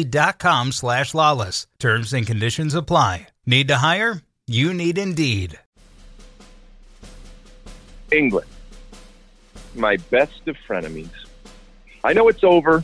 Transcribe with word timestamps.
Indeed.com 0.00 0.72
slash 0.72 1.14
lawless. 1.14 1.66
Terms 1.78 2.12
and 2.14 2.26
conditions 2.26 2.74
apply. 2.74 3.28
Need 3.46 3.68
to 3.68 3.76
hire? 3.76 4.22
You 4.46 4.72
need 4.72 4.96
Indeed. 4.98 5.58
England, 8.10 8.48
my 9.76 9.98
best 10.10 10.48
of 10.48 10.56
frenemies. 10.66 11.10
I 12.02 12.12
know 12.12 12.28
it's 12.28 12.42
over, 12.42 12.82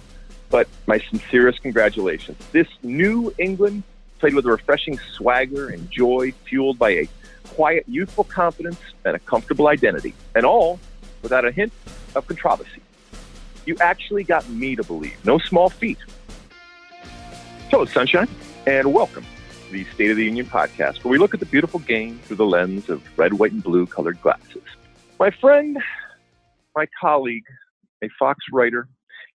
but 0.51 0.69
my 0.87 1.01
sincerest 1.11 1.63
congratulations. 1.63 2.39
This 2.53 2.69
new 2.85 3.35
England 3.39 3.83
played 4.21 4.35
with 4.35 4.47
a 4.47 4.51
refreshing 4.51 4.99
swagger 5.17 5.69
and 5.71 5.91
joy, 5.91 6.33
fueled 6.45 6.79
by 6.79 6.91
a 6.91 7.09
quiet, 7.49 7.85
youthful 7.89 8.25
confidence 8.25 8.79
and 9.05 9.17
a 9.17 9.19
comfortable 9.19 9.67
identity, 9.67 10.15
and 10.37 10.47
all 10.47 10.79
without 11.23 11.45
a 11.45 11.51
hint 11.51 11.73
of 12.15 12.27
controversy. 12.29 12.83
You 13.65 13.77
actually 13.81 14.23
got 14.23 14.49
me 14.49 14.77
to 14.77 14.85
believe. 14.85 15.17
No 15.25 15.39
small 15.39 15.71
feat. 15.71 15.99
Hello, 17.69 17.85
Sunshine, 17.85 18.29
and 18.69 18.95
welcome 18.95 19.25
to 19.67 19.73
the 19.73 19.85
State 19.87 20.13
of 20.13 20.17
the 20.17 20.25
Union 20.25 20.47
podcast, 20.47 21.03
where 21.03 21.11
we 21.11 21.19
look 21.19 21.35
at 21.35 21.41
the 21.41 21.47
beautiful 21.47 21.81
game 21.81 22.17
through 22.21 22.37
the 22.37 22.47
lens 22.47 22.89
of 22.89 23.03
red, 23.19 23.35
white, 23.35 23.51
and 23.51 23.61
blue 23.61 23.87
colored 23.87 24.21
glasses. 24.23 24.63
My 25.19 25.33
friend, 25.41 25.77
my 26.77 26.87
colleague, 27.01 27.43
a 28.05 28.09
Fox 28.21 28.39
writer, 28.53 28.89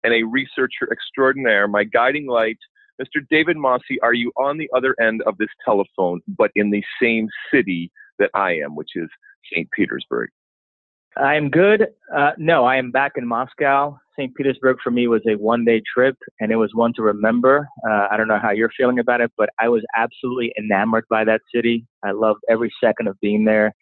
and 0.03 0.13
a 0.13 0.21
researcher 0.21 0.87
extraordinaire, 0.91 1.67
my 1.67 1.83
guiding 1.83 2.27
light, 2.27 2.59
Mr. 3.01 3.25
David 3.31 3.57
Mosse, 3.57 3.81
are 4.03 4.13
you 4.13 4.31
on 4.37 4.59
the 4.59 4.69
other 4.75 4.95
end 5.01 5.23
of 5.23 5.35
this 5.39 5.49
telephone, 5.65 6.21
but 6.27 6.51
in 6.55 6.69
the 6.69 6.83
same 7.01 7.29
city 7.51 7.91
that 8.19 8.29
I 8.35 8.51
am, 8.57 8.75
which 8.75 8.91
is 8.93 9.09
St. 9.51 9.67
Petersburg? 9.71 10.29
I 11.17 11.35
am 11.35 11.49
good. 11.49 11.87
Uh, 12.15 12.31
no, 12.37 12.65
I 12.65 12.77
am 12.77 12.91
back 12.91 13.13
in 13.17 13.27
Moscow. 13.27 13.97
St. 14.17 14.33
Petersburg 14.35 14.77
for 14.83 14.91
me 14.91 15.07
was 15.07 15.21
a 15.27 15.35
one 15.35 15.65
day 15.65 15.81
trip 15.93 16.15
and 16.39 16.51
it 16.51 16.55
was 16.55 16.71
one 16.73 16.93
to 16.95 17.01
remember. 17.01 17.67
Uh, 17.89 18.07
I 18.11 18.17
don't 18.17 18.27
know 18.27 18.39
how 18.41 18.51
you're 18.51 18.71
feeling 18.77 18.99
about 18.99 19.21
it, 19.21 19.31
but 19.37 19.49
I 19.59 19.69
was 19.69 19.83
absolutely 19.95 20.53
enamored 20.57 21.05
by 21.09 21.23
that 21.25 21.41
city. 21.53 21.85
I 22.03 22.11
loved 22.11 22.41
every 22.49 22.71
second 22.83 23.07
of 23.07 23.19
being 23.21 23.45
there. 23.45 23.73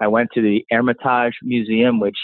I 0.00 0.08
went 0.08 0.30
to 0.34 0.42
the 0.42 0.64
Hermitage 0.70 1.34
Museum, 1.42 2.00
which 2.00 2.18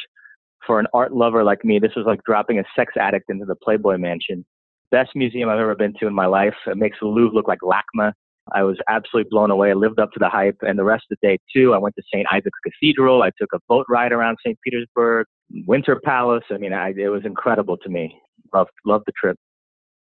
for 0.67 0.81
an 0.81 0.87
art 0.93 1.13
lover 1.13 1.45
like 1.45 1.65
me, 1.65 1.79
this 1.79 1.95
was 1.97 2.07
like 2.07 2.23
dropping 2.25 2.59
a 2.59 2.65
sex 2.77 2.95
addict 2.99 3.31
into 3.31 3.45
the 3.45 3.55
Playboy 3.55 3.97
Mansion. 3.99 4.45
Best 4.91 5.11
museum 5.15 5.49
I've 5.49 5.61
ever 5.61 5.77
been 5.77 5.95
to 6.01 6.07
in 6.07 6.15
my 6.15 6.27
life. 6.27 6.55
It 6.67 6.77
makes 6.77 6.99
the 7.01 7.07
Louvre 7.07 7.35
look 7.35 7.49
like 7.49 7.61
LACMA. 7.61 8.13
I 8.53 8.63
was 8.63 8.79
absolutely 8.89 9.29
blown 9.31 9.51
away. 9.51 9.71
I 9.71 9.75
lived 9.75 9.99
up 9.99 10.13
to 10.13 10.19
the 10.19 10.29
hype. 10.29 10.59
And 10.63 10.79
the 10.79 10.85
rest 10.85 11.05
of 11.11 11.19
the 11.21 11.29
day, 11.29 11.39
too, 11.55 11.75
I 11.75 11.79
went 11.79 11.95
to 11.97 12.03
St. 12.13 12.27
Isaac's 12.31 12.59
Cathedral. 12.65 13.23
I 13.23 13.31
took 13.39 13.51
a 13.55 13.59
boat 13.69 13.87
ride 13.89 14.13
around 14.13 14.39
St. 14.45 14.59
Petersburg, 14.65 15.27
Winter 15.67 16.01
Palace. 16.05 16.45
I 16.51 16.59
mean, 16.59 16.73
I, 16.73 16.93
it 16.97 17.09
was 17.09 17.25
incredible 17.25 17.77
to 17.79 17.89
me. 17.89 18.17
Loved, 18.55 18.71
loved 18.85 19.05
the 19.07 19.13
trip. 19.21 19.37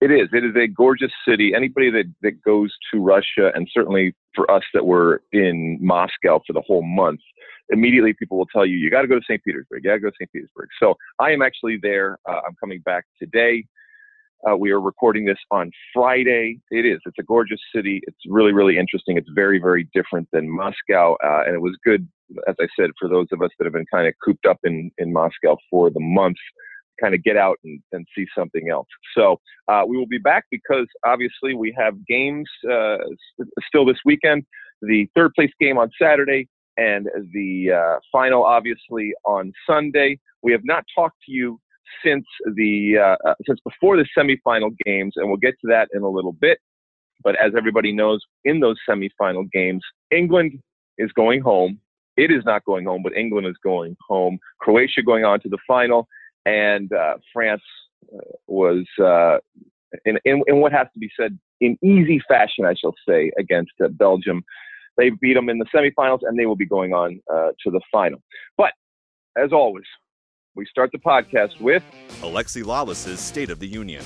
It 0.01 0.11
is. 0.11 0.29
It 0.33 0.45
is 0.45 0.55
a 0.57 0.67
gorgeous 0.67 1.13
city. 1.27 1.53
Anybody 1.57 1.91
that, 1.91 2.05
that 2.23 2.43
goes 2.43 2.71
to 2.93 3.01
Russia, 3.01 3.51
and 3.55 3.67
certainly 3.73 4.15
for 4.35 4.51
us 4.51 4.63
that 4.75 4.85
were 4.85 5.23
in 5.33 5.79
Moscow 5.81 6.41
for 6.47 6.53
the 6.53 6.61
whole 6.61 6.83
month, 6.83 7.21
immediately 7.71 8.13
people 8.13 8.37
will 8.37 8.47
tell 8.47 8.67
you, 8.67 8.77
you 8.77 8.91
got 8.91 9.03
to 9.03 9.09
go 9.09 9.19
to 9.19 9.25
St. 9.25 9.43
Petersburg. 9.43 9.83
You 9.83 9.91
got 9.91 9.95
to 9.95 10.01
go 10.01 10.11
to 10.11 10.17
St. 10.21 10.31
Petersburg. 10.33 10.69
So 10.79 10.95
I 11.19 11.31
am 11.31 11.41
actually 11.41 11.79
there. 11.83 12.19
Uh, 12.29 12.41
I'm 12.47 12.55
coming 12.61 12.81
back 12.81 13.05
today. 13.19 13.65
Uh, 14.49 14.57
we 14.57 14.71
are 14.71 14.81
recording 14.81 15.25
this 15.25 15.39
on 15.51 15.71
Friday. 15.95 16.61
It 16.71 16.85
is. 16.85 17.01
It's 17.07 17.19
a 17.19 17.23
gorgeous 17.23 17.61
city. 17.75 18.01
It's 18.07 18.19
really, 18.29 18.53
really 18.53 18.79
interesting. 18.79 19.17
It's 19.17 19.29
very, 19.35 19.59
very 19.59 19.89
different 19.95 20.29
than 20.33 20.49
Moscow. 20.49 21.17
Uh, 21.25 21.43
and 21.47 21.55
it 21.55 21.61
was 21.61 21.77
good, 21.85 22.07
as 22.47 22.55
I 22.61 22.67
said, 22.79 22.91
for 22.99 23.09
those 23.09 23.27
of 23.33 23.43
us 23.43 23.51
that 23.59 23.65
have 23.65 23.73
been 23.73 23.87
kind 23.93 24.07
of 24.07 24.15
cooped 24.23 24.47
up 24.47 24.59
in, 24.65 24.91
in 24.99 25.13
Moscow 25.13 25.57
for 25.71 25.91
the 25.91 26.01
month, 26.01 26.37
kind 27.01 27.15
of 27.15 27.23
get 27.23 27.37
out 27.37 27.59
and, 27.65 27.81
and 27.93 28.07
see 28.17 28.27
something 28.37 28.69
else. 28.71 28.89
So 29.17 29.41
uh, 29.69 29.83
we 29.87 29.97
will 29.97 30.07
be 30.07 30.19
back 30.19 30.45
because 30.51 30.87
obviously 31.05 31.55
we 31.55 31.75
have 31.77 31.95
games 32.07 32.49
uh, 32.71 32.99
still 33.67 33.85
this 33.85 33.99
weekend. 34.05 34.45
The 34.83 35.09
third 35.15 35.33
place 35.35 35.51
game 35.59 35.79
on 35.79 35.91
Saturday 36.01 36.49
and 36.77 37.09
the 37.33 37.73
uh, 37.73 37.99
final, 38.13 38.45
obviously, 38.45 39.13
on 39.25 39.53
Sunday. 39.67 40.19
We 40.43 40.53
have 40.53 40.65
not 40.65 40.85
talked 40.95 41.17
to 41.27 41.33
you 41.33 41.59
since 42.05 42.25
the 42.55 42.99
uh, 42.99 43.29
uh, 43.29 43.35
since 43.47 43.61
before 43.61 43.97
the 43.97 44.07
semifinal 44.17 44.71
games, 44.85 45.15
and 45.17 45.29
we'll 45.29 45.37
get 45.37 45.55
to 45.61 45.69
that 45.69 45.89
in 45.93 46.03
a 46.03 46.09
little 46.09 46.33
bit. 46.33 46.59
But 47.23 47.37
as 47.37 47.53
everybody 47.57 47.93
knows, 47.93 48.21
in 48.45 48.61
those 48.61 48.77
semifinal 48.89 49.51
games, 49.51 49.83
England 50.11 50.61
is 50.99 51.11
going 51.13 51.41
home. 51.41 51.81
It 52.17 52.31
is 52.31 52.45
not 52.45 52.65
going 52.65 52.87
home, 52.87 53.03
but 53.03 53.17
England 53.17 53.47
is 53.47 53.57
going 53.63 53.97
home. 54.07 54.39
Croatia 54.61 55.03
going 55.03 55.25
on 55.25 55.41
to 55.41 55.49
the 55.49 55.59
final, 55.67 56.09
and 56.45 56.93
uh, 56.93 57.17
France 57.33 57.63
uh, 58.15 58.21
was 58.47 58.85
uh, 59.03 59.39
in, 60.05 60.19
in, 60.25 60.43
in 60.47 60.57
what 60.59 60.73
has 60.73 60.87
to 60.95 60.99
be 60.99 61.11
said 61.19 61.39
in 61.61 61.79
easy 61.83 62.21
fashion, 62.29 62.65
I 62.65 62.75
shall 62.75 62.95
say, 63.09 63.31
against 63.39 63.73
uh, 63.83 63.89
Belgium. 63.89 64.45
They 64.97 65.11
beat 65.11 65.35
them 65.35 65.51
in 65.51 65.59
the 65.59 65.67
semifinals, 65.67 66.21
and 66.23 66.39
they 66.39 66.47
will 66.47 66.57
be 66.57 66.67
going 66.67 66.95
on 66.95 67.21
to 67.29 67.71
the 67.71 67.81
final. 67.93 68.23
But 68.57 68.73
as 69.37 69.53
always, 69.53 69.85
we 70.57 70.65
start 70.65 70.91
the 70.91 70.99
podcast 70.99 71.61
with 71.61 71.85
Alexi 72.23 72.65
Lalas's 72.65 73.21
State 73.21 73.51
of 73.51 73.59
the 73.59 73.69
Union. 73.69 74.03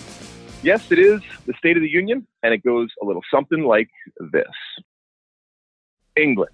Yes, 0.62 0.90
it 0.90 0.98
is 0.98 1.20
the 1.46 1.54
State 1.54 1.76
of 1.76 1.82
the 1.82 1.88
Union, 1.88 2.26
and 2.42 2.52
it 2.52 2.62
goes 2.64 2.90
a 3.00 3.06
little 3.06 3.22
something 3.32 3.62
like 3.62 3.88
this 4.32 4.44
England, 6.16 6.52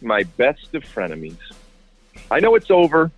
my 0.00 0.22
best 0.22 0.74
of 0.74 0.82
frenemies. 0.84 1.36
I 2.30 2.40
know 2.40 2.54
it's 2.54 2.70
over, 2.70 3.10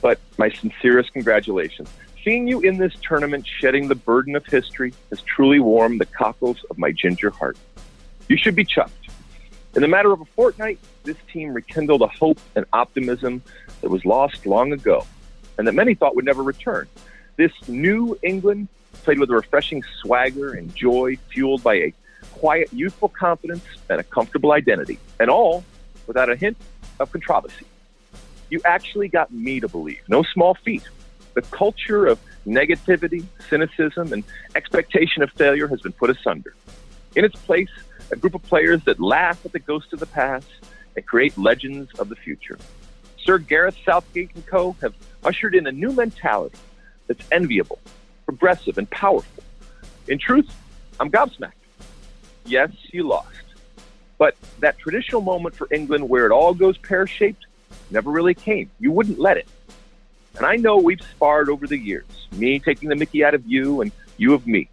but 0.00 0.18
my 0.38 0.50
sincerest 0.50 1.12
congratulations. 1.12 1.90
Seeing 2.24 2.48
you 2.48 2.60
in 2.60 2.78
this 2.78 2.94
tournament 3.06 3.46
shedding 3.46 3.88
the 3.88 3.94
burden 3.94 4.34
of 4.34 4.46
history 4.46 4.94
has 5.10 5.20
truly 5.22 5.60
warmed 5.60 6.00
the 6.00 6.06
cockles 6.06 6.64
of 6.70 6.78
my 6.78 6.90
ginger 6.90 7.30
heart. 7.30 7.58
You 8.28 8.38
should 8.38 8.56
be 8.56 8.64
chuffed. 8.64 9.01
In 9.74 9.80
the 9.80 9.88
matter 9.88 10.12
of 10.12 10.20
a 10.20 10.26
fortnight, 10.26 10.78
this 11.04 11.16
team 11.32 11.54
rekindled 11.54 12.02
a 12.02 12.06
hope 12.06 12.38
and 12.54 12.66
optimism 12.72 13.42
that 13.80 13.90
was 13.90 14.04
lost 14.04 14.44
long 14.44 14.72
ago 14.72 15.06
and 15.56 15.66
that 15.66 15.72
many 15.72 15.94
thought 15.94 16.14
would 16.14 16.24
never 16.24 16.42
return. 16.42 16.88
This 17.36 17.52
new 17.68 18.18
England 18.22 18.68
played 19.04 19.18
with 19.18 19.30
a 19.30 19.34
refreshing 19.34 19.82
swagger 20.00 20.52
and 20.52 20.74
joy, 20.74 21.16
fueled 21.30 21.62
by 21.62 21.74
a 21.74 21.94
quiet, 22.32 22.68
youthful 22.72 23.08
confidence 23.08 23.64
and 23.88 24.00
a 24.00 24.04
comfortable 24.04 24.52
identity, 24.52 24.98
and 25.18 25.30
all 25.30 25.64
without 26.06 26.30
a 26.30 26.36
hint 26.36 26.56
of 27.00 27.10
controversy. 27.10 27.66
You 28.50 28.60
actually 28.64 29.08
got 29.08 29.32
me 29.32 29.60
to 29.60 29.68
believe. 29.68 30.00
No 30.08 30.22
small 30.22 30.54
feat. 30.54 30.82
The 31.34 31.42
culture 31.42 32.06
of 32.06 32.20
negativity, 32.46 33.24
cynicism, 33.48 34.12
and 34.12 34.22
expectation 34.54 35.22
of 35.22 35.30
failure 35.32 35.66
has 35.68 35.80
been 35.80 35.92
put 35.92 36.10
asunder. 36.10 36.54
In 37.16 37.24
its 37.24 37.36
place, 37.36 37.70
a 38.12 38.16
group 38.16 38.34
of 38.34 38.42
players 38.42 38.84
that 38.84 39.00
laugh 39.00 39.44
at 39.44 39.52
the 39.52 39.58
ghosts 39.58 39.92
of 39.92 39.98
the 39.98 40.06
past 40.06 40.46
and 40.94 41.04
create 41.04 41.36
legends 41.38 41.90
of 41.98 42.10
the 42.10 42.14
future. 42.14 42.58
Sir 43.24 43.38
Gareth 43.38 43.76
Southgate 43.84 44.30
and 44.34 44.46
co. 44.46 44.76
have 44.82 44.94
ushered 45.24 45.54
in 45.54 45.66
a 45.66 45.72
new 45.72 45.92
mentality 45.92 46.58
that's 47.06 47.26
enviable, 47.32 47.78
progressive, 48.26 48.78
and 48.78 48.88
powerful. 48.90 49.42
In 50.08 50.18
truth, 50.18 50.54
I'm 51.00 51.10
gobsmacked. 51.10 51.52
Yes, 52.44 52.70
you 52.92 53.08
lost. 53.08 53.28
But 54.18 54.36
that 54.60 54.78
traditional 54.78 55.22
moment 55.22 55.54
for 55.54 55.66
England 55.72 56.08
where 56.08 56.26
it 56.26 56.32
all 56.32 56.52
goes 56.52 56.76
pear 56.76 57.06
shaped 57.06 57.46
never 57.90 58.10
really 58.10 58.34
came. 58.34 58.70
You 58.78 58.92
wouldn't 58.92 59.18
let 59.18 59.36
it. 59.36 59.48
And 60.36 60.46
I 60.46 60.56
know 60.56 60.76
we've 60.76 61.02
sparred 61.02 61.48
over 61.48 61.66
the 61.66 61.78
years, 61.78 62.06
me 62.32 62.58
taking 62.58 62.88
the 62.88 62.96
mickey 62.96 63.24
out 63.24 63.34
of 63.34 63.46
you 63.46 63.80
and 63.80 63.92
you 64.16 64.34
of 64.34 64.46
me. 64.46 64.68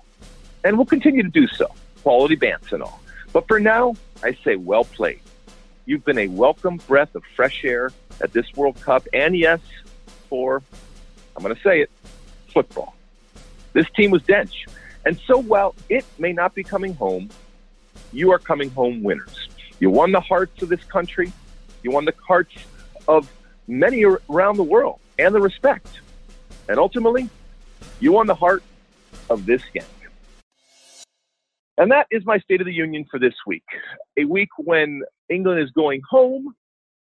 And 0.63 0.77
we'll 0.77 0.85
continue 0.85 1.24
to 1.24 1.30
do 1.30 1.47
so, 1.47 1.68
quality 2.01 2.35
bants 2.35 2.71
and 2.71 2.83
all. 2.83 3.00
But 3.31 3.48
for 3.48 3.60
now, 3.60 3.96
I 4.24 4.38
say 4.44 4.56
well 4.56 4.86
played. 4.86 5.22
You've 5.86 6.06
been 6.06 6.20
a 6.20 6.28
welcome 6.28 6.78
breath 6.88 7.16
of 7.16 7.24
fresh 7.36 7.64
air 7.64 7.92
at 8.22 8.34
this 8.34 8.46
World 8.56 8.80
Cup, 8.81 9.08
and 9.14 9.36
yes, 9.36 9.60
for, 10.30 10.62
I'm 11.36 11.44
going 11.44 11.56
to 11.56 11.62
say 11.62 11.81
it, 11.81 11.90
football. 12.54 12.96
This 13.74 13.90
team 13.96 14.12
was 14.12 14.22
dench. 14.24 14.68
And 15.06 15.20
so 15.26 15.38
while 15.38 15.76
it 15.90 16.06
may 16.18 16.34
not 16.34 16.54
be 16.54 16.64
coming 16.64 16.94
home, 16.94 17.30
you 18.12 18.31
are 18.31 18.40
coming 18.40 18.70
home 18.72 19.04
winners. 19.04 19.50
You 19.80 19.90
won 19.90 20.12
the 20.12 20.20
hearts 20.20 20.62
of 20.62 20.70
this 20.70 20.84
country. 20.84 21.31
You 21.84 21.92
won 21.92 22.06
the 22.06 22.14
hearts 22.28 22.54
of 23.08 23.31
many 23.68 24.04
around 24.04 24.58
the 24.58 24.64
world 24.64 25.00
and 25.18 25.34
the 25.34 25.40
respect. 25.40 25.88
And 26.68 26.78
ultimately, 26.78 27.30
you 28.00 28.12
won 28.12 28.28
the 28.28 28.36
heart 28.36 28.64
of 29.30 29.46
this 29.46 29.62
gang. 29.74 29.86
And 31.80 31.90
that 31.92 32.06
is 32.12 32.24
my 32.26 32.38
State 32.38 32.62
of 32.62 32.68
the 32.68 32.74
Union 32.74 33.06
for 33.10 33.20
this 33.20 33.34
week. 33.48 33.64
A 34.20 34.26
week 34.26 34.50
when 34.58 35.02
England 35.30 35.62
is 35.62 35.72
going 35.72 36.02
home. 36.08 36.54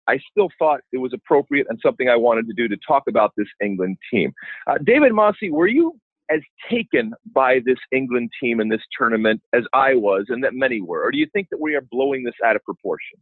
I 0.09 0.19
still 0.31 0.49
thought 0.57 0.81
it 0.93 0.99
was 0.99 1.11
appropriate 1.13 1.67
and 1.69 1.79
something 1.83 2.07
I 2.07 2.15
wanted 2.15 2.47
to 2.47 2.53
do 2.53 2.67
to 2.69 2.77
talk 2.87 3.03
about 3.09 3.33
this 3.35 3.47
England 3.61 3.97
team. 4.11 4.31
Uh, 4.65 4.75
David 4.85 5.11
Mosse, 5.13 5.35
were 5.49 5.67
you 5.67 5.99
as 6.29 6.39
taken 6.69 7.13
by 7.33 7.59
this 7.65 7.77
England 7.91 8.31
team 8.41 8.59
in 8.59 8.69
this 8.69 8.81
tournament 8.97 9.41
as 9.53 9.63
I 9.73 9.95
was 9.95 10.25
and 10.29 10.43
that 10.43 10.53
many 10.53 10.81
were? 10.81 11.03
Or 11.03 11.11
do 11.11 11.17
you 11.17 11.27
think 11.33 11.47
that 11.51 11.59
we 11.59 11.75
are 11.75 11.81
blowing 11.81 12.23
this 12.23 12.35
out 12.45 12.55
of 12.55 12.63
proportion? 12.63 13.19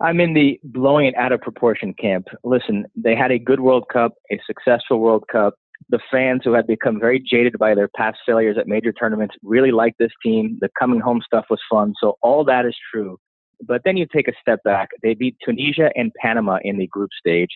I'm 0.00 0.20
in 0.20 0.32
the 0.32 0.60
blowing 0.62 1.06
it 1.06 1.16
out 1.16 1.32
of 1.32 1.40
proportion 1.40 1.92
camp. 1.94 2.28
Listen, 2.44 2.86
they 2.94 3.16
had 3.16 3.32
a 3.32 3.38
good 3.38 3.60
World 3.60 3.86
Cup, 3.92 4.14
a 4.30 4.38
successful 4.46 5.00
World 5.00 5.24
Cup. 5.30 5.54
The 5.90 6.00
fans 6.10 6.42
who 6.44 6.52
had 6.52 6.66
become 6.66 7.00
very 7.00 7.18
jaded 7.18 7.58
by 7.58 7.74
their 7.74 7.88
past 7.96 8.18
failures 8.26 8.56
at 8.58 8.66
major 8.66 8.92
tournaments 8.92 9.34
really 9.42 9.70
liked 9.72 9.98
this 9.98 10.12
team. 10.22 10.58
The 10.60 10.68
coming 10.78 11.00
home 11.00 11.22
stuff 11.24 11.46
was 11.48 11.60
fun. 11.70 11.94
So 12.00 12.16
all 12.22 12.44
that 12.44 12.66
is 12.66 12.76
true. 12.92 13.18
But 13.66 13.82
then 13.84 13.96
you 13.96 14.06
take 14.12 14.28
a 14.28 14.32
step 14.40 14.62
back. 14.64 14.90
They 15.02 15.14
beat 15.14 15.36
Tunisia 15.44 15.90
and 15.96 16.12
Panama 16.20 16.58
in 16.62 16.78
the 16.78 16.86
group 16.86 17.10
stage. 17.18 17.48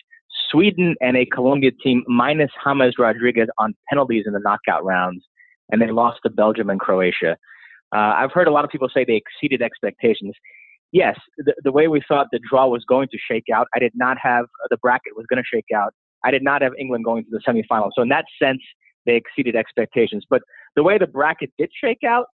Sweden 0.49 0.95
and 1.01 1.15
a 1.15 1.25
Colombia 1.25 1.71
team 1.83 2.03
minus 2.07 2.51
James 2.65 2.95
Rodriguez 2.97 3.47
on 3.57 3.75
penalties 3.89 4.25
in 4.25 4.33
the 4.33 4.39
knockout 4.39 4.83
rounds, 4.83 5.23
and 5.71 5.81
they 5.81 5.91
lost 5.91 6.19
to 6.23 6.29
Belgium 6.29 6.69
and 6.69 6.79
Croatia. 6.79 7.37
Uh, 7.95 8.13
I've 8.17 8.31
heard 8.31 8.47
a 8.47 8.51
lot 8.51 8.65
of 8.65 8.71
people 8.71 8.89
say 8.93 9.05
they 9.05 9.21
exceeded 9.21 9.61
expectations. 9.61 10.33
Yes, 10.91 11.17
the, 11.37 11.53
the 11.63 11.71
way 11.71 11.87
we 11.87 12.01
thought 12.07 12.27
the 12.31 12.39
draw 12.49 12.67
was 12.67 12.83
going 12.87 13.07
to 13.09 13.17
shake 13.31 13.45
out, 13.53 13.67
I 13.75 13.79
did 13.79 13.93
not 13.95 14.17
have 14.21 14.45
uh, 14.45 14.67
the 14.69 14.77
bracket 14.77 15.15
was 15.15 15.25
going 15.27 15.41
to 15.41 15.47
shake 15.51 15.75
out. 15.75 15.93
I 16.23 16.31
did 16.31 16.43
not 16.43 16.61
have 16.61 16.73
England 16.79 17.05
going 17.05 17.25
to 17.25 17.29
the 17.29 17.41
semifinals. 17.47 17.91
So 17.95 18.01
in 18.01 18.09
that 18.09 18.25
sense, 18.41 18.61
they 19.05 19.15
exceeded 19.15 19.55
expectations. 19.55 20.25
But 20.29 20.41
the 20.75 20.83
way 20.83 20.97
the 20.97 21.07
bracket 21.07 21.51
did 21.57 21.69
shake 21.79 22.03
out, 22.07 22.27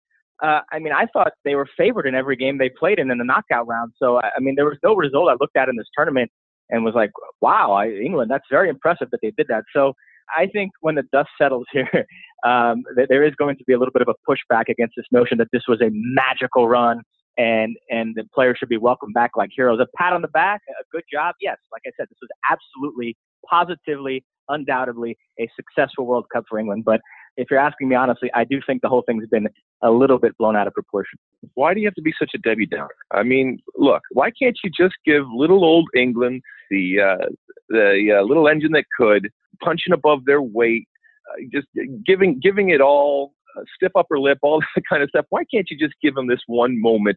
uh, 0.43 0.61
I 0.71 0.79
mean, 0.79 0.93
I 0.93 1.07
thought 1.13 1.33
they 1.45 1.55
were 1.55 1.67
favored 1.77 2.07
in 2.07 2.15
every 2.15 2.37
game 2.37 2.59
they 2.59 2.71
played 2.71 2.99
in 2.99 3.11
in 3.11 3.19
the 3.19 3.25
knockout 3.25 3.67
round. 3.67 3.93
So 3.99 4.21
I 4.21 4.41
mean, 4.41 4.55
there 4.55 4.67
was 4.67 4.79
no 4.83 4.95
result 4.95 5.29
I 5.31 5.37
looked 5.41 5.57
at 5.57 5.69
in 5.69 5.77
this 5.77 5.89
tournament 5.97 6.31
and 6.71 6.85
was 6.85 6.95
like, 6.95 7.11
wow, 7.41 7.73
I, 7.73 7.89
England, 7.89 8.31
that's 8.31 8.45
very 8.51 8.69
impressive 8.69 9.11
that 9.11 9.19
they 9.23 9.33
did 9.37 9.49
that. 9.49 9.65
So 9.75 9.95
I 10.37 10.47
think 10.47 10.73
when 10.81 10.95
the 10.95 11.05
dust 11.13 11.31
settles 11.41 11.67
here, 11.73 12.07
um, 12.47 12.83
there 13.09 13.25
is 13.25 13.35
going 13.37 13.57
to 13.57 13.65
be 13.65 13.73
a 13.73 13.79
little 13.79 13.93
bit 13.93 14.03
of 14.03 14.09
a 14.09 14.31
pushback 14.31 14.69
against 14.69 14.95
this 14.97 15.07
notion 15.11 15.39
that 15.39 15.49
this 15.53 15.63
was 15.67 15.81
a 15.81 15.89
magical 15.93 16.69
run 16.69 17.03
and 17.39 17.77
and 17.89 18.15
the 18.17 18.25
players 18.35 18.59
should 18.59 18.69
be 18.69 18.77
welcomed 18.77 19.15
back 19.15 19.31
like 19.37 19.51
heroes. 19.55 19.81
A 19.81 19.87
pat 19.97 20.13
on 20.13 20.21
the 20.21 20.29
back, 20.29 20.61
a 20.69 20.85
good 20.93 21.05
job. 21.11 21.35
Yes, 21.41 21.57
like 21.73 21.83
I 21.87 21.91
said, 21.97 22.09
this 22.11 22.19
was 22.21 22.29
absolutely, 22.51 23.17
positively, 23.49 24.25
undoubtedly 24.49 25.17
a 25.41 25.49
successful 25.57 26.05
World 26.05 26.27
Cup 26.33 26.45
for 26.49 26.59
England. 26.59 26.85
But 26.85 27.01
if 27.37 27.49
you're 27.51 27.61
asking 27.61 27.89
me 27.89 27.95
honestly, 27.95 28.31
I 28.35 28.45
do 28.45 28.61
think 28.67 28.83
the 28.83 28.89
whole 28.89 29.05
thing's 29.07 29.29
been 29.29 29.47
a 29.83 29.91
little 29.91 30.19
bit 30.19 30.37
blown 30.37 30.57
out 30.57 30.67
of 30.67 30.75
proportion. 30.75 31.19
Why 31.55 31.73
do 31.73 31.81
you 31.81 31.87
have 31.87 31.95
to 31.95 32.03
be 32.03 32.13
such 32.19 32.33
a 32.35 32.39
Debbie 32.39 32.67
Downer? 32.67 32.89
I 33.13 33.23
mean, 33.23 33.59
look, 33.77 34.03
why 34.11 34.31
can't 34.31 34.59
you 34.65 34.71
just 34.77 34.97
give 35.07 35.23
little 35.33 35.65
old 35.65 35.89
England 35.97 36.43
the 36.71 37.01
uh, 37.01 37.27
the 37.69 38.19
uh, 38.19 38.23
little 38.25 38.49
engine 38.49 38.73
that 38.73 38.85
could 38.99 39.31
punching 39.63 39.93
above 39.93 40.25
their 40.25 40.43
weight, 40.43 40.89
uh, 41.31 41.43
just 41.53 41.69
giving 42.05 42.41
giving 42.43 42.71
it 42.71 42.81
all, 42.81 43.35
stiff 43.75 43.93
upper 43.97 44.19
lip, 44.19 44.39
all 44.43 44.61
that 44.75 44.83
kind 44.89 45.03
of 45.03 45.09
stuff? 45.09 45.27
Why 45.31 45.43
can't 45.53 45.69
you 45.71 45.79
just 45.79 45.95
give 46.03 46.15
them 46.15 46.27
this 46.27 46.41
one 46.47 46.81
moment 46.81 47.17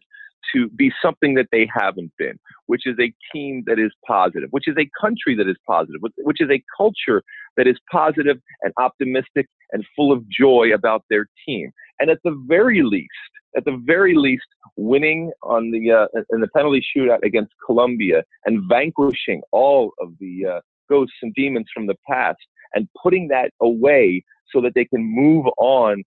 to 0.54 0.68
be 0.70 0.92
something 1.02 1.34
that 1.34 1.46
they 1.52 1.68
haven't 1.72 2.12
been, 2.18 2.38
which 2.66 2.82
is 2.86 2.96
a 3.00 3.12
team 3.32 3.62
that 3.66 3.78
is 3.78 3.92
positive, 4.06 4.48
which 4.50 4.66
is 4.66 4.76
a 4.78 4.90
country 5.00 5.36
that 5.36 5.48
is 5.48 5.56
positive, 5.66 6.00
which 6.18 6.40
is 6.40 6.50
a 6.50 6.62
culture 6.76 7.22
that 7.56 7.66
is 7.66 7.76
positive 7.90 8.38
and 8.62 8.72
optimistic 8.78 9.46
and 9.72 9.84
full 9.94 10.12
of 10.12 10.28
joy 10.28 10.72
about 10.74 11.04
their 11.10 11.26
team. 11.46 11.70
And 12.00 12.10
at 12.10 12.18
the 12.24 12.36
very 12.48 12.82
least, 12.82 13.08
at 13.56 13.64
the 13.64 13.80
very 13.84 14.14
least, 14.16 14.46
winning 14.76 15.30
on 15.42 15.70
the 15.70 15.92
uh, 15.92 16.06
in 16.30 16.40
the 16.40 16.48
penalty 16.48 16.84
shootout 16.96 17.22
against 17.22 17.52
Colombia 17.64 18.22
and 18.46 18.62
vanquishing 18.68 19.42
all 19.52 19.92
of 20.00 20.14
the 20.18 20.46
uh, 20.46 20.60
ghosts 20.88 21.16
and 21.22 21.34
demons 21.34 21.66
from 21.72 21.86
the 21.86 21.96
past 22.08 22.38
and 22.74 22.88
putting 23.02 23.28
that 23.28 23.50
away 23.60 24.24
so 24.50 24.60
that 24.60 24.72
they 24.74 24.84
can 24.84 25.02
move 25.02 25.46
on 25.58 26.02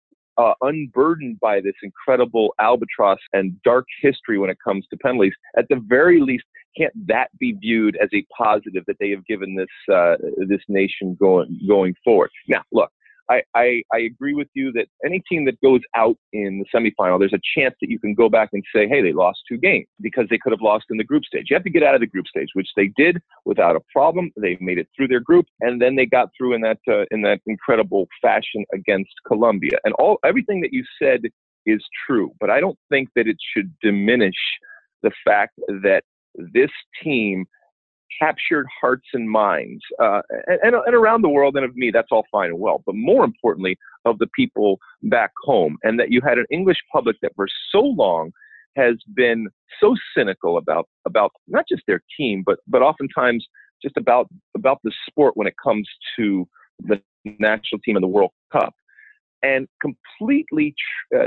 uh, 0.41 0.53
unburdened 0.61 1.39
by 1.39 1.61
this 1.61 1.75
incredible 1.83 2.53
albatross 2.59 3.19
and 3.33 3.61
dark 3.63 3.85
history 4.01 4.38
when 4.38 4.49
it 4.49 4.57
comes 4.63 4.85
to 4.89 4.97
penalties. 4.97 5.33
At 5.57 5.65
the 5.69 5.81
very 5.88 6.19
least, 6.19 6.45
can't 6.77 6.93
that 7.07 7.27
be 7.38 7.53
viewed 7.53 7.97
as 8.01 8.09
a 8.13 8.25
positive 8.35 8.83
that 8.88 8.97
they 8.99 9.09
have 9.09 9.25
given 9.25 9.55
this 9.55 9.93
uh, 9.93 10.15
this 10.47 10.61
nation 10.67 11.15
going 11.19 11.59
going 11.67 11.95
forward? 12.03 12.31
Now, 12.47 12.63
look, 12.71 12.90
I, 13.31 13.43
I, 13.55 13.83
I 13.93 13.99
agree 13.99 14.33
with 14.33 14.49
you 14.53 14.71
that 14.73 14.87
any 15.05 15.21
team 15.29 15.45
that 15.45 15.59
goes 15.61 15.79
out 15.95 16.17
in 16.33 16.61
the 16.61 16.65
semifinal, 16.77 17.17
there's 17.17 17.33
a 17.33 17.39
chance 17.57 17.73
that 17.79 17.89
you 17.89 17.97
can 17.97 18.13
go 18.13 18.27
back 18.27 18.49
and 18.51 18.63
say, 18.75 18.87
hey, 18.89 19.01
they 19.01 19.13
lost 19.13 19.39
two 19.47 19.57
games 19.57 19.87
because 20.01 20.25
they 20.29 20.37
could 20.37 20.51
have 20.51 20.61
lost 20.61 20.85
in 20.89 20.97
the 20.97 21.03
group 21.03 21.23
stage. 21.23 21.45
You 21.49 21.55
have 21.55 21.63
to 21.63 21.69
get 21.69 21.83
out 21.83 21.95
of 21.95 22.01
the 22.01 22.07
group 22.07 22.27
stage, 22.27 22.49
which 22.53 22.67
they 22.75 22.91
did 22.97 23.21
without 23.45 23.77
a 23.77 23.79
problem. 23.93 24.31
They 24.35 24.57
made 24.59 24.77
it 24.77 24.89
through 24.95 25.07
their 25.07 25.21
group, 25.21 25.45
and 25.61 25.81
then 25.81 25.95
they 25.95 26.05
got 26.05 26.29
through 26.37 26.55
in 26.55 26.61
that 26.61 26.79
uh, 26.89 27.05
in 27.11 27.21
that 27.21 27.39
incredible 27.45 28.07
fashion 28.21 28.65
against 28.73 29.11
Colombia. 29.25 29.77
And 29.85 29.93
all 29.93 30.17
everything 30.25 30.59
that 30.61 30.73
you 30.73 30.83
said 31.01 31.21
is 31.65 31.81
true, 32.05 32.31
but 32.39 32.49
I 32.49 32.59
don't 32.59 32.77
think 32.89 33.09
that 33.15 33.27
it 33.27 33.37
should 33.55 33.73
diminish 33.81 34.35
the 35.03 35.11
fact 35.25 35.53
that 35.83 36.03
this 36.35 36.71
team 37.03 37.45
captured 38.19 38.67
hearts 38.79 39.07
and 39.13 39.29
minds, 39.29 39.81
uh, 40.01 40.21
and, 40.47 40.75
and 40.75 40.95
around 40.95 41.21
the 41.21 41.29
world, 41.29 41.55
and 41.55 41.65
of 41.65 41.75
me, 41.75 41.91
that's 41.91 42.09
all 42.11 42.25
fine 42.31 42.49
and 42.49 42.59
well. 42.59 42.83
But 42.85 42.95
more 42.95 43.23
importantly, 43.23 43.77
of 44.05 44.19
the 44.19 44.27
people 44.35 44.79
back 45.03 45.31
home, 45.43 45.77
and 45.83 45.99
that 45.99 46.11
you 46.11 46.21
had 46.21 46.37
an 46.37 46.45
English 46.51 46.77
public 46.91 47.17
that 47.21 47.31
for 47.35 47.47
so 47.71 47.81
long 47.81 48.31
has 48.75 48.95
been 49.13 49.47
so 49.79 49.95
cynical 50.15 50.57
about 50.57 50.87
about 51.05 51.31
not 51.47 51.65
just 51.67 51.83
their 51.87 52.01
team, 52.17 52.43
but 52.45 52.59
but 52.67 52.81
oftentimes 52.81 53.45
just 53.81 53.97
about 53.97 54.27
about 54.55 54.79
the 54.83 54.91
sport 55.07 55.36
when 55.36 55.47
it 55.47 55.55
comes 55.63 55.88
to 56.15 56.47
the 56.79 57.01
national 57.25 57.79
team 57.81 57.95
and 57.95 58.03
the 58.03 58.07
World 58.07 58.31
Cup, 58.51 58.74
and 59.43 59.67
completely 59.81 60.74
uh, 61.15 61.25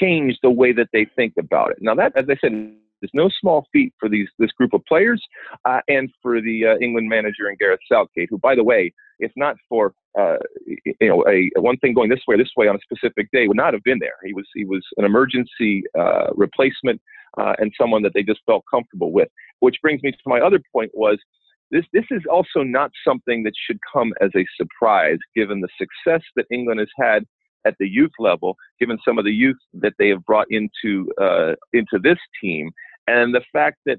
changed 0.00 0.38
the 0.42 0.50
way 0.50 0.72
that 0.72 0.88
they 0.92 1.06
think 1.16 1.34
about 1.38 1.70
it. 1.70 1.78
Now 1.80 1.94
that, 1.94 2.12
as 2.16 2.26
I 2.28 2.36
said, 2.40 2.74
is 3.02 3.10
no 3.14 3.28
small 3.40 3.66
feat 3.72 3.92
for 3.98 4.08
these 4.08 4.28
this 4.38 4.50
group 4.52 4.72
of 4.72 4.82
players 4.86 5.22
uh, 5.64 5.80
and 5.88 6.10
for 6.22 6.40
the 6.40 6.66
uh, 6.66 6.76
England 6.80 7.08
manager 7.08 7.48
and 7.48 7.58
Gareth 7.58 7.80
Southgate, 7.90 8.28
who, 8.30 8.38
by 8.38 8.54
the 8.54 8.64
way, 8.64 8.92
if 9.18 9.32
not 9.36 9.56
for 9.68 9.92
uh, 10.18 10.36
you 10.66 10.94
know 11.02 11.24
a, 11.26 11.50
a, 11.56 11.60
one 11.60 11.76
thing 11.78 11.94
going 11.94 12.10
this 12.10 12.20
way, 12.26 12.34
or 12.34 12.38
this 12.38 12.50
way 12.56 12.68
on 12.68 12.76
a 12.76 12.80
specific 12.80 13.28
day, 13.32 13.46
would 13.48 13.56
not 13.56 13.74
have 13.74 13.82
been 13.82 13.98
there. 13.98 14.14
He 14.24 14.32
was 14.32 14.46
he 14.54 14.64
was 14.64 14.84
an 14.96 15.04
emergency 15.04 15.82
uh, 15.98 16.28
replacement 16.34 17.00
uh, 17.38 17.54
and 17.58 17.72
someone 17.80 18.02
that 18.02 18.12
they 18.14 18.22
just 18.22 18.40
felt 18.46 18.64
comfortable 18.70 19.12
with. 19.12 19.28
Which 19.60 19.76
brings 19.82 20.02
me 20.02 20.12
to 20.12 20.18
my 20.26 20.40
other 20.40 20.60
point 20.72 20.90
was. 20.94 21.18
This, 21.72 21.84
this 21.92 22.04
is 22.12 22.22
also 22.30 22.62
not 22.62 22.92
something 23.04 23.42
that 23.42 23.54
should 23.66 23.80
come 23.92 24.12
as 24.20 24.30
a 24.36 24.46
surprise 24.56 25.18
given 25.34 25.60
the 25.60 25.68
success 25.76 26.22
that 26.36 26.46
England 26.48 26.78
has 26.78 26.88
had 26.96 27.24
at 27.66 27.74
the 27.80 27.88
youth 27.88 28.12
level, 28.18 28.56
given 28.78 28.98
some 29.04 29.18
of 29.18 29.24
the 29.24 29.32
youth 29.32 29.56
that 29.74 29.92
they 29.98 30.08
have 30.08 30.24
brought 30.24 30.46
into 30.50 31.10
uh, 31.20 31.54
into 31.72 31.98
this 32.00 32.18
team, 32.40 32.70
and 33.06 33.34
the 33.34 33.42
fact 33.52 33.78
that 33.86 33.98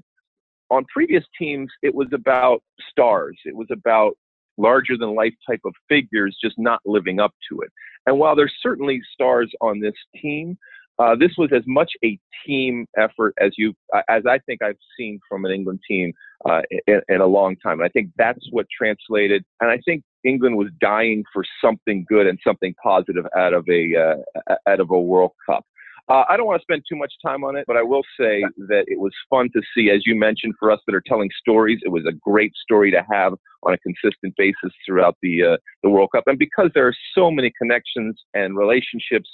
on 0.70 0.84
previous 0.92 1.24
teams 1.38 1.70
it 1.82 1.94
was 1.94 2.08
about 2.12 2.62
stars, 2.90 3.38
it 3.44 3.56
was 3.56 3.68
about 3.70 4.14
larger 4.58 4.96
than 4.98 5.14
life 5.14 5.34
type 5.48 5.60
of 5.64 5.72
figures 5.88 6.36
just 6.42 6.56
not 6.58 6.80
living 6.84 7.20
up 7.20 7.32
to 7.50 7.60
it. 7.60 7.70
And 8.06 8.18
while 8.18 8.34
there's 8.34 8.54
certainly 8.60 9.00
stars 9.14 9.50
on 9.60 9.80
this 9.80 9.94
team, 10.20 10.58
uh, 10.98 11.14
this 11.14 11.30
was 11.38 11.50
as 11.54 11.62
much 11.66 11.92
a 12.04 12.18
team 12.44 12.84
effort 12.96 13.32
as 13.40 13.52
you, 13.56 13.72
as 14.08 14.24
I 14.28 14.38
think 14.46 14.62
I've 14.62 14.78
seen 14.98 15.20
from 15.28 15.44
an 15.44 15.52
England 15.52 15.78
team 15.86 16.12
uh, 16.48 16.62
in, 16.88 17.00
in, 17.08 17.20
a 17.20 17.26
long 17.26 17.54
time. 17.56 17.78
And 17.80 17.84
I 17.84 17.88
think 17.88 18.10
that's 18.16 18.44
what 18.50 18.66
translated. 18.76 19.44
And 19.60 19.70
I 19.70 19.78
think 19.84 20.02
England 20.24 20.56
was 20.56 20.68
dying 20.80 21.22
for 21.32 21.44
something 21.62 22.04
good 22.08 22.26
and 22.26 22.38
something 22.44 22.74
positive 22.82 23.26
out 23.36 23.54
of 23.54 23.64
a 23.68 23.94
uh, 23.94 24.54
out 24.68 24.80
of 24.80 24.90
a 24.90 25.00
World 25.00 25.32
Cup. 25.46 25.64
Uh, 26.08 26.24
I 26.26 26.38
don't 26.38 26.46
want 26.46 26.58
to 26.60 26.62
spend 26.62 26.84
too 26.88 26.96
much 26.96 27.12
time 27.24 27.44
on 27.44 27.54
it, 27.54 27.64
but 27.66 27.76
I 27.76 27.82
will 27.82 28.02
say 28.18 28.42
that 28.68 28.84
it 28.86 28.98
was 28.98 29.12
fun 29.28 29.50
to 29.54 29.60
see, 29.74 29.90
as 29.90 30.06
you 30.06 30.14
mentioned, 30.14 30.54
for 30.58 30.70
us 30.70 30.80
that 30.86 30.94
are 30.94 31.02
telling 31.06 31.28
stories. 31.38 31.80
It 31.82 31.90
was 31.90 32.06
a 32.08 32.12
great 32.12 32.52
story 32.62 32.90
to 32.92 33.04
have 33.10 33.34
on 33.62 33.74
a 33.74 33.78
consistent 33.78 34.34
basis 34.38 34.72
throughout 34.86 35.16
the 35.20 35.44
uh, 35.44 35.56
the 35.82 35.90
World 35.90 36.10
Cup, 36.14 36.24
and 36.26 36.38
because 36.38 36.70
there 36.74 36.86
are 36.86 36.94
so 37.14 37.30
many 37.30 37.52
connections 37.60 38.18
and 38.32 38.56
relationships 38.56 39.28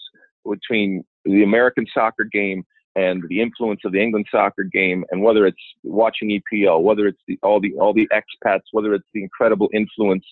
between 0.45 1.05
the 1.25 1.45
American 1.45 1.87
soccer 1.95 2.25
game 2.25 2.65
and 2.97 3.23
the 3.29 3.41
influence 3.41 3.81
of 3.85 3.93
the 3.93 4.01
England 4.01 4.27
soccer 4.31 4.65
game, 4.65 5.05
and 5.11 5.23
whether 5.23 5.47
it's 5.47 5.57
watching 5.85 6.41
EPL, 6.41 6.83
whether 6.83 7.07
it's 7.07 7.21
the, 7.29 7.39
all 7.45 7.61
the 7.61 7.73
all 7.75 7.95
the 7.95 8.09
expats, 8.13 8.63
whether 8.73 8.95
it's 8.95 9.09
the 9.15 9.23
incredible 9.23 9.69
influence 9.73 10.25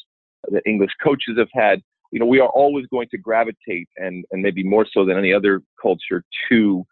that 0.50 0.62
English 0.66 0.90
coaches 1.02 1.38
have 1.38 1.48
had, 1.52 1.80
you 2.12 2.18
know, 2.18 2.26
we 2.26 2.40
are 2.40 2.48
always 2.48 2.86
going 2.86 3.08
to 3.10 3.18
gravitate, 3.18 3.88
and 3.96 4.24
and 4.30 4.42
maybe 4.42 4.62
more 4.62 4.86
so 4.90 5.04
than 5.04 5.18
any 5.18 5.32
other 5.32 5.62
culture, 5.80 6.22
to 6.50 6.84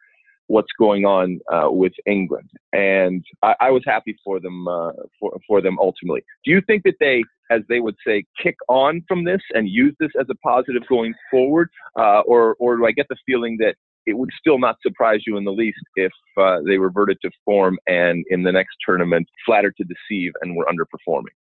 what's 0.47 0.73
going 0.77 1.05
on 1.05 1.39
uh, 1.53 1.71
with 1.71 1.93
England. 2.07 2.51
And 2.73 3.25
I, 3.43 3.55
I, 3.61 3.71
was 3.71 3.83
happy 3.87 4.17
for 4.25 4.41
them 4.41 4.67
uh, 4.67 4.91
for 5.21 5.39
for 5.47 5.61
them 5.61 5.79
ultimately. 5.79 6.23
Do 6.45 6.51
you 6.51 6.61
think 6.67 6.83
that 6.85 6.97
they, 6.99 7.23
as 7.51 7.61
they 7.69 7.79
would 7.79 7.95
say, 8.05 8.25
kick 8.43 8.57
on 8.69 9.05
from 9.07 9.25
this 9.25 9.43
and 9.55 9.69
use 9.69 9.95
this 10.01 10.11
as 10.19 10.27
a 10.29 10.35
positive 10.37 10.83
going 10.89 11.15
forward, 11.31 11.69
uh, 11.99 12.21
or 12.21 12.57
or 12.59 12.79
do 12.79 12.87
I 12.87 12.93
get 12.93 13.07
the 13.09 13.17
feeling 13.27 13.59
that 13.61 13.77
it 14.07 14.17
would 14.17 14.31
still 14.39 14.59
not 14.59 14.77
surprise 14.83 15.21
you 15.27 15.37
in 15.37 15.45
the 15.45 15.53
least 15.53 15.79
if 15.95 16.13
uh, 16.39 16.61
they 16.67 16.79
reverted 16.79 17.19
to 17.23 17.31
form 17.45 17.79
and 17.87 18.25
in 18.31 18.43
the 18.43 18.51
next 18.51 18.77
tournament 18.85 19.29
flattered 19.45 19.75
to 19.77 19.85
deceive 19.85 20.33
and 20.41 20.57
were 20.57 20.67
underperforming? 20.67 21.37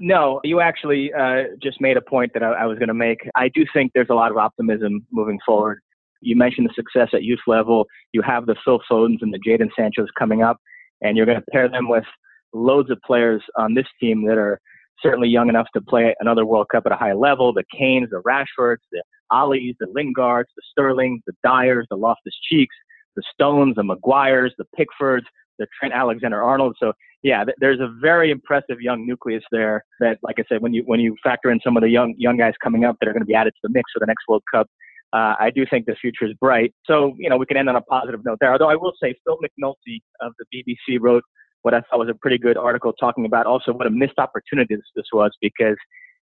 No, 0.00 0.40
you 0.42 0.60
actually 0.60 1.12
uh, 1.12 1.44
just 1.62 1.80
made 1.80 1.96
a 1.96 2.00
point 2.00 2.32
that 2.34 2.42
I, 2.42 2.52
I 2.52 2.66
was 2.66 2.78
going 2.78 2.88
to 2.88 2.94
make. 2.94 3.18
I 3.36 3.48
do 3.48 3.64
think 3.72 3.92
there's 3.94 4.08
a 4.10 4.14
lot 4.14 4.30
of 4.30 4.36
optimism 4.36 5.06
moving 5.12 5.38
forward. 5.46 5.80
You 6.20 6.36
mentioned 6.36 6.68
the 6.68 6.74
success 6.74 7.10
at 7.12 7.22
youth 7.22 7.40
level. 7.46 7.86
You 8.12 8.22
have 8.22 8.46
the 8.46 8.56
Phil 8.64 8.80
Fodens 8.90 9.18
and 9.20 9.32
the 9.32 9.38
Jadon 9.38 9.68
Sanchos 9.78 10.08
coming 10.18 10.42
up, 10.42 10.58
and 11.00 11.16
you're 11.16 11.26
going 11.26 11.38
to 11.38 11.46
pair 11.52 11.68
them 11.68 11.88
with 11.88 12.04
loads 12.52 12.90
of 12.90 12.98
players 13.06 13.42
on 13.56 13.74
this 13.74 13.86
team 14.00 14.26
that 14.26 14.38
are 14.38 14.60
certainly 15.00 15.28
young 15.28 15.48
enough 15.48 15.66
to 15.74 15.80
play 15.80 16.14
another 16.20 16.46
World 16.46 16.68
Cup 16.72 16.84
at 16.86 16.92
a 16.92 16.96
high 16.96 17.12
level. 17.12 17.52
The 17.52 17.64
Kanes, 17.78 18.10
the 18.10 18.22
Rashfords, 18.22 18.82
the 18.90 19.02
Allis, 19.32 19.74
the 19.78 19.86
Lingards, 19.86 20.48
the 20.56 20.62
Sterlings, 20.70 21.22
the 21.26 21.34
Dyers, 21.44 21.86
the 21.90 21.96
Loftus 21.96 22.34
Cheeks, 22.48 22.74
the 23.16 23.22
Stones, 23.32 23.76
the 23.76 23.84
Maguires, 23.84 24.52
the 24.58 24.66
Pickfords, 24.76 25.26
the 25.58 25.66
Trent 25.78 25.94
Alexander 25.94 26.42
Arnold. 26.42 26.76
So 26.78 26.92
yeah, 27.22 27.44
th- 27.44 27.56
there's 27.58 27.80
a 27.80 27.88
very 28.00 28.30
impressive 28.30 28.80
young 28.80 29.06
nucleus 29.06 29.42
there. 29.50 29.84
That, 30.00 30.18
like 30.22 30.36
I 30.38 30.44
said, 30.48 30.60
when 30.60 30.74
you 30.74 30.82
when 30.86 31.00
you 31.00 31.16
factor 31.22 31.50
in 31.50 31.58
some 31.64 31.76
of 31.76 31.82
the 31.82 31.88
young 31.88 32.14
young 32.18 32.36
guys 32.36 32.52
coming 32.62 32.84
up 32.84 32.96
that 33.00 33.08
are 33.08 33.12
going 33.12 33.22
to 33.22 33.26
be 33.26 33.34
added 33.34 33.52
to 33.54 33.60
the 33.62 33.70
mix 33.70 33.90
for 33.92 34.00
the 34.00 34.06
next 34.06 34.24
World 34.28 34.42
Cup, 34.52 34.68
uh, 35.12 35.34
I 35.40 35.50
do 35.54 35.64
think 35.68 35.86
the 35.86 35.96
future 36.00 36.26
is 36.26 36.34
bright. 36.34 36.74
So 36.86 37.14
you 37.18 37.30
know 37.30 37.36
we 37.36 37.46
can 37.46 37.56
end 37.56 37.68
on 37.68 37.76
a 37.76 37.82
positive 37.82 38.20
note 38.24 38.38
there. 38.40 38.52
Although 38.52 38.68
I 38.68 38.76
will 38.76 38.92
say 39.02 39.14
Phil 39.24 39.38
McNulty 39.38 40.00
of 40.20 40.32
the 40.38 40.44
BBC 40.54 40.98
wrote 41.00 41.24
what 41.62 41.72
I 41.72 41.80
thought 41.80 41.98
was 41.98 42.10
a 42.10 42.14
pretty 42.14 42.36
good 42.36 42.58
article 42.58 42.92
talking 42.92 43.24
about 43.24 43.46
also 43.46 43.72
what 43.72 43.86
a 43.86 43.90
missed 43.90 44.18
opportunity 44.18 44.76
this, 44.76 44.84
this 44.94 45.06
was 45.14 45.30
because 45.40 45.76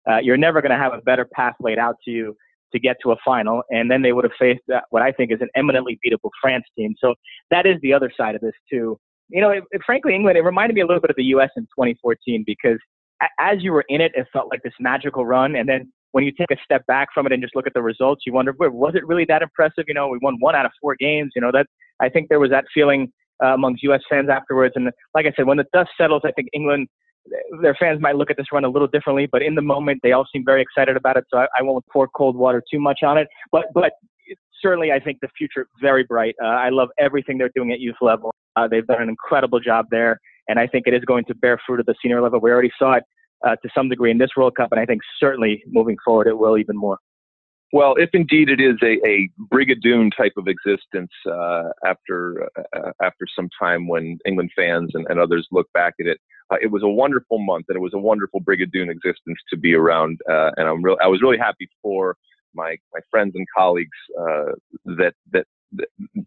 uh, 0.09 0.19
you're 0.19 0.37
never 0.37 0.61
going 0.61 0.71
to 0.71 0.77
have 0.77 0.93
a 0.93 1.01
better 1.01 1.25
path 1.25 1.55
laid 1.59 1.77
out 1.77 1.95
to 2.05 2.11
you 2.11 2.37
to 2.71 2.79
get 2.79 2.95
to 3.03 3.11
a 3.11 3.15
final, 3.23 3.63
and 3.69 3.91
then 3.91 4.01
they 4.01 4.11
would 4.13 4.23
have 4.23 4.33
faced 4.39 4.61
what 4.89 5.01
I 5.01 5.11
think 5.11 5.31
is 5.31 5.41
an 5.41 5.49
eminently 5.55 5.99
beatable 6.05 6.29
France 6.41 6.65
team. 6.77 6.95
So 6.99 7.15
that 7.51 7.65
is 7.65 7.75
the 7.81 7.93
other 7.93 8.11
side 8.15 8.35
of 8.35 8.41
this 8.41 8.53
too 8.71 8.97
you 9.29 9.41
know, 9.41 9.49
it, 9.49 9.63
it, 9.71 9.81
frankly, 9.85 10.13
England, 10.13 10.37
it 10.37 10.41
reminded 10.41 10.75
me 10.75 10.81
a 10.81 10.85
little 10.85 11.01
bit 11.01 11.09
of 11.09 11.15
the 11.15 11.23
U.S. 11.25 11.49
in 11.57 11.63
2014 11.63 12.43
because 12.45 12.77
as 13.39 13.57
you 13.61 13.71
were 13.71 13.85
in 13.89 14.01
it, 14.01 14.11
it 14.15 14.27
felt 14.31 14.49
like 14.49 14.61
this 14.63 14.73
magical 14.79 15.25
run. 15.25 15.55
And 15.55 15.67
then 15.67 15.91
when 16.11 16.23
you 16.23 16.31
take 16.31 16.51
a 16.51 16.57
step 16.63 16.85
back 16.85 17.09
from 17.13 17.25
it 17.25 17.33
and 17.33 17.41
just 17.41 17.55
look 17.55 17.67
at 17.67 17.73
the 17.73 17.81
results, 17.81 18.23
you 18.25 18.33
wonder, 18.33 18.53
was 18.57 18.93
it 18.95 19.05
really 19.07 19.25
that 19.25 19.41
impressive? 19.41 19.85
You 19.87 19.93
know, 19.93 20.07
we 20.07 20.19
won 20.21 20.37
one 20.39 20.55
out 20.55 20.65
of 20.65 20.71
four 20.81 20.95
games. 20.95 21.31
You 21.35 21.41
know, 21.41 21.51
that 21.51 21.67
I 21.99 22.09
think 22.09 22.29
there 22.29 22.39
was 22.39 22.51
that 22.51 22.65
feeling 22.73 23.11
uh, 23.43 23.53
amongst 23.53 23.83
U.S. 23.83 24.01
fans 24.09 24.29
afterwards. 24.29 24.73
And 24.75 24.89
like 25.13 25.25
I 25.25 25.33
said, 25.35 25.45
when 25.45 25.57
the 25.57 25.65
dust 25.73 25.89
settles, 25.99 26.21
I 26.25 26.31
think 26.31 26.49
England, 26.53 26.87
their 27.61 27.75
fans 27.75 27.99
might 27.99 28.15
look 28.15 28.29
at 28.29 28.37
this 28.37 28.47
run 28.51 28.65
a 28.65 28.69
little 28.69 28.87
differently, 28.87 29.27
but 29.31 29.41
in 29.41 29.55
the 29.55 29.61
moment, 29.61 29.99
they 30.03 30.11
all 30.11 30.27
seem 30.31 30.43
very 30.45 30.61
excited 30.61 30.95
about 30.95 31.17
it. 31.17 31.25
So 31.31 31.39
I, 31.39 31.47
I 31.57 31.63
won't 31.63 31.83
pour 31.91 32.07
cold 32.07 32.35
water 32.35 32.61
too 32.71 32.79
much 32.79 32.99
on 33.03 33.17
it. 33.17 33.27
But 33.51 33.65
but 33.73 33.93
certainly, 34.65 34.91
I 34.91 34.99
think 34.99 35.19
the 35.21 35.29
future 35.37 35.67
very 35.79 36.03
bright. 36.03 36.35
Uh, 36.43 36.47
I 36.47 36.69
love 36.69 36.89
everything 36.97 37.37
they're 37.37 37.51
doing 37.55 37.71
at 37.71 37.79
youth 37.79 37.97
level. 38.01 38.33
Uh, 38.55 38.67
they've 38.67 38.85
done 38.87 39.01
an 39.01 39.09
incredible 39.09 39.59
job 39.59 39.85
there, 39.91 40.19
and 40.47 40.59
I 40.59 40.65
think 40.65 40.87
it 40.87 40.93
is 40.93 41.05
going 41.05 41.25
to 41.25 41.35
bear 41.35 41.59
fruit 41.65 41.79
at 41.79 41.85
the 41.85 41.95
senior 42.01 42.21
level. 42.21 42.39
We 42.39 42.51
already 42.51 42.71
saw 42.79 42.93
it 42.93 43.03
uh, 43.45 43.55
to 43.57 43.69
some 43.75 43.89
degree 43.89 44.09
in 44.09 44.17
this 44.17 44.31
World 44.35 44.55
Cup, 44.55 44.69
and 44.71 44.79
I 44.79 44.85
think 44.85 45.01
certainly 45.19 45.63
moving 45.67 45.97
forward 46.03 46.27
it 46.27 46.37
will 46.37 46.57
even 46.57 46.75
more. 46.75 46.97
Well, 47.73 47.95
if 47.97 48.09
indeed 48.13 48.49
it 48.49 48.61
is 48.61 48.77
a, 48.81 49.05
a 49.05 49.29
brigadoon 49.53 50.09
type 50.15 50.33
of 50.37 50.47
existence 50.47 51.11
uh, 51.29 51.69
after 51.85 52.47
uh, 52.57 52.91
after 53.03 53.25
some 53.35 53.49
time 53.59 53.87
when 53.87 54.17
England 54.25 54.51
fans 54.55 54.91
and, 54.93 55.05
and 55.09 55.19
others 55.19 55.47
look 55.51 55.67
back 55.73 55.93
at 55.99 56.07
it, 56.07 56.17
uh, 56.51 56.57
it 56.61 56.71
was 56.71 56.83
a 56.83 56.87
wonderful 56.87 57.37
month 57.39 57.65
and 57.67 57.75
it 57.75 57.81
was 57.81 57.93
a 57.93 57.99
wonderful 57.99 58.39
brigadoon 58.41 58.89
existence 58.89 59.39
to 59.49 59.57
be 59.57 59.73
around. 59.73 60.19
And 60.27 60.67
I'm 60.67 60.83
real 60.83 60.97
I 61.03 61.07
was 61.07 61.21
really 61.21 61.37
happy 61.37 61.67
for 61.81 62.15
my 62.55 62.75
my 62.93 62.99
friends 63.11 63.33
and 63.35 63.45
colleagues 63.55 63.97
uh, 64.19 64.51
that 64.85 65.13
that 65.31 65.45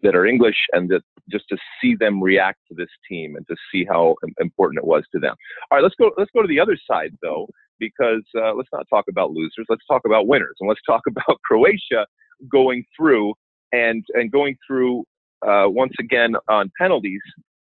that 0.03 0.15
are 0.15 0.27
English 0.27 0.57
and 0.73 0.89
that 0.91 1.03
just 1.31 1.49
to 1.49 1.57
see 1.81 1.95
them 1.95 2.23
react 2.23 2.59
to 2.69 2.75
this 2.75 2.89
team 3.09 3.37
and 3.37 3.47
to 3.47 3.57
see 3.73 3.85
how 3.89 4.17
important 4.41 4.79
it 4.79 4.87
was 4.87 5.05
to 5.13 5.19
them. 5.19 5.35
All 5.71 5.79
right, 5.79 5.83
let's 5.83 5.95
go. 5.97 6.11
Let's 6.17 6.31
go 6.35 6.43
to 6.43 6.49
the 6.49 6.61
other 6.61 6.79
side 6.91 7.17
though, 7.23 7.49
because 7.79 8.25
uh, 8.37 8.55
let's 8.55 8.69
not 8.73 8.87
talk 8.91 9.07
about 9.09 9.33
losers. 9.33 9.67
Let's 9.69 9.87
talk 9.87 10.03
about 10.05 10.27
winners, 10.27 10.57
and 10.61 10.69
let's 10.69 10.83
talk 10.87 11.03
about 11.09 11.41
Croatia 11.45 12.07
going 12.51 12.85
through 12.97 13.35
and 13.73 14.05
and 14.15 14.31
going 14.31 14.57
through 14.67 15.05
uh, 15.47 15.67
once 15.67 15.95
again 15.99 16.35
on 16.49 16.71
penalties. 16.79 17.23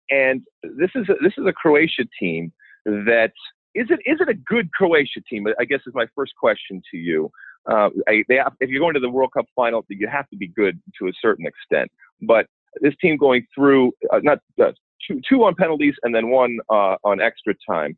And 0.09 0.41
this 0.63 0.91
is 0.95 1.07
a, 1.09 1.13
this 1.23 1.33
is 1.37 1.45
a 1.47 1.53
Croatia 1.53 2.03
team 2.19 2.51
that 2.85 3.31
is 3.75 3.87
it 3.89 3.99
is 4.05 4.19
it 4.19 4.29
a 4.29 4.33
good 4.33 4.71
Croatia 4.73 5.21
team? 5.29 5.47
I 5.59 5.65
guess 5.65 5.79
is 5.87 5.93
my 5.95 6.05
first 6.15 6.33
question 6.39 6.81
to 6.91 6.97
you. 6.97 7.29
Uh, 7.69 7.89
they 8.07 8.35
have, 8.35 8.53
if 8.59 8.69
you're 8.69 8.79
going 8.79 8.93
to 8.93 8.99
the 8.99 9.09
World 9.09 9.31
Cup 9.33 9.45
final, 9.55 9.85
you 9.89 10.07
have 10.07 10.29
to 10.29 10.35
be 10.35 10.47
good 10.47 10.81
to 10.99 11.07
a 11.07 11.11
certain 11.21 11.45
extent. 11.45 11.89
But 12.21 12.47
this 12.81 12.93
team 13.01 13.17
going 13.17 13.45
through 13.53 13.93
uh, 14.11 14.19
not 14.23 14.39
uh, 14.61 14.71
two, 15.07 15.21
two 15.27 15.43
on 15.43 15.55
penalties 15.55 15.95
and 16.03 16.13
then 16.13 16.29
one 16.29 16.59
uh, 16.69 16.95
on 17.03 17.21
extra 17.21 17.53
time. 17.67 17.97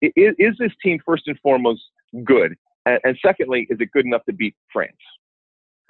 Is, 0.00 0.34
is, 0.38 0.54
this 0.58 0.72
team 0.82 0.98
first 1.06 1.24
and 1.28 1.38
foremost 1.40 1.82
good? 2.24 2.54
And, 2.86 2.98
and 3.04 3.18
secondly, 3.24 3.66
is 3.70 3.78
it 3.80 3.90
good 3.92 4.04
enough 4.04 4.24
to 4.24 4.32
beat 4.32 4.56
France? 4.72 4.96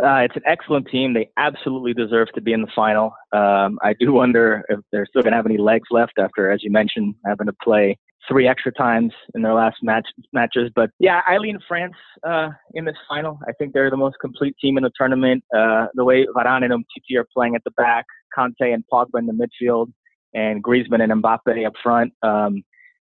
Uh, 0.02 0.16
it's 0.16 0.36
an 0.36 0.42
excellent 0.46 0.88
team. 0.88 1.14
They 1.14 1.30
absolutely 1.36 1.94
deserve 1.94 2.28
to 2.34 2.40
be 2.40 2.52
in 2.52 2.62
the 2.62 2.70
final. 2.74 3.14
Um, 3.32 3.78
I 3.82 3.94
do 3.98 4.12
wonder 4.12 4.64
if 4.68 4.80
they're 4.90 5.06
still 5.06 5.22
going 5.22 5.32
to 5.32 5.36
have 5.36 5.46
any 5.46 5.58
legs 5.58 5.88
left 5.90 6.14
after, 6.18 6.50
as 6.50 6.62
you 6.62 6.70
mentioned, 6.70 7.14
having 7.24 7.46
to 7.46 7.52
play 7.62 7.98
three 8.28 8.46
extra 8.46 8.72
times 8.72 9.12
in 9.34 9.42
their 9.42 9.54
last 9.54 9.76
match 9.82 10.06
matches. 10.32 10.70
But 10.74 10.90
yeah, 10.98 11.20
I 11.26 11.38
lean 11.38 11.58
France 11.66 11.94
uh, 12.26 12.50
in 12.74 12.84
this 12.84 12.96
final. 13.08 13.38
I 13.48 13.52
think 13.52 13.72
they're 13.72 13.90
the 13.90 13.96
most 13.96 14.16
complete 14.20 14.56
team 14.60 14.76
in 14.76 14.84
the 14.84 14.90
tournament. 14.96 15.44
Uh, 15.54 15.86
the 15.94 16.04
way 16.04 16.26
Varane 16.36 16.64
and 16.64 16.72
Umtiti 16.72 17.16
are 17.18 17.26
playing 17.34 17.54
at 17.54 17.64
the 17.64 17.72
back, 17.72 18.06
Kante 18.36 18.72
and 18.72 18.84
Pogba 18.92 19.18
in 19.18 19.26
the 19.26 19.32
midfield, 19.32 19.92
and 20.34 20.62
Griezmann 20.62 21.02
and 21.02 21.22
Mbappe 21.22 21.66
up 21.66 21.74
front. 21.82 22.12
Um, 22.22 22.62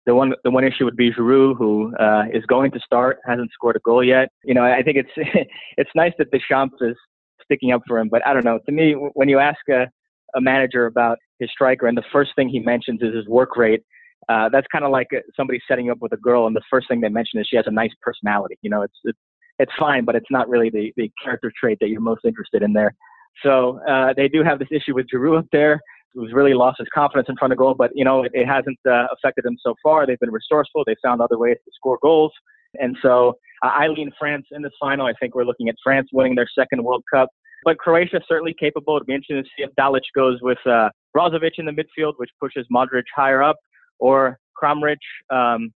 the 0.06 0.14
one 0.14 0.34
the 0.44 0.50
one 0.50 0.64
issue 0.64 0.84
would 0.84 0.96
be 0.96 1.12
Giroud, 1.12 1.56
who 1.56 1.94
uh, 1.96 2.24
is 2.32 2.44
going 2.46 2.70
to 2.72 2.80
start, 2.80 3.18
hasn't 3.26 3.50
scored 3.52 3.76
a 3.76 3.80
goal 3.80 4.04
yet. 4.04 4.28
You 4.44 4.54
know, 4.54 4.64
I 4.64 4.82
think 4.82 4.96
it's 4.96 5.10
it's 5.76 5.90
nice 5.94 6.12
that 6.18 6.30
Deschamps 6.30 6.76
is 6.80 6.96
sticking 7.42 7.72
up 7.72 7.82
for 7.86 7.98
him, 7.98 8.08
but 8.08 8.24
I 8.26 8.32
don't 8.32 8.44
know. 8.44 8.58
To 8.66 8.72
me, 8.72 8.92
when 8.92 9.28
you 9.28 9.38
ask 9.38 9.58
a, 9.68 9.88
a 10.34 10.40
manager 10.40 10.86
about 10.86 11.18
his 11.38 11.50
striker, 11.50 11.86
and 11.86 11.96
the 11.96 12.04
first 12.12 12.30
thing 12.36 12.48
he 12.48 12.60
mentions 12.60 13.02
is 13.02 13.14
his 13.14 13.26
work 13.28 13.56
rate, 13.56 13.82
uh, 14.28 14.48
that's 14.48 14.66
kind 14.72 14.84
of 14.84 14.90
like 14.90 15.08
uh, 15.14 15.20
somebody 15.36 15.60
setting 15.68 15.90
up 15.90 15.98
with 16.00 16.12
a 16.12 16.16
girl, 16.16 16.46
and 16.46 16.56
the 16.56 16.62
first 16.70 16.88
thing 16.88 17.00
they 17.00 17.08
mention 17.08 17.40
is 17.40 17.46
she 17.48 17.56
has 17.56 17.66
a 17.66 17.72
nice 17.72 17.92
personality. 18.02 18.58
You 18.62 18.70
know, 18.70 18.82
it's 18.82 18.98
it's 19.04 19.18
it's 19.58 19.72
fine, 19.78 20.04
but 20.04 20.16
it's 20.16 20.30
not 20.30 20.48
really 20.48 20.70
the 20.70 20.92
the 20.96 21.10
character 21.22 21.52
trait 21.58 21.78
that 21.80 21.88
you're 21.88 22.00
most 22.00 22.24
interested 22.24 22.62
in 22.62 22.72
there. 22.72 22.94
So 23.42 23.80
uh, 23.88 24.14
they 24.16 24.28
do 24.28 24.42
have 24.42 24.58
this 24.58 24.68
issue 24.70 24.94
with 24.94 25.06
Giroud 25.12 25.38
up 25.38 25.46
there, 25.52 25.80
who's 26.14 26.32
really 26.32 26.54
lost 26.54 26.78
his 26.78 26.88
confidence 26.92 27.28
in 27.28 27.36
front 27.36 27.52
of 27.52 27.58
goal. 27.58 27.74
But 27.74 27.90
you 27.94 28.04
know, 28.04 28.24
it, 28.24 28.32
it 28.34 28.46
hasn't 28.46 28.78
uh, 28.88 29.06
affected 29.12 29.44
them 29.44 29.56
so 29.62 29.74
far. 29.82 30.06
They've 30.06 30.18
been 30.18 30.32
resourceful. 30.32 30.82
They 30.86 30.96
found 31.02 31.20
other 31.20 31.38
ways 31.38 31.56
to 31.64 31.70
score 31.74 31.98
goals, 32.02 32.32
and 32.74 32.96
so 33.02 33.38
uh, 33.62 33.70
I 33.74 33.86
lean 33.88 34.10
France 34.18 34.46
in 34.50 34.62
this 34.62 34.72
final. 34.80 35.06
I 35.06 35.12
think 35.20 35.34
we're 35.34 35.44
looking 35.44 35.68
at 35.68 35.76
France 35.84 36.08
winning 36.12 36.34
their 36.34 36.48
second 36.58 36.82
World 36.82 37.04
Cup. 37.12 37.28
But 37.64 37.78
Croatia 37.78 38.20
certainly 38.28 38.54
capable. 38.58 38.96
It'll 38.96 39.06
be 39.06 39.14
interesting 39.14 39.42
to 39.42 39.48
see 39.56 39.64
if 39.64 39.70
Dalic 39.76 40.02
goes 40.14 40.38
with 40.40 40.58
uh, 40.66 40.90
Brozovic 41.16 41.52
in 41.58 41.66
the 41.66 41.72
midfield, 41.72 42.12
which 42.16 42.30
pushes 42.40 42.66
Modric 42.72 43.02
higher 43.14 43.42
up, 43.42 43.56
or 43.98 44.38
Kramaric. 44.60 44.96
Um, 45.30 45.72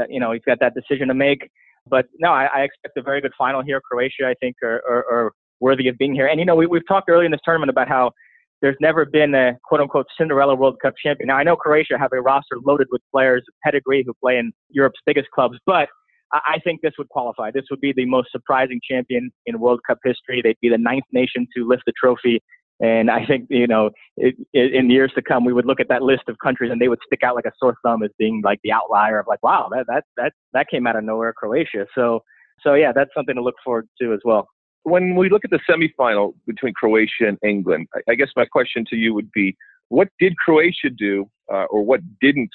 that 0.00 0.10
you 0.10 0.18
know 0.18 0.32
he's 0.32 0.42
got 0.46 0.58
that 0.60 0.74
decision 0.74 1.08
to 1.08 1.14
make. 1.14 1.48
But 1.88 2.06
no, 2.18 2.30
I, 2.30 2.46
I 2.46 2.60
expect 2.62 2.96
a 2.96 3.02
very 3.02 3.20
good 3.20 3.32
final 3.38 3.62
here. 3.62 3.80
Croatia, 3.80 4.26
I 4.26 4.34
think, 4.40 4.56
are, 4.62 4.82
are, 4.88 5.04
are 5.12 5.32
worthy 5.60 5.88
of 5.88 5.96
being 5.98 6.14
here. 6.14 6.26
And 6.26 6.40
you 6.40 6.46
know, 6.46 6.56
we, 6.56 6.66
we've 6.66 6.86
talked 6.86 7.08
earlier 7.08 7.26
in 7.26 7.32
this 7.32 7.40
tournament 7.44 7.70
about 7.70 7.88
how 7.88 8.12
there's 8.60 8.76
never 8.80 9.04
been 9.04 9.34
a 9.34 9.52
quote 9.64 9.80
unquote 9.80 10.06
Cinderella 10.18 10.54
World 10.54 10.76
Cup 10.82 10.94
champion. 11.02 11.28
Now 11.28 11.36
I 11.36 11.42
know 11.42 11.56
Croatia 11.56 11.98
have 11.98 12.12
a 12.12 12.20
roster 12.20 12.56
loaded 12.64 12.88
with 12.90 13.02
players 13.12 13.42
of 13.48 13.54
pedigree 13.64 14.02
who 14.06 14.12
play 14.22 14.38
in 14.38 14.52
Europe's 14.68 15.00
biggest 15.06 15.30
clubs, 15.30 15.58
but 15.66 15.88
I 16.32 16.60
think 16.62 16.80
this 16.80 16.92
would 16.96 17.08
qualify. 17.08 17.50
This 17.50 17.64
would 17.70 17.80
be 17.80 17.92
the 17.92 18.06
most 18.06 18.30
surprising 18.30 18.80
champion 18.88 19.32
in 19.46 19.58
World 19.58 19.80
Cup 19.84 19.98
history. 20.04 20.40
They'd 20.40 20.60
be 20.60 20.68
the 20.68 20.78
ninth 20.78 21.06
nation 21.12 21.48
to 21.56 21.66
lift 21.66 21.82
the 21.86 21.92
trophy. 22.00 22.40
And 22.82 23.10
I 23.10 23.26
think, 23.26 23.46
you 23.50 23.66
know, 23.66 23.90
it, 24.16 24.34
it, 24.54 24.74
in 24.74 24.88
years 24.90 25.12
to 25.14 25.22
come, 25.22 25.44
we 25.44 25.52
would 25.52 25.66
look 25.66 25.80
at 25.80 25.88
that 25.88 26.02
list 26.02 26.22
of 26.28 26.36
countries 26.42 26.70
and 26.72 26.80
they 26.80 26.88
would 26.88 26.98
stick 27.06 27.22
out 27.22 27.34
like 27.34 27.44
a 27.44 27.52
sore 27.58 27.76
thumb 27.84 28.02
as 28.02 28.10
being 28.18 28.40
like 28.42 28.58
the 28.64 28.72
outlier 28.72 29.18
of 29.18 29.26
like, 29.26 29.42
wow, 29.42 29.68
that, 29.70 29.86
that, 29.86 30.04
that, 30.16 30.32
that 30.54 30.66
came 30.70 30.86
out 30.86 30.96
of 30.96 31.04
nowhere, 31.04 31.34
Croatia. 31.34 31.86
So, 31.94 32.22
so 32.62 32.72
yeah, 32.74 32.92
that's 32.94 33.10
something 33.14 33.34
to 33.34 33.42
look 33.42 33.56
forward 33.62 33.86
to 34.00 34.14
as 34.14 34.20
well. 34.24 34.48
when 34.84 35.14
we 35.14 35.28
look 35.28 35.44
at 35.44 35.50
the 35.50 35.60
semifinal 35.68 36.34
between 36.46 36.72
Croatia 36.74 37.28
and 37.28 37.38
England, 37.44 37.86
I, 37.94 38.12
I 38.12 38.14
guess 38.14 38.28
my 38.36 38.44
question 38.44 38.84
to 38.90 38.96
you 38.96 39.14
would 39.14 39.30
be, 39.32 39.56
what 39.88 40.08
did 40.18 40.36
Croatia 40.36 40.90
do, 40.96 41.28
uh, 41.52 41.64
or 41.64 41.82
what 41.82 42.00
didn't 42.20 42.50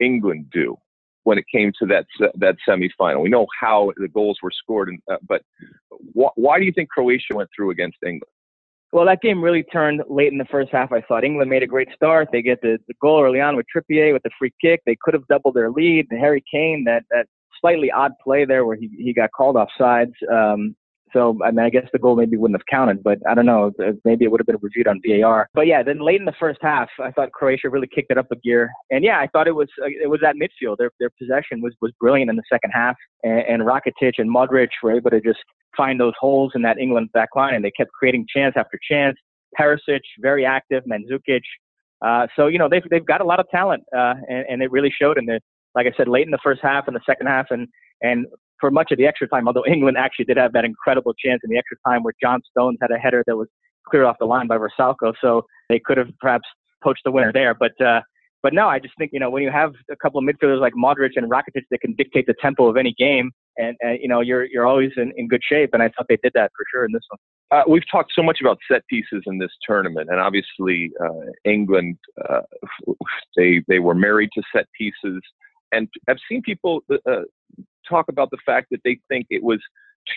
England 0.00 0.46
do 0.52 0.76
when 1.24 1.38
it 1.38 1.44
came 1.52 1.72
to 1.80 1.86
that 1.86 2.06
that 2.36 2.56
semifinal? 2.68 3.22
We 3.22 3.30
know 3.30 3.46
how 3.58 3.92
the 3.96 4.08
goals 4.08 4.38
were 4.42 4.52
scored, 4.52 4.90
and, 4.90 5.00
uh, 5.10 5.16
but 5.26 5.42
wh- 6.14 6.36
why 6.36 6.58
do 6.58 6.64
you 6.64 6.72
think 6.72 6.90
Croatia 6.90 7.34
went 7.34 7.48
through 7.56 7.70
against 7.70 7.96
England? 8.04 8.22
Well, 8.96 9.04
that 9.04 9.20
game 9.20 9.44
really 9.44 9.62
turned 9.62 10.02
late 10.08 10.32
in 10.32 10.38
the 10.38 10.46
first 10.46 10.70
half. 10.72 10.90
I 10.90 11.02
thought 11.02 11.22
England 11.22 11.50
made 11.50 11.62
a 11.62 11.66
great 11.66 11.88
start. 11.94 12.28
They 12.32 12.40
get 12.40 12.62
the, 12.62 12.78
the 12.88 12.94
goal 13.02 13.22
early 13.22 13.42
on 13.42 13.54
with 13.54 13.66
Trippier 13.66 14.10
with 14.14 14.22
the 14.22 14.30
free 14.38 14.54
kick. 14.58 14.80
They 14.86 14.96
could 14.98 15.12
have 15.12 15.26
doubled 15.26 15.52
their 15.52 15.70
lead. 15.70 16.06
Harry 16.12 16.42
Kane, 16.50 16.82
that 16.86 17.02
that 17.10 17.26
slightly 17.60 17.90
odd 17.90 18.12
play 18.24 18.46
there 18.46 18.64
where 18.64 18.74
he 18.74 18.88
he 18.96 19.12
got 19.12 19.32
called 19.36 19.58
off 19.58 19.68
sides. 19.76 20.12
Um, 20.32 20.74
so 21.16 21.38
I 21.42 21.50
mean, 21.50 21.64
I 21.64 21.70
guess 21.70 21.88
the 21.92 21.98
goal 21.98 22.14
maybe 22.14 22.36
wouldn't 22.36 22.60
have 22.60 22.66
counted, 22.66 23.02
but 23.02 23.18
I 23.28 23.34
don't 23.34 23.46
know. 23.46 23.72
Maybe 24.04 24.26
it 24.26 24.28
would 24.28 24.40
have 24.40 24.46
been 24.46 24.58
reviewed 24.60 24.86
on 24.86 25.00
VAR. 25.06 25.48
But 25.54 25.66
yeah, 25.66 25.82
then 25.82 26.04
late 26.04 26.20
in 26.20 26.26
the 26.26 26.34
first 26.38 26.58
half, 26.60 26.88
I 27.02 27.10
thought 27.10 27.32
Croatia 27.32 27.70
really 27.70 27.88
kicked 27.92 28.10
it 28.10 28.18
up 28.18 28.26
a 28.30 28.36
gear, 28.36 28.70
and 28.90 29.02
yeah, 29.02 29.18
I 29.18 29.26
thought 29.28 29.48
it 29.48 29.54
was 29.54 29.68
uh, 29.82 29.86
it 29.86 30.10
was 30.10 30.20
that 30.20 30.36
midfield. 30.36 30.76
Their 30.76 30.90
their 31.00 31.10
possession 31.18 31.62
was 31.62 31.74
was 31.80 31.92
brilliant 31.98 32.28
in 32.28 32.36
the 32.36 32.42
second 32.52 32.72
half, 32.72 32.96
and, 33.22 33.40
and 33.48 33.62
Rakitic 33.62 34.14
and 34.18 34.34
Modric 34.34 34.68
were 34.82 34.94
able 34.94 35.10
to 35.10 35.20
just 35.20 35.38
find 35.74 35.98
those 35.98 36.14
holes 36.20 36.52
in 36.54 36.62
that 36.62 36.78
England 36.78 37.10
back 37.14 37.30
line, 37.34 37.54
and 37.54 37.64
they 37.64 37.70
kept 37.70 37.90
creating 37.92 38.26
chance 38.28 38.54
after 38.56 38.78
chance. 38.90 39.16
Perisic 39.58 40.00
very 40.20 40.44
active, 40.44 40.84
Mandzukic. 40.84 41.40
Uh, 42.04 42.26
so 42.36 42.48
you 42.48 42.58
know 42.58 42.68
they've 42.68 42.84
they've 42.90 43.06
got 43.06 43.22
a 43.22 43.24
lot 43.24 43.40
of 43.40 43.46
talent, 43.50 43.82
uh, 43.96 44.14
and, 44.28 44.44
and 44.50 44.62
it 44.62 44.70
really 44.70 44.92
showed 45.00 45.16
in 45.16 45.24
the 45.24 45.40
like 45.74 45.86
I 45.86 45.96
said 45.96 46.08
late 46.08 46.26
in 46.26 46.30
the 46.30 46.38
first 46.44 46.60
half 46.62 46.86
and 46.86 46.94
the 46.94 47.00
second 47.06 47.26
half, 47.26 47.46
and 47.50 47.68
and 48.02 48.26
for 48.60 48.70
much 48.70 48.92
of 48.92 48.98
the 48.98 49.06
extra 49.06 49.28
time, 49.28 49.46
although 49.46 49.64
England 49.70 49.96
actually 49.98 50.24
did 50.24 50.36
have 50.36 50.52
that 50.52 50.64
incredible 50.64 51.14
chance 51.14 51.40
in 51.44 51.50
the 51.50 51.58
extra 51.58 51.76
time 51.86 52.02
where 52.02 52.14
John 52.22 52.40
Stones 52.50 52.78
had 52.80 52.90
a 52.90 52.98
header 52.98 53.22
that 53.26 53.36
was 53.36 53.48
cleared 53.88 54.06
off 54.06 54.16
the 54.18 54.26
line 54.26 54.46
by 54.46 54.58
Vrsaljko, 54.58 55.14
so 55.20 55.42
they 55.68 55.78
could 55.78 55.96
have 55.96 56.08
perhaps 56.20 56.46
poached 56.82 57.02
the 57.04 57.10
winner 57.10 57.32
there. 57.32 57.54
But 57.54 57.80
uh, 57.80 58.00
but 58.42 58.52
no, 58.52 58.68
I 58.68 58.78
just 58.78 58.94
think 58.98 59.10
you 59.12 59.20
know 59.20 59.30
when 59.30 59.42
you 59.42 59.50
have 59.50 59.72
a 59.90 59.96
couple 59.96 60.18
of 60.18 60.24
midfielders 60.24 60.60
like 60.60 60.74
Modric 60.74 61.10
and 61.16 61.30
Rakitic 61.30 61.64
that 61.70 61.80
can 61.80 61.94
dictate 61.94 62.26
the 62.26 62.34
tempo 62.40 62.68
of 62.68 62.76
any 62.76 62.94
game, 62.98 63.30
and, 63.56 63.76
and 63.80 63.98
you 64.00 64.08
know 64.08 64.20
you're 64.20 64.44
you're 64.44 64.66
always 64.66 64.90
in, 64.96 65.12
in 65.16 65.28
good 65.28 65.42
shape. 65.48 65.70
And 65.72 65.82
I 65.82 65.88
thought 65.88 66.06
they 66.08 66.18
did 66.22 66.32
that 66.34 66.52
for 66.56 66.64
sure 66.70 66.84
in 66.84 66.92
this 66.92 67.02
one. 67.08 67.18
Uh, 67.50 67.64
we've 67.68 67.88
talked 67.90 68.12
so 68.14 68.22
much 68.22 68.38
about 68.40 68.58
set 68.70 68.86
pieces 68.88 69.22
in 69.26 69.38
this 69.38 69.50
tournament, 69.66 70.10
and 70.10 70.20
obviously 70.20 70.92
uh, 71.02 71.30
England 71.44 71.96
uh, 72.28 72.42
they 73.36 73.62
they 73.68 73.78
were 73.78 73.94
married 73.94 74.30
to 74.34 74.42
set 74.54 74.66
pieces, 74.78 75.20
and 75.72 75.88
I've 76.08 76.18
seen 76.30 76.42
people 76.42 76.82
uh, 76.90 77.22
talk 77.88 78.06
about 78.08 78.30
the 78.30 78.38
fact 78.44 78.68
that 78.70 78.80
they 78.84 78.98
think 79.08 79.26
it 79.30 79.42
was 79.42 79.60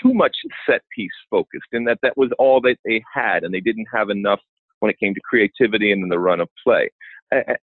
too 0.01 0.13
much 0.13 0.35
set 0.67 0.81
piece 0.95 1.11
focused, 1.29 1.67
and 1.71 1.87
that 1.87 1.99
that 2.03 2.17
was 2.17 2.29
all 2.37 2.61
that 2.61 2.77
they 2.85 3.03
had, 3.11 3.43
and 3.43 3.53
they 3.53 3.59
didn't 3.59 3.87
have 3.93 4.09
enough 4.09 4.39
when 4.79 4.89
it 4.89 4.99
came 4.99 5.13
to 5.13 5.21
creativity 5.21 5.91
and 5.91 6.03
in 6.03 6.09
the 6.09 6.19
run 6.19 6.39
of 6.39 6.49
play. 6.63 6.89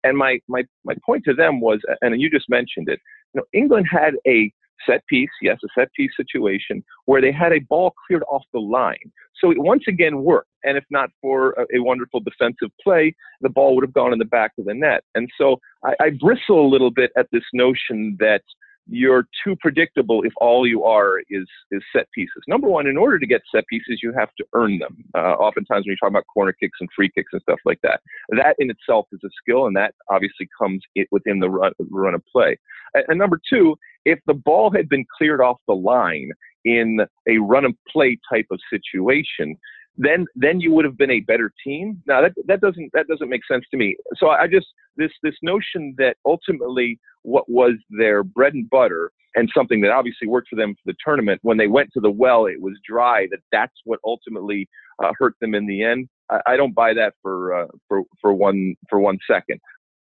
And 0.03 0.17
my 0.17 0.39
my 0.47 0.63
my 0.85 0.93
point 1.05 1.23
to 1.25 1.33
them 1.33 1.59
was, 1.59 1.79
and 2.01 2.19
you 2.21 2.29
just 2.29 2.49
mentioned 2.49 2.89
it. 2.89 2.99
You 3.33 3.41
know, 3.41 3.45
England 3.53 3.87
had 3.89 4.13
a 4.27 4.51
set 4.85 5.05
piece, 5.07 5.29
yes, 5.41 5.57
a 5.63 5.67
set 5.77 5.91
piece 5.93 6.11
situation 6.15 6.83
where 7.05 7.21
they 7.21 7.31
had 7.31 7.51
a 7.51 7.59
ball 7.59 7.93
cleared 8.05 8.23
off 8.29 8.43
the 8.53 8.59
line. 8.59 9.11
So 9.39 9.51
it 9.51 9.57
once 9.59 9.83
again 9.87 10.23
worked. 10.23 10.49
And 10.63 10.77
if 10.77 10.83
not 10.89 11.09
for 11.21 11.51
a, 11.51 11.77
a 11.77 11.83
wonderful 11.83 12.19
defensive 12.19 12.69
play, 12.83 13.15
the 13.41 13.49
ball 13.49 13.75
would 13.75 13.83
have 13.83 13.93
gone 13.93 14.13
in 14.13 14.19
the 14.19 14.25
back 14.25 14.51
of 14.57 14.65
the 14.65 14.73
net. 14.73 15.03
And 15.15 15.29
so 15.37 15.59
I, 15.83 15.93
I 16.01 16.09
bristle 16.11 16.65
a 16.65 16.69
little 16.69 16.91
bit 16.91 17.11
at 17.17 17.27
this 17.31 17.43
notion 17.53 18.17
that 18.19 18.43
you're 18.89 19.27
too 19.43 19.55
predictable 19.57 20.23
if 20.23 20.33
all 20.37 20.65
you 20.67 20.83
are 20.83 21.19
is 21.29 21.47
is 21.71 21.81
set 21.95 22.09
pieces. 22.11 22.41
Number 22.47 22.67
one, 22.67 22.87
in 22.87 22.97
order 22.97 23.19
to 23.19 23.27
get 23.27 23.41
set 23.53 23.65
pieces, 23.67 23.99
you 24.01 24.13
have 24.13 24.29
to 24.37 24.45
earn 24.53 24.79
them. 24.79 25.03
Uh, 25.15 25.33
oftentimes, 25.33 25.85
when 25.85 25.91
you 25.91 25.97
talk 25.97 26.09
about 26.09 26.25
corner 26.33 26.53
kicks 26.53 26.77
and 26.79 26.89
free 26.95 27.09
kicks 27.13 27.31
and 27.33 27.41
stuff 27.41 27.59
like 27.65 27.79
that, 27.83 28.01
that 28.29 28.55
in 28.59 28.69
itself 28.69 29.07
is 29.11 29.19
a 29.23 29.29
skill, 29.41 29.67
and 29.67 29.75
that 29.75 29.93
obviously 30.09 30.47
comes 30.59 30.81
within 31.11 31.39
the 31.39 31.49
run, 31.49 31.71
run 31.89 32.13
of 32.13 32.23
play. 32.31 32.57
And, 32.93 33.05
and 33.09 33.19
number 33.19 33.39
two, 33.49 33.77
if 34.05 34.19
the 34.27 34.33
ball 34.33 34.71
had 34.71 34.87
been 34.87 35.05
cleared 35.17 35.41
off 35.41 35.57
the 35.67 35.75
line 35.75 36.31
in 36.65 36.99
a 37.27 37.37
run 37.37 37.65
and 37.65 37.75
play 37.91 38.17
type 38.31 38.47
of 38.51 38.59
situation, 38.69 39.57
then 39.97 40.25
then 40.35 40.59
you 40.59 40.71
would 40.71 40.85
have 40.85 40.97
been 40.97 41.11
a 41.11 41.21
better 41.21 41.51
team. 41.63 42.01
Now 42.07 42.21
that 42.21 42.33
that 42.45 42.61
doesn't 42.61 42.91
that 42.93 43.07
doesn't 43.07 43.29
make 43.29 43.45
sense 43.49 43.65
to 43.71 43.77
me. 43.77 43.97
So 44.15 44.29
I 44.29 44.47
just 44.47 44.67
this 44.95 45.11
this 45.23 45.35
notion 45.41 45.95
that 45.97 46.17
ultimately 46.25 46.99
what 47.23 47.49
was 47.49 47.73
their 47.89 48.23
bread 48.23 48.53
and 48.53 48.69
butter 48.69 49.11
and 49.35 49.49
something 49.55 49.81
that 49.81 49.91
obviously 49.91 50.27
worked 50.27 50.49
for 50.49 50.55
them 50.55 50.73
for 50.73 50.81
the 50.91 50.95
tournament 51.03 51.39
when 51.43 51.57
they 51.57 51.67
went 51.67 51.91
to 51.93 51.99
the 51.99 52.09
well 52.09 52.45
it 52.45 52.61
was 52.61 52.73
dry 52.87 53.27
that 53.31 53.39
that's 53.51 53.73
what 53.85 53.99
ultimately 54.05 54.67
uh, 55.03 55.11
hurt 55.19 55.33
them 55.41 55.53
in 55.53 55.65
the 55.65 55.83
end. 55.83 56.07
I, 56.29 56.39
I 56.47 56.57
don't 56.57 56.73
buy 56.73 56.93
that 56.93 57.13
for 57.21 57.53
uh, 57.63 57.67
for 57.87 58.03
for 58.21 58.33
one 58.33 58.75
for 58.89 58.99
one 58.99 59.17
second. 59.29 59.59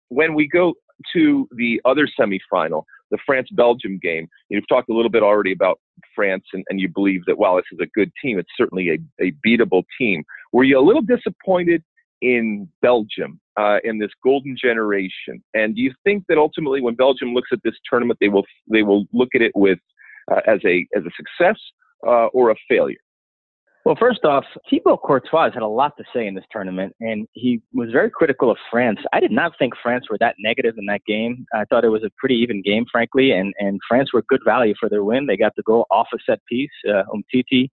When 0.10 0.34
we 0.34 0.48
go 0.48 0.74
to 1.14 1.48
the 1.56 1.82
other 1.86 2.08
semifinal, 2.20 2.84
the 3.14 3.20
France 3.26 3.48
Belgium 3.52 4.00
game. 4.02 4.28
You've 4.50 4.68
talked 4.68 4.90
a 4.90 4.94
little 4.94 5.12
bit 5.12 5.22
already 5.22 5.54
about 5.54 5.80
France, 6.16 6.44
and, 6.52 6.66
and 6.68 6.82
you 6.82 6.90
believe 6.90 7.24
that 7.28 7.38
while 7.38 7.56
this 7.56 7.66
is 7.72 7.80
a 7.80 7.86
good 7.94 8.12
team, 8.22 8.40
it's 8.40 8.50
certainly 8.58 8.90
a, 8.90 9.24
a 9.24 9.32
beatable 9.46 9.84
team. 10.00 10.24
Were 10.52 10.64
you 10.64 10.80
a 10.80 10.82
little 10.82 11.04
disappointed 11.04 11.84
in 12.22 12.68
Belgium 12.82 13.40
uh, 13.56 13.78
in 13.84 14.00
this 14.00 14.10
golden 14.24 14.58
generation? 14.60 15.44
And 15.54 15.76
do 15.76 15.82
you 15.82 15.94
think 16.04 16.24
that 16.28 16.40
ultimately, 16.40 16.82
when 16.82 16.96
Belgium 16.96 17.36
looks 17.36 17.50
at 17.54 17.60
this 17.64 17.76
tournament, 17.88 18.18
they 18.20 18.30
will 18.30 18.46
they 18.70 18.82
will 18.82 19.06
look 19.14 19.30
at 19.36 19.44
it 19.44 19.52
with 19.54 19.80
uh, 20.32 20.42
as 20.48 20.60
a 20.66 20.88
as 20.98 21.04
a 21.04 21.12
success 21.16 21.60
uh, 22.08 22.28
or 22.34 22.50
a 22.50 22.56
failure? 22.68 22.98
Well, 23.86 23.98
first 24.00 24.24
off, 24.24 24.46
Thibaut 24.70 25.02
Courtois 25.02 25.52
had 25.54 25.62
a 25.62 25.68
lot 25.68 25.98
to 25.98 26.06
say 26.16 26.26
in 26.26 26.36
this 26.36 26.46
tournament, 26.50 26.96
and 27.02 27.28
he 27.34 27.62
was 27.74 27.90
very 27.92 28.10
critical 28.10 28.50
of 28.50 28.58
France. 28.72 29.00
I 29.12 29.20
did 29.20 29.32
not 29.32 29.54
think 29.60 29.74
France 29.82 30.06
were 30.10 30.18
that 30.20 30.36
negative 30.40 30.76
in 30.78 30.86
that 30.86 31.02
game. 31.06 31.46
I 31.54 31.66
thought 31.66 31.84
it 31.84 31.90
was 31.90 32.04
a 32.04 32.10
pretty 32.18 32.36
even 32.36 32.62
game, 32.62 32.86
frankly, 32.90 33.32
and, 33.32 33.54
and 33.60 33.82
France 33.88 34.14
were 34.14 34.24
good 34.30 34.40
value 34.46 34.74
for 34.80 34.88
their 34.88 35.04
win. 35.04 35.26
They 35.26 35.36
got 35.36 35.54
the 35.58 35.64
goal 35.64 35.86
off 35.92 36.08
a 36.14 36.18
set 36.26 36.40
piece, 36.46 36.72
uh, 36.88 37.04
Umtiti. 37.14 37.70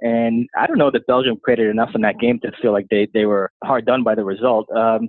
And 0.00 0.48
I 0.58 0.66
don't 0.66 0.78
know 0.78 0.90
that 0.90 1.06
Belgium 1.06 1.36
created 1.36 1.68
enough 1.68 1.90
in 1.94 2.00
that 2.00 2.18
game 2.18 2.40
to 2.40 2.50
feel 2.60 2.72
like 2.72 2.86
they, 2.90 3.06
they 3.14 3.24
were 3.24 3.52
hard 3.62 3.86
done 3.86 4.02
by 4.02 4.16
the 4.16 4.24
result. 4.24 4.66
Um, 4.74 5.08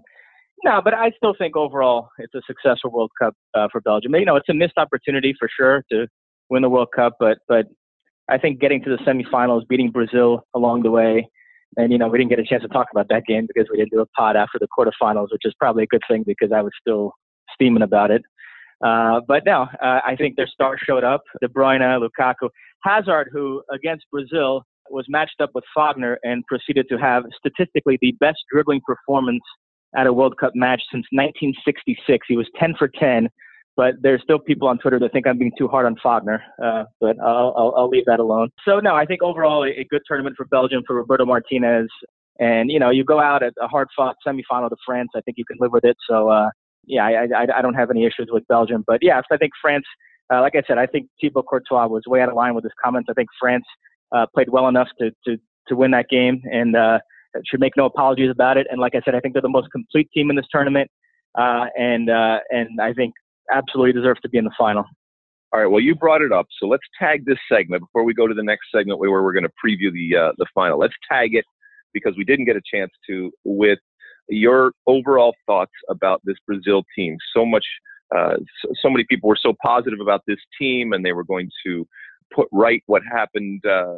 no, 0.64 0.82
but 0.84 0.94
I 0.94 1.12
still 1.18 1.34
think 1.36 1.58
overall 1.58 2.10
it's 2.20 2.36
a 2.36 2.42
successful 2.46 2.92
World 2.92 3.12
Cup 3.20 3.34
uh, 3.56 3.70
for 3.72 3.82
Belgium. 3.82 4.14
You 4.16 4.26
know, 4.26 4.36
it's 4.36 4.50
a 4.50 4.54
missed 4.54 4.78
opportunity 4.78 5.34
for 5.38 5.50
sure 5.50 5.84
to 5.92 6.08
win 6.52 6.62
the 6.62 6.70
World 6.70 6.90
Cup, 6.96 7.16
but 7.20 7.40
but 7.48 7.66
I 8.34 8.40
think 8.40 8.60
getting 8.60 8.82
to 8.84 8.90
the 8.90 8.98
semifinals, 9.04 9.68
beating 9.68 9.92
Brazil 9.92 10.44
along 10.56 10.82
the 10.82 10.90
way, 10.90 11.30
and 11.78 11.92
you 11.92 12.00
know 12.00 12.08
we 12.08 12.18
didn't 12.18 12.32
get 12.32 12.40
a 12.40 12.44
chance 12.44 12.64
to 12.64 12.68
talk 12.68 12.88
about 12.92 13.08
that 13.10 13.26
game 13.28 13.46
because 13.48 13.70
we 13.72 13.78
didn't 13.78 13.92
do 13.92 14.02
a 14.02 14.08
pod 14.08 14.36
after 14.36 14.58
the 14.60 14.68
quarterfinals, 14.76 15.28
which 15.32 15.44
is 15.46 15.54
probably 15.60 15.84
a 15.84 15.88
good 15.88 16.02
thing 16.10 16.24
because 16.26 16.52
I 16.52 16.62
was 16.62 16.72
still 16.82 17.12
steaming 17.54 17.84
about 17.84 18.10
it. 18.10 18.24
Uh, 18.84 19.22
but 19.28 19.44
no, 19.46 19.68
uh, 19.84 20.00
I 20.04 20.16
think 20.18 20.36
their 20.36 20.48
stars 20.48 20.82
showed 20.84 21.04
up: 21.04 21.22
De 21.42 21.48
Bruyne, 21.48 21.82
Lukaku, 22.02 22.50
Hazard, 22.82 23.30
who 23.32 23.62
against 23.72 24.06
Brazil 24.12 24.64
was 24.90 25.06
matched 25.10 25.40
up 25.40 25.52
with 25.54 25.64
Fagner 25.78 26.18
and 26.24 26.44
proceeded 26.48 26.88
to 26.90 26.98
have 26.98 27.24
statistically 27.38 28.00
the 28.02 28.14
best 28.20 28.40
dribbling 28.52 28.82
performance 28.84 29.44
at 29.96 30.08
a 30.08 30.14
World 30.14 30.38
Cup 30.40 30.54
match 30.56 30.82
since 30.92 31.06
1966. 31.12 32.26
He 32.28 32.36
was 32.36 32.48
10 32.60 32.74
for 32.80 32.90
10 33.00 33.30
but 33.76 33.96
there's 34.02 34.22
still 34.22 34.40
people 34.40 34.68
on 34.68 34.78
Twitter 34.78 35.00
that 35.00 35.12
think 35.12 35.26
I'm 35.26 35.38
being 35.38 35.52
too 35.58 35.68
hard 35.68 35.86
on 35.86 35.96
Fagner. 36.04 36.40
Uh, 36.64 36.84
but 37.02 37.16
I'll, 37.20 37.54
I'll, 37.58 37.74
I'll, 37.78 37.90
leave 37.90 38.06
that 38.06 38.20
alone. 38.20 38.50
So 38.68 38.80
no, 38.80 38.96
I 38.96 39.06
think 39.06 39.24
overall 39.24 39.66
a, 39.66 39.86
good 39.90 40.02
tournament 40.08 40.36
for 40.38 40.46
Belgium 40.46 40.84
for 40.86 40.96
Roberto 40.96 41.26
Martinez. 41.26 41.88
And 42.40 42.72
you 42.72 42.80
know, 42.80 42.90
you 42.90 43.04
go 43.04 43.20
out 43.20 43.44
at 43.44 43.54
a 43.62 43.68
hard-fought 43.68 44.16
semifinal 44.26 44.70
to 44.70 44.76
France. 44.86 45.10
I 45.16 45.22
think 45.22 45.38
you 45.38 45.46
can 45.46 45.58
live 45.60 45.72
with 45.72 45.86
it. 45.86 45.98
So 46.10 46.30
uh, 46.30 46.50
yeah, 46.86 47.06
I, 47.06 47.28
I, 47.36 47.60
I, 47.60 47.62
don't 47.62 47.76
have 47.76 47.90
any 47.90 48.06
issues 48.06 48.28
with 48.32 48.46
Belgium. 48.48 48.84
But 48.86 49.00
yeah, 49.02 49.22
I 49.32 49.38
think 49.38 49.52
France. 49.62 49.86
Uh, 50.34 50.42
like 50.42 50.56
I 50.56 50.64
said, 50.66 50.78
I 50.78 50.88
think 50.88 51.08
Thibaut 51.20 51.46
Courtois 51.48 51.88
was 51.88 52.04
way 52.08 52.22
out 52.22 52.30
of 52.30 52.36
line 52.36 52.56
with 52.56 52.64
his 52.64 52.74
comments. 52.84 53.08
I 53.10 53.14
think 53.14 53.30
France 53.40 53.66
uh, 54.16 54.26
played 54.34 54.50
well 54.50 54.68
enough 54.68 54.88
to 55.00 55.12
to 55.28 55.38
to 55.68 55.76
win 55.76 55.92
that 55.92 56.10
game 56.10 56.42
and 56.52 56.76
uh, 56.76 57.00
should 57.46 57.60
make 57.60 57.74
no 57.78 57.86
apologies 57.86 58.30
about 58.32 58.58
it. 58.58 58.68
And 58.70 58.80
like 58.80 58.96
I 58.96 59.02
said, 59.06 59.16
I 59.16 59.20
think 59.20 59.34
they're 59.34 59.42
the 59.42 59.50
most 59.50 59.72
complete 59.72 60.10
team 60.14 60.30
in 60.30 60.36
this 60.36 60.46
tournament. 60.52 60.90
Uh, 61.38 61.66
and 61.78 62.10
uh, 62.10 62.40
and 62.50 62.80
I 62.82 62.94
think 62.94 63.14
absolutely 63.52 63.94
deserves 63.94 64.22
to 64.22 64.30
be 64.30 64.38
in 64.38 64.46
the 64.46 64.54
final. 64.58 64.86
All 65.54 65.60
right. 65.60 65.68
Well, 65.68 65.82
you 65.82 65.94
brought 65.94 66.22
it 66.24 66.32
up, 66.32 66.48
so 66.60 66.68
let's 66.68 66.84
tag 67.00 67.26
this 67.26 67.38
segment 67.48 67.84
before 67.84 68.04
we 68.04 68.16
go 68.16 68.26
to 68.26 68.34
the 68.34 68.44
next 68.44 68.68
segment 68.74 69.00
where 69.00 69.12
we're 69.12 69.34
going 69.34 69.44
to 69.44 69.52
preview 69.64 69.92
the 69.94 70.18
uh, 70.18 70.32
the 70.38 70.48
final. 70.56 70.80
Let's 70.80 70.96
tag 71.10 71.36
it 71.36 71.46
because 71.94 72.16
we 72.18 72.24
didn't 72.24 72.46
get 72.46 72.56
a 72.56 72.62
chance 72.74 72.92
to 73.08 73.32
with 73.44 73.78
your 74.30 74.72
overall 74.88 75.36
thoughts 75.46 75.72
about 75.90 76.22
this 76.24 76.38
Brazil 76.48 76.84
team. 76.96 77.18
So 77.36 77.46
much, 77.46 77.66
uh, 78.16 78.38
so, 78.82 78.90
many 78.90 79.06
people 79.08 79.30
were 79.30 79.38
so 79.40 79.54
positive 79.64 80.00
about 80.00 80.22
this 80.28 80.40
team, 80.60 80.94
and 80.94 81.06
they 81.06 81.12
were 81.12 81.24
going 81.24 81.50
to 81.66 81.88
put 82.34 82.48
right 82.52 82.82
what 82.88 83.02
happened 83.04 83.64
uh, 83.66 83.98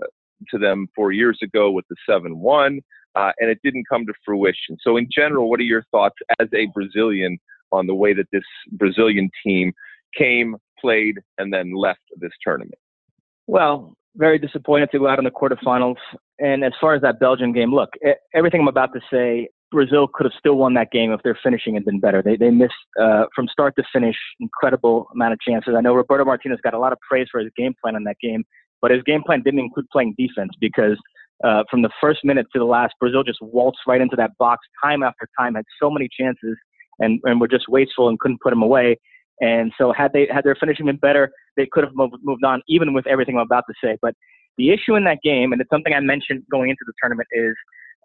to 0.51 0.57
them 0.57 0.87
four 0.95 1.11
years 1.11 1.39
ago 1.41 1.71
with 1.71 1.85
the 1.89 1.95
seven 2.07 2.39
one, 2.39 2.81
uh, 3.15 3.31
and 3.39 3.49
it 3.49 3.59
didn't 3.63 3.85
come 3.89 4.05
to 4.05 4.13
fruition. 4.25 4.77
So, 4.81 4.97
in 4.97 5.07
general, 5.15 5.49
what 5.49 5.59
are 5.59 5.63
your 5.63 5.83
thoughts 5.91 6.15
as 6.39 6.47
a 6.53 6.67
Brazilian 6.73 7.37
on 7.71 7.87
the 7.87 7.95
way 7.95 8.13
that 8.13 8.27
this 8.31 8.43
Brazilian 8.71 9.29
team 9.45 9.73
came, 10.17 10.55
played, 10.79 11.19
and 11.37 11.53
then 11.53 11.73
left 11.73 12.01
this 12.17 12.31
tournament? 12.43 12.79
Well, 13.47 13.95
very 14.15 14.39
disappointed 14.39 14.91
to 14.91 14.99
go 14.99 15.07
out 15.07 15.19
in 15.19 15.25
the 15.25 15.31
quarterfinals. 15.31 15.97
And 16.39 16.63
as 16.63 16.73
far 16.79 16.95
as 16.95 17.01
that 17.01 17.19
Belgian 17.19 17.53
game, 17.53 17.73
look, 17.73 17.89
everything 18.33 18.61
I'm 18.61 18.67
about 18.67 18.93
to 18.93 19.01
say, 19.11 19.49
Brazil 19.71 20.07
could 20.11 20.25
have 20.25 20.33
still 20.39 20.55
won 20.55 20.73
that 20.75 20.91
game 20.91 21.11
if 21.11 21.21
their 21.23 21.37
finishing 21.43 21.73
had 21.73 21.85
been 21.85 21.99
better. 21.99 22.21
They 22.21 22.37
they 22.37 22.49
missed 22.49 22.73
uh, 23.01 23.25
from 23.35 23.47
start 23.47 23.75
to 23.77 23.83
finish 23.91 24.15
incredible 24.39 25.07
amount 25.13 25.33
of 25.33 25.39
chances. 25.41 25.73
I 25.77 25.81
know 25.81 25.93
Roberto 25.93 26.23
Martinez 26.23 26.59
got 26.63 26.73
a 26.73 26.79
lot 26.79 26.93
of 26.93 26.99
praise 27.07 27.27
for 27.31 27.41
his 27.41 27.49
game 27.57 27.73
plan 27.81 27.95
in 27.95 28.03
that 28.05 28.17
game, 28.21 28.43
but 28.81 28.91
his 28.91 29.03
game 29.03 29.21
plan 29.23 29.41
didn't 29.43 29.59
include 29.59 29.87
playing 29.91 30.15
defense 30.17 30.51
because 30.61 30.97
uh, 31.43 31.63
from 31.69 31.81
the 31.81 31.89
first 31.99 32.19
minute 32.23 32.45
to 32.53 32.59
the 32.59 32.65
last, 32.65 32.93
Brazil 32.99 33.23
just 33.23 33.39
waltzed 33.41 33.81
right 33.87 33.99
into 33.99 34.15
that 34.15 34.31
box 34.37 34.65
time 34.83 35.03
after 35.03 35.27
time, 35.37 35.55
had 35.55 35.65
so 35.81 35.89
many 35.89 36.07
chances, 36.17 36.55
and 36.99 37.19
and 37.23 37.39
were 37.41 37.47
just 37.47 37.67
wasteful 37.67 38.09
and 38.09 38.19
couldn't 38.19 38.41
put 38.41 38.51
them 38.51 38.61
away. 38.61 38.97
And 39.41 39.71
so 39.77 39.91
had 39.91 40.13
they 40.13 40.27
had 40.31 40.43
their 40.43 40.55
finishing 40.55 40.85
been 40.85 40.97
better, 40.97 41.31
they 41.57 41.67
could 41.69 41.83
have 41.83 41.93
moved, 41.95 42.43
on, 42.43 42.61
even 42.67 42.93
with 42.93 43.05
everything 43.07 43.35
I'm 43.35 43.41
about 43.41 43.65
to 43.67 43.73
say. 43.83 43.97
But 44.01 44.13
the 44.57 44.69
issue 44.69 44.95
in 44.95 45.03
that 45.03 45.19
game, 45.23 45.51
and 45.51 45.59
it's 45.61 45.69
something 45.69 45.93
I 45.93 45.99
mentioned 45.99 46.43
going 46.49 46.69
into 46.69 46.83
the 46.85 46.93
tournament, 47.01 47.27
is 47.33 47.53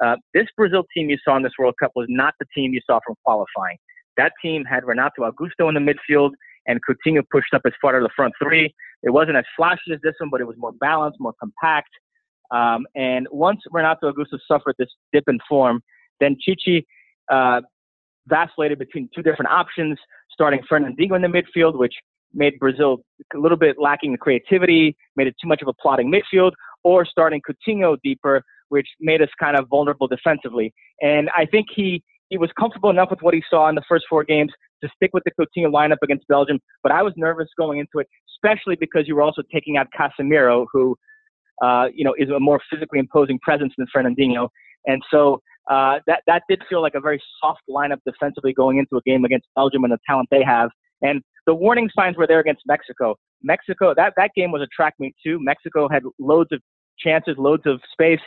uh, 0.05 0.16
this 0.35 0.46
Brazil 0.57 0.85
team 0.94 1.09
you 1.09 1.18
saw 1.24 1.37
in 1.37 1.42
this 1.42 1.53
World 1.59 1.74
Cup 1.81 1.92
was 1.94 2.07
not 2.09 2.35
the 2.40 2.46
team 2.55 2.72
you 2.72 2.81
saw 2.85 2.98
from 3.07 3.14
qualifying. 3.24 3.76
That 4.16 4.33
team 4.42 4.64
had 4.64 4.85
Renato 4.85 5.22
Augusto 5.22 5.68
in 5.68 5.74
the 5.74 5.94
midfield, 5.94 6.31
and 6.66 6.81
Coutinho 6.85 7.22
pushed 7.31 7.55
up 7.55 7.62
as 7.64 7.72
far 7.81 7.92
to 7.92 8.03
the 8.03 8.11
front 8.16 8.35
three. 8.42 8.74
It 9.03 9.11
wasn't 9.11 9.37
as 9.37 9.44
flashy 9.57 9.92
as 9.92 10.00
this 10.03 10.14
one, 10.18 10.31
but 10.31 10.40
it 10.40 10.46
was 10.46 10.57
more 10.59 10.72
balanced, 10.72 11.18
more 11.20 11.35
compact. 11.38 11.90
Um, 12.50 12.87
and 12.96 13.29
once 13.31 13.61
Renato 13.70 14.11
Augusto 14.11 14.38
suffered 14.48 14.74
this 14.79 14.88
dip 15.12 15.24
in 15.29 15.38
form, 15.48 15.81
then 16.18 16.37
Tite 16.44 16.85
uh, 17.33 17.61
vacillated 18.26 18.78
between 18.78 19.09
two 19.14 19.22
different 19.22 19.50
options, 19.50 19.98
starting 20.30 20.61
Fernandinho 20.70 21.16
in 21.16 21.22
the 21.22 21.28
midfield, 21.28 21.78
which 21.78 21.94
made 22.33 22.59
Brazil 22.59 22.98
a 23.35 23.38
little 23.38 23.59
bit 23.59 23.76
lacking 23.78 24.12
the 24.12 24.18
creativity, 24.18 24.96
made 25.16 25.26
it 25.26 25.35
too 25.42 25.48
much 25.48 25.62
of 25.62 25.68
a 25.68 25.72
plotting 25.74 26.12
midfield, 26.12 26.52
or 26.85 27.04
starting 27.04 27.40
Coutinho 27.40 27.96
deeper, 28.02 28.42
which 28.68 28.87
made 29.00 29.20
us 29.20 29.28
kind 29.38 29.56
of 29.56 29.68
vulnerable 29.68 30.06
defensively. 30.06 30.72
And 31.00 31.28
I 31.37 31.46
think 31.46 31.66
he 31.74 32.02
he 32.28 32.38
was 32.38 32.50
comfortable 32.59 32.90
enough 32.90 33.11
with 33.11 33.20
what 33.22 33.35
he 33.35 33.42
saw 33.50 33.68
in 33.68 33.74
the 33.74 33.83
first 33.88 34.04
four 34.09 34.22
games 34.22 34.52
to 34.83 34.88
stick 34.94 35.11
with 35.12 35.24
the 35.24 35.33
Coutinho 35.33 35.70
lineup 35.70 35.96
against 36.02 36.26
Belgium. 36.28 36.61
But 36.83 36.92
I 36.92 37.02
was 37.02 37.12
nervous 37.16 37.48
going 37.59 37.80
into 37.80 37.98
it, 37.98 38.06
especially 38.37 38.76
because 38.76 39.09
you 39.09 39.16
were 39.16 39.22
also 39.22 39.42
taking 39.52 39.76
out 39.76 39.88
Casemiro, 39.98 40.66
who 40.72 40.96
uh, 41.62 41.88
you 41.92 42.04
know 42.04 42.14
is 42.16 42.30
a 42.30 42.38
more 42.38 42.61
physically 42.70 42.98
imposing 42.98 43.38
presence 43.40 43.72
than 43.76 43.87
Fernandinho. 43.94 44.48
And 44.86 45.02
so 45.10 45.40
uh, 45.70 45.98
that 46.06 46.22
that 46.26 46.42
did 46.48 46.62
feel 46.68 46.82
like 46.82 46.94
a 46.94 47.00
very 47.00 47.22
soft 47.40 47.62
lineup 47.68 47.98
defensively 48.06 48.52
going 48.52 48.78
into 48.78 48.96
a 48.96 49.02
game 49.02 49.24
against 49.24 49.46
Belgium 49.54 49.84
and 49.84 49.92
the 49.92 49.98
talent 50.08 50.28
they 50.30 50.42
have. 50.42 50.70
And 51.02 51.22
the 51.46 51.54
warning 51.54 51.88
signs 51.96 52.16
were 52.16 52.26
there 52.26 52.40
against 52.40 52.62
Mexico. 52.66 53.16
Mexico 53.42 53.94
that 53.96 54.12
that 54.16 54.30
game 54.36 54.52
was 54.52 54.62
a 54.62 54.68
track 54.74 54.94
meet 54.98 55.14
too. 55.24 55.38
Mexico 55.40 55.88
had 55.88 56.02
loads 56.18 56.50
of 56.52 56.60
chances, 56.98 57.36
loads 57.38 57.62
of 57.66 57.80
space. 57.92 58.20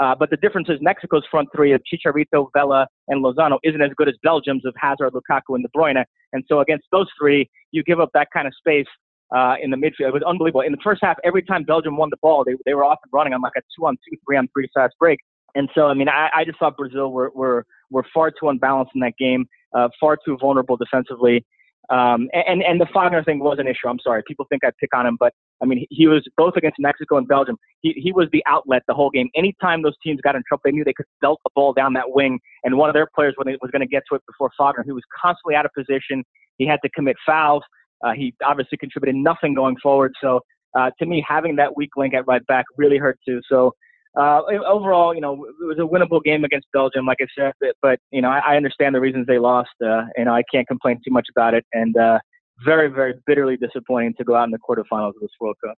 Uh, 0.00 0.14
but 0.18 0.30
the 0.30 0.36
difference 0.36 0.68
is 0.68 0.78
Mexico's 0.80 1.24
front 1.30 1.48
three 1.54 1.72
of 1.72 1.82
Chicharito, 1.82 2.46
Vela, 2.54 2.86
and 3.08 3.24
Lozano 3.24 3.58
isn't 3.64 3.82
as 3.82 3.90
good 3.96 4.08
as 4.08 4.14
Belgium's 4.22 4.64
of 4.64 4.72
Hazard, 4.78 5.12
Lukaku, 5.12 5.56
and 5.56 5.64
De 5.64 5.68
Bruyne. 5.76 6.04
And 6.32 6.44
so 6.48 6.60
against 6.60 6.86
those 6.92 7.08
three, 7.20 7.50
you 7.72 7.82
give 7.82 8.00
up 8.00 8.10
that 8.14 8.28
kind 8.32 8.46
of 8.46 8.54
space 8.56 8.86
uh, 9.34 9.54
in 9.60 9.70
the 9.70 9.76
midfield. 9.76 10.08
It 10.08 10.14
was 10.14 10.22
unbelievable. 10.22 10.62
In 10.62 10.72
the 10.72 10.78
first 10.82 11.00
half, 11.02 11.16
every 11.24 11.42
time 11.42 11.64
Belgium 11.64 11.96
won 11.96 12.08
the 12.10 12.16
ball, 12.22 12.44
they, 12.44 12.54
they 12.66 12.74
were 12.74 12.84
off 12.84 12.98
and 13.02 13.12
running 13.12 13.34
on 13.34 13.40
like 13.40 13.52
a 13.56 13.62
two 13.76 13.86
on 13.86 13.96
two, 14.08 14.16
three 14.26 14.36
on 14.36 14.48
three 14.54 14.68
fast 14.74 14.94
break. 14.98 15.18
And 15.54 15.68
so, 15.74 15.86
I 15.86 15.94
mean, 15.94 16.08
I, 16.08 16.28
I 16.34 16.44
just 16.44 16.58
thought 16.58 16.76
Brazil 16.76 17.12
were, 17.12 17.30
were, 17.34 17.64
were 17.90 18.04
far 18.12 18.30
too 18.30 18.48
unbalanced 18.48 18.92
in 18.94 19.00
that 19.00 19.14
game, 19.18 19.46
uh, 19.76 19.88
far 19.98 20.16
too 20.24 20.36
vulnerable 20.40 20.76
defensively. 20.76 21.44
Um, 21.90 22.28
and, 22.32 22.62
and 22.62 22.80
the 22.80 22.86
Fagner 22.94 23.24
thing 23.24 23.40
was 23.40 23.58
an 23.58 23.66
issue. 23.66 23.88
I'm 23.88 23.98
sorry. 23.98 24.22
People 24.26 24.46
think 24.48 24.62
I 24.64 24.70
pick 24.78 24.94
on 24.94 25.06
him, 25.06 25.16
but 25.18 25.32
I 25.60 25.66
mean, 25.66 25.84
he 25.90 26.06
was 26.06 26.22
both 26.36 26.54
against 26.56 26.76
Mexico 26.78 27.16
and 27.16 27.26
Belgium. 27.26 27.56
He, 27.80 27.94
he 27.96 28.12
was 28.12 28.28
the 28.32 28.44
outlet 28.46 28.82
the 28.86 28.94
whole 28.94 29.10
game. 29.10 29.28
Anytime 29.34 29.82
those 29.82 29.96
teams 30.04 30.20
got 30.22 30.36
in 30.36 30.42
trouble, 30.46 30.62
they 30.64 30.70
knew 30.70 30.84
they 30.84 30.92
could 30.92 31.06
belt 31.20 31.40
the 31.44 31.50
ball 31.54 31.72
down 31.72 31.92
that 31.94 32.04
wing. 32.08 32.38
And 32.62 32.78
one 32.78 32.88
of 32.88 32.94
their 32.94 33.08
players 33.12 33.34
was 33.36 33.70
going 33.72 33.80
to 33.80 33.88
get 33.88 34.04
to 34.08 34.14
it 34.14 34.22
before 34.26 34.50
Fagner. 34.58 34.84
He 34.84 34.92
was 34.92 35.02
constantly 35.20 35.56
out 35.56 35.66
of 35.66 35.72
position. 35.76 36.22
He 36.58 36.66
had 36.66 36.78
to 36.84 36.90
commit 36.90 37.16
fouls. 37.26 37.64
Uh, 38.04 38.12
he 38.12 38.34
obviously 38.44 38.78
contributed 38.78 39.16
nothing 39.16 39.54
going 39.54 39.76
forward. 39.82 40.12
So 40.22 40.40
uh, 40.78 40.90
to 41.00 41.06
me, 41.06 41.24
having 41.26 41.56
that 41.56 41.76
weak 41.76 41.90
link 41.96 42.14
at 42.14 42.26
right 42.28 42.46
back 42.46 42.66
really 42.76 42.98
hurt 42.98 43.18
too. 43.26 43.40
So 43.48 43.72
uh, 44.16 44.42
overall, 44.66 45.14
you 45.14 45.20
know, 45.20 45.44
it 45.44 45.66
was 45.66 45.78
a 45.78 45.82
winnable 45.82 46.22
game 46.22 46.44
against 46.44 46.66
Belgium, 46.72 47.06
like 47.06 47.18
I 47.20 47.26
said. 47.36 47.52
But, 47.80 48.00
you 48.10 48.20
know, 48.20 48.28
I, 48.28 48.38
I, 48.38 48.56
understand 48.56 48.94
the 48.94 49.00
reasons 49.00 49.26
they 49.26 49.38
lost. 49.38 49.70
Uh, 49.82 50.02
you 50.16 50.24
know, 50.24 50.34
I 50.34 50.42
can't 50.52 50.66
complain 50.66 51.00
too 51.04 51.12
much 51.12 51.28
about 51.34 51.54
it. 51.54 51.64
And 51.72 51.96
uh, 51.96 52.18
very, 52.64 52.88
very 52.88 53.14
bitterly 53.26 53.56
disappointing 53.56 54.14
to 54.18 54.24
go 54.24 54.34
out 54.34 54.44
in 54.44 54.50
the 54.50 54.58
quarterfinals 54.58 55.10
of 55.10 55.20
this 55.20 55.30
World 55.40 55.56
Cup. 55.64 55.76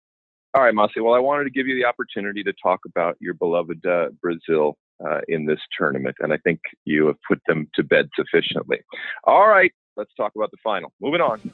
All 0.55 0.63
right, 0.63 0.73
Mossy. 0.73 0.99
Well, 0.99 1.13
I 1.13 1.19
wanted 1.19 1.45
to 1.45 1.49
give 1.49 1.67
you 1.67 1.75
the 1.75 1.85
opportunity 1.85 2.43
to 2.43 2.53
talk 2.61 2.79
about 2.85 3.17
your 3.19 3.33
beloved 3.33 3.85
uh, 3.85 4.09
Brazil 4.21 4.77
uh, 5.03 5.19
in 5.27 5.45
this 5.45 5.59
tournament, 5.77 6.15
and 6.19 6.31
I 6.31 6.37
think 6.37 6.59
you 6.85 7.07
have 7.07 7.15
put 7.27 7.39
them 7.47 7.67
to 7.75 7.83
bed 7.83 8.07
sufficiently. 8.15 8.79
All 9.23 9.47
right, 9.47 9.71
let's 9.97 10.11
talk 10.15 10.33
about 10.35 10.51
the 10.51 10.57
final. 10.63 10.91
Moving 11.01 11.21
on. 11.21 11.51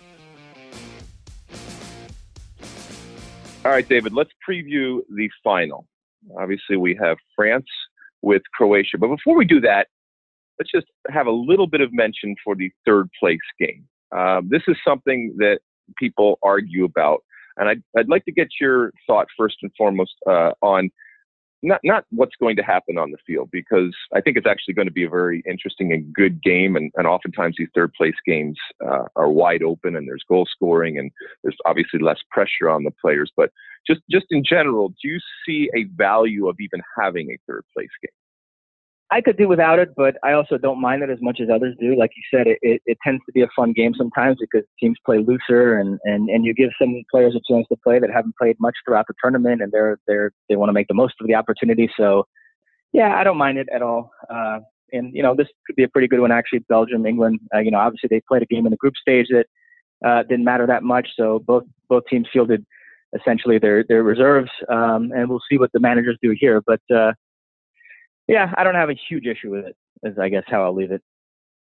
All 3.63 3.71
right, 3.71 3.87
David, 3.87 4.13
let's 4.13 4.31
preview 4.47 4.99
the 5.09 5.29
final. 5.43 5.85
Obviously, 6.37 6.77
we 6.77 6.97
have 7.01 7.17
France 7.35 7.67
with 8.21 8.41
Croatia. 8.53 8.97
But 8.97 9.07
before 9.07 9.35
we 9.35 9.45
do 9.45 9.61
that, 9.61 9.87
let's 10.59 10.71
just 10.71 10.87
have 11.09 11.27
a 11.27 11.31
little 11.31 11.67
bit 11.67 11.81
of 11.81 11.93
mention 11.93 12.35
for 12.43 12.55
the 12.55 12.71
third 12.85 13.09
place 13.19 13.39
game. 13.59 13.87
Um, 14.15 14.49
this 14.49 14.63
is 14.67 14.75
something 14.85 15.35
that 15.37 15.59
people 15.97 16.37
argue 16.43 16.85
about. 16.85 17.23
And 17.57 17.69
I'd, 17.69 17.83
I'd 17.97 18.09
like 18.09 18.25
to 18.25 18.31
get 18.31 18.47
your 18.59 18.91
thought 19.05 19.27
first 19.37 19.57
and 19.61 19.71
foremost 19.77 20.13
uh, 20.27 20.51
on 20.61 20.89
not 21.61 21.79
not 21.83 22.05
what's 22.09 22.35
going 22.39 22.55
to 22.55 22.63
happen 22.63 22.97
on 22.97 23.11
the 23.11 23.17
field 23.25 23.49
because 23.51 23.95
I 24.13 24.21
think 24.21 24.37
it's 24.37 24.47
actually 24.47 24.73
going 24.73 24.87
to 24.87 24.93
be 24.93 25.03
a 25.03 25.09
very 25.09 25.43
interesting 25.49 25.91
and 25.91 26.13
good 26.13 26.41
game. 26.41 26.75
And, 26.75 26.91
and 26.95 27.07
oftentimes 27.07 27.55
these 27.57 27.67
third 27.75 27.93
place 27.93 28.15
games 28.25 28.57
uh, 28.85 29.05
are 29.15 29.29
wide 29.29 29.63
open 29.63 29.95
and 29.95 30.07
there's 30.07 30.23
goal 30.27 30.47
scoring 30.49 30.97
and 30.97 31.11
there's 31.43 31.57
obviously 31.65 31.99
less 31.99 32.19
pressure 32.31 32.69
on 32.69 32.83
the 32.83 32.91
players. 32.91 33.31
But 33.35 33.51
just 33.85 34.01
just 34.09 34.27
in 34.29 34.43
general, 34.43 34.89
do 34.89 35.09
you 35.09 35.19
see 35.45 35.69
a 35.75 35.83
value 35.95 36.47
of 36.47 36.57
even 36.59 36.81
having 36.97 37.31
a 37.31 37.37
third 37.47 37.63
place 37.73 37.89
game? 38.01 38.18
I 39.11 39.21
could 39.21 39.37
do 39.37 39.47
without 39.47 39.79
it, 39.79 39.89
but 39.97 40.17
I 40.23 40.33
also 40.33 40.57
don't 40.57 40.79
mind 40.79 41.01
it 41.01 41.09
as 41.09 41.17
much 41.19 41.39
as 41.41 41.49
others 41.49 41.75
do. 41.79 41.97
Like 41.97 42.11
you 42.15 42.37
said, 42.37 42.45
it, 42.45 42.59
it, 42.61 42.81
it, 42.85 42.97
tends 43.03 43.23
to 43.25 43.31
be 43.31 43.41
a 43.41 43.47
fun 43.55 43.73
game 43.73 43.93
sometimes 43.97 44.37
because 44.39 44.67
teams 44.79 44.97
play 45.03 45.17
looser 45.17 45.79
and, 45.79 45.99
and, 46.03 46.29
and 46.29 46.45
you 46.45 46.53
give 46.53 46.69
some 46.79 47.01
players 47.09 47.35
a 47.35 47.41
chance 47.51 47.65
to 47.69 47.77
play 47.83 47.97
that 47.97 48.11
haven't 48.11 48.35
played 48.39 48.55
much 48.59 48.75
throughout 48.85 49.05
the 49.07 49.15
tournament 49.21 49.63
and 49.63 49.71
they're, 49.71 49.97
they're, 50.07 50.31
they 50.47 50.55
want 50.55 50.69
to 50.69 50.73
make 50.73 50.87
the 50.87 50.93
most 50.93 51.15
of 51.19 51.27
the 51.27 51.33
opportunity. 51.33 51.89
So 51.97 52.25
yeah, 52.93 53.17
I 53.17 53.23
don't 53.23 53.37
mind 53.37 53.57
it 53.57 53.67
at 53.73 53.81
all. 53.81 54.11
Uh, 54.29 54.59
and, 54.91 55.15
you 55.15 55.23
know, 55.23 55.35
this 55.35 55.47
could 55.65 55.75
be 55.75 55.83
a 55.83 55.89
pretty 55.89 56.07
good 56.07 56.19
one, 56.19 56.31
actually. 56.31 56.59
Belgium, 56.69 57.05
England, 57.05 57.39
uh, 57.53 57.59
you 57.59 57.71
know, 57.71 57.79
obviously 57.79 58.09
they 58.11 58.21
played 58.27 58.43
a 58.43 58.47
game 58.47 58.65
in 58.67 58.71
the 58.71 58.77
group 58.77 58.93
stage 58.99 59.27
that 59.29 59.45
uh, 60.07 60.23
didn't 60.23 60.45
matter 60.45 60.67
that 60.67 60.83
much. 60.83 61.07
So 61.15 61.39
both, 61.39 61.63
both 61.87 62.03
teams 62.09 62.27
fielded 62.31 62.63
essentially 63.19 63.57
their, 63.57 63.83
their 63.87 64.03
reserves. 64.03 64.51
Um, 64.71 65.11
and 65.15 65.29
we'll 65.29 65.41
see 65.49 65.57
what 65.57 65.71
the 65.73 65.79
managers 65.79 66.17
do 66.21 66.35
here. 66.39 66.61
But, 66.65 66.81
uh, 66.93 67.13
yeah, 68.29 68.53
I 68.55 68.63
don't 68.63 68.75
have 68.75 68.91
a 68.91 68.95
huge 69.09 69.25
issue 69.25 69.49
with 69.49 69.65
it. 69.65 69.75
Is 70.03 70.17
I 70.19 70.29
guess 70.29 70.43
how 70.45 70.63
I'll 70.63 70.75
leave 70.75 70.91
it. 70.91 71.01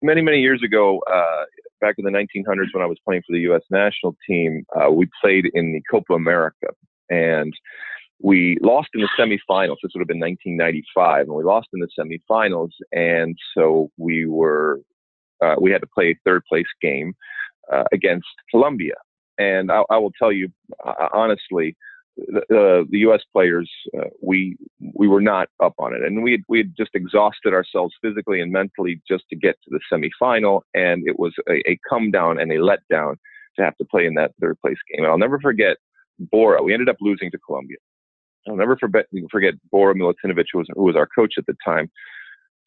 Many 0.01 0.21
many 0.21 0.39
years 0.39 0.63
ago, 0.63 1.01
uh, 1.11 1.43
back 1.81 1.95
in 1.97 2.05
the 2.05 2.11
1900s, 2.11 2.73
when 2.73 2.81
I 2.81 2.87
was 2.87 2.97
playing 3.05 3.21
for 3.27 3.33
the 3.33 3.41
U.S. 3.41 3.61
national 3.69 4.15
team, 4.27 4.65
uh, 4.73 4.89
we 4.89 5.07
played 5.21 5.49
in 5.53 5.73
the 5.73 5.81
Copa 5.91 6.13
America, 6.13 6.67
and 7.09 7.53
we 8.21 8.57
lost 8.61 8.87
in 8.93 9.01
the 9.01 9.09
semifinals. 9.19 9.75
This 9.83 9.91
would 9.93 9.99
have 9.99 10.07
been 10.07 10.21
1995, 10.21 11.27
and 11.27 11.35
we 11.35 11.43
lost 11.43 11.67
in 11.73 11.81
the 11.81 11.89
semifinals, 11.99 12.71
and 12.93 13.37
so 13.55 13.91
we 13.97 14.25
were 14.25 14.79
uh, 15.43 15.55
we 15.59 15.69
had 15.69 15.81
to 15.81 15.87
play 15.93 16.11
a 16.11 16.19
third 16.25 16.43
place 16.47 16.65
game 16.81 17.13
uh, 17.71 17.83
against 17.91 18.27
Colombia. 18.49 18.95
And 19.37 19.69
I, 19.69 19.83
I 19.89 19.97
will 19.97 20.13
tell 20.17 20.31
you 20.31 20.47
uh, 20.85 21.09
honestly, 21.13 21.75
the, 22.17 22.85
the 22.89 22.99
U.S. 22.99 23.21
players, 23.31 23.69
uh, 23.97 24.05
we 24.21 24.57
we 24.93 25.07
were 25.07 25.21
not 25.21 25.49
up 25.61 25.73
on 25.79 25.95
it, 25.95 26.03
and 26.03 26.23
we 26.23 26.31
had, 26.31 26.41
we 26.47 26.59
had 26.59 26.73
just 26.77 26.91
exhausted 26.93 27.53
ourselves 27.53 27.93
physically 28.01 28.41
and 28.41 28.51
mentally 28.51 29.01
just 29.07 29.23
to 29.29 29.35
get 29.35 29.55
to 29.63 29.71
the 29.71 29.79
semifinal, 29.91 30.61
and 30.73 31.07
it 31.07 31.17
was 31.17 31.33
a, 31.49 31.55
a 31.69 31.77
come 31.89 32.11
down 32.11 32.39
and 32.39 32.51
a 32.51 32.57
letdown 32.57 33.15
to 33.57 33.63
have 33.63 33.75
to 33.77 33.85
play 33.85 34.05
in 34.05 34.13
that 34.15 34.31
third 34.41 34.57
place 34.61 34.77
game. 34.89 35.03
And 35.03 35.07
I'll 35.07 35.17
never 35.17 35.39
forget 35.39 35.77
Bora. 36.19 36.61
We 36.61 36.73
ended 36.73 36.89
up 36.89 36.97
losing 37.01 37.31
to 37.31 37.39
Colombia. 37.39 37.77
I'll 38.47 38.55
never 38.55 38.77
forget 38.77 39.05
forget 39.31 39.53
Bora 39.71 39.95
Milutinovic, 39.95 40.45
who 40.51 40.59
was 40.59 40.67
who 40.75 40.83
was 40.83 40.95
our 40.95 41.07
coach 41.07 41.33
at 41.37 41.45
the 41.45 41.55
time, 41.65 41.89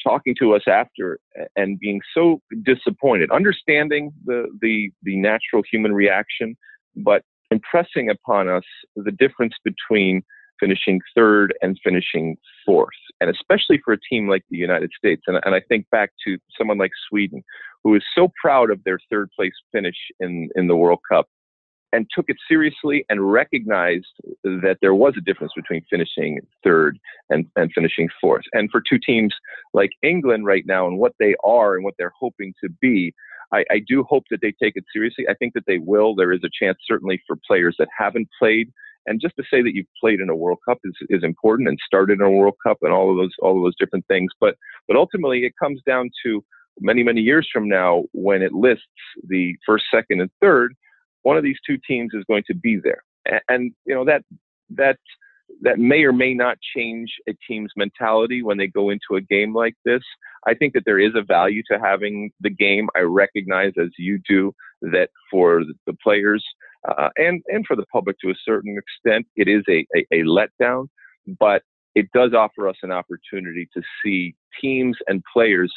talking 0.03 0.35
to 0.41 0.55
us 0.55 0.63
after 0.67 1.19
and 1.55 1.79
being 1.79 2.01
so 2.15 2.41
disappointed, 2.63 3.31
understanding 3.31 4.13
the 4.25 4.47
the 4.61 4.91
the 5.03 5.17
natural 5.17 5.63
human 5.71 5.95
reaction, 5.95 6.57
but 6.97 7.23
impressing 7.51 8.11
upon 8.11 8.49
us 8.49 8.65
the 8.95 9.13
difference 9.13 9.55
between 9.65 10.23
finishing 10.59 11.01
third 11.15 11.53
and 11.61 11.79
finishing 11.85 12.37
fourth, 12.65 12.89
and 13.21 13.29
especially 13.29 13.79
for 13.85 13.93
a 13.93 13.99
team 14.11 14.29
like 14.29 14.43
the 14.51 14.57
United 14.57 14.91
States. 14.97 15.23
And, 15.27 15.39
and 15.45 15.55
I 15.55 15.61
think 15.69 15.89
back 15.91 16.11
to 16.27 16.39
someone 16.57 16.79
like 16.79 16.93
Sweden, 17.09 17.43
who 17.85 17.95
is 17.95 18.03
so 18.15 18.33
proud 18.43 18.71
of 18.71 18.83
their 18.85 18.99
third 19.11 19.29
place 19.39 19.53
finish 19.71 19.97
in, 20.19 20.49
in 20.55 20.67
the 20.67 20.77
World 20.77 21.01
Cup. 21.11 21.27
and 21.93 22.07
took 22.15 22.27
it 22.29 22.37
seriously 22.49 23.05
and 23.09 23.33
recognized 23.33 24.07
that 24.45 24.77
there 24.83 24.95
was 24.95 25.15
a 25.17 25.21
difference 25.23 25.53
between 25.57 25.83
finishing 25.89 26.39
third 26.63 26.99
and, 27.31 27.47
and 27.57 27.71
finishing 27.75 28.09
fourth. 28.21 28.45
And 28.53 28.71
for 28.71 28.83
two 28.87 28.99
teams 28.99 29.35
like 29.73 29.91
England 30.03 30.45
right 30.47 30.65
now 30.67 30.87
and 30.87 30.99
what 30.99 31.15
they 31.19 31.35
are 31.43 31.75
and 31.75 31.85
what 31.85 31.95
they're 31.99 32.13
hoping 32.19 32.53
to 32.63 32.69
be, 32.81 33.15
I, 33.53 33.65
I 33.71 33.81
do 33.87 34.05
hope 34.05 34.25
that 34.31 34.41
they 34.43 34.53
take 34.63 34.77
it 34.77 34.85
seriously. 34.93 35.27
I 35.29 35.35
think 35.35 35.55
that 35.55 35.65
they 35.67 35.79
will. 35.79 36.15
There 36.15 36.33
is 36.33 36.41
a 36.45 36.51
chance, 36.65 36.79
certainly, 36.87 37.23
for 37.27 37.37
players 37.47 37.77
that 37.79 37.89
haven't 37.97 38.29
played. 38.39 38.73
And 39.07 39.21
just 39.21 39.37
to 39.37 39.45
say 39.49 39.63
that 39.63 39.75
you've 39.75 39.87
played 40.01 40.21
in 40.21 40.31
a 40.31 40.37
World 40.37 40.59
Cup 40.69 40.79
is, 40.85 40.95
is 41.09 41.23
important 41.23 41.69
and 41.69 41.79
started 41.87 42.21
in 42.21 42.27
a 42.27 42.31
World 42.31 42.57
Cup 42.67 42.79
and 42.83 42.93
all 42.93 43.11
of 43.11 43.17
those 43.17 43.33
all 43.41 43.57
of 43.57 43.63
those 43.63 43.77
different 43.79 44.07
things. 44.09 44.33
But 44.41 44.57
but 44.89 44.97
ultimately, 44.97 45.45
it 45.45 45.53
comes 45.63 45.81
down 45.87 46.11
to 46.25 46.45
many 46.81 47.03
many 47.03 47.21
years 47.21 47.49
from 47.53 47.69
now 47.69 48.05
when 48.13 48.43
it 48.43 48.53
lists 48.53 48.85
the 49.29 49.57
first, 49.65 49.85
second, 49.93 50.21
and 50.21 50.31
third 50.41 50.75
one 51.27 51.37
of 51.37 51.43
these 51.43 51.59
two 51.67 51.77
teams 51.85 52.13
is 52.15 52.23
going 52.29 52.45
to 52.47 52.55
be 52.55 52.79
there. 52.79 53.03
And, 53.25 53.41
and 53.49 53.73
you 53.85 53.95
know 53.95 54.05
that 54.05 54.23
that 54.71 54.99
that 55.63 55.79
may 55.79 56.05
or 56.05 56.13
may 56.13 56.35
not 56.35 56.59
change 56.77 57.11
a 57.29 57.33
team's 57.49 57.73
mentality 57.77 58.43
when 58.43 58.59
they 58.59 58.67
go 58.67 58.91
into 58.91 59.17
a 59.17 59.21
game 59.21 59.55
like 59.55 59.75
this. 59.85 60.03
I 60.47 60.55
think 60.55 60.75
that 60.75 60.85
there 60.85 60.99
is 60.99 61.13
a 61.15 61.23
value 61.23 61.63
to 61.71 61.79
having 61.79 62.31
the 62.41 62.51
game. 62.51 62.89
I 62.95 63.01
recognize, 63.01 63.73
as 63.81 63.91
you 63.99 64.21
do, 64.29 64.53
that 64.83 65.09
for 65.31 65.63
the 65.87 65.95
players 66.03 66.45
uh, 66.87 67.09
and 67.17 67.43
and 67.49 67.65
for 67.67 67.77
the 67.77 67.87
public 67.93 68.17
to 68.21 68.31
a 68.31 68.35
certain 68.45 68.79
extent, 68.79 69.27
it 69.37 69.49
is 69.49 69.63
a, 69.69 69.87
a, 69.97 70.07
a 70.13 70.25
letdown. 70.25 70.89
But 71.39 71.63
it 71.95 72.07
does 72.13 72.33
offer 72.35 72.69
us 72.69 72.77
an 72.83 72.93
opportunity 72.93 73.69
to 73.75 73.83
see 74.05 74.35
teams 74.61 74.97
and 75.09 75.23
players 75.33 75.73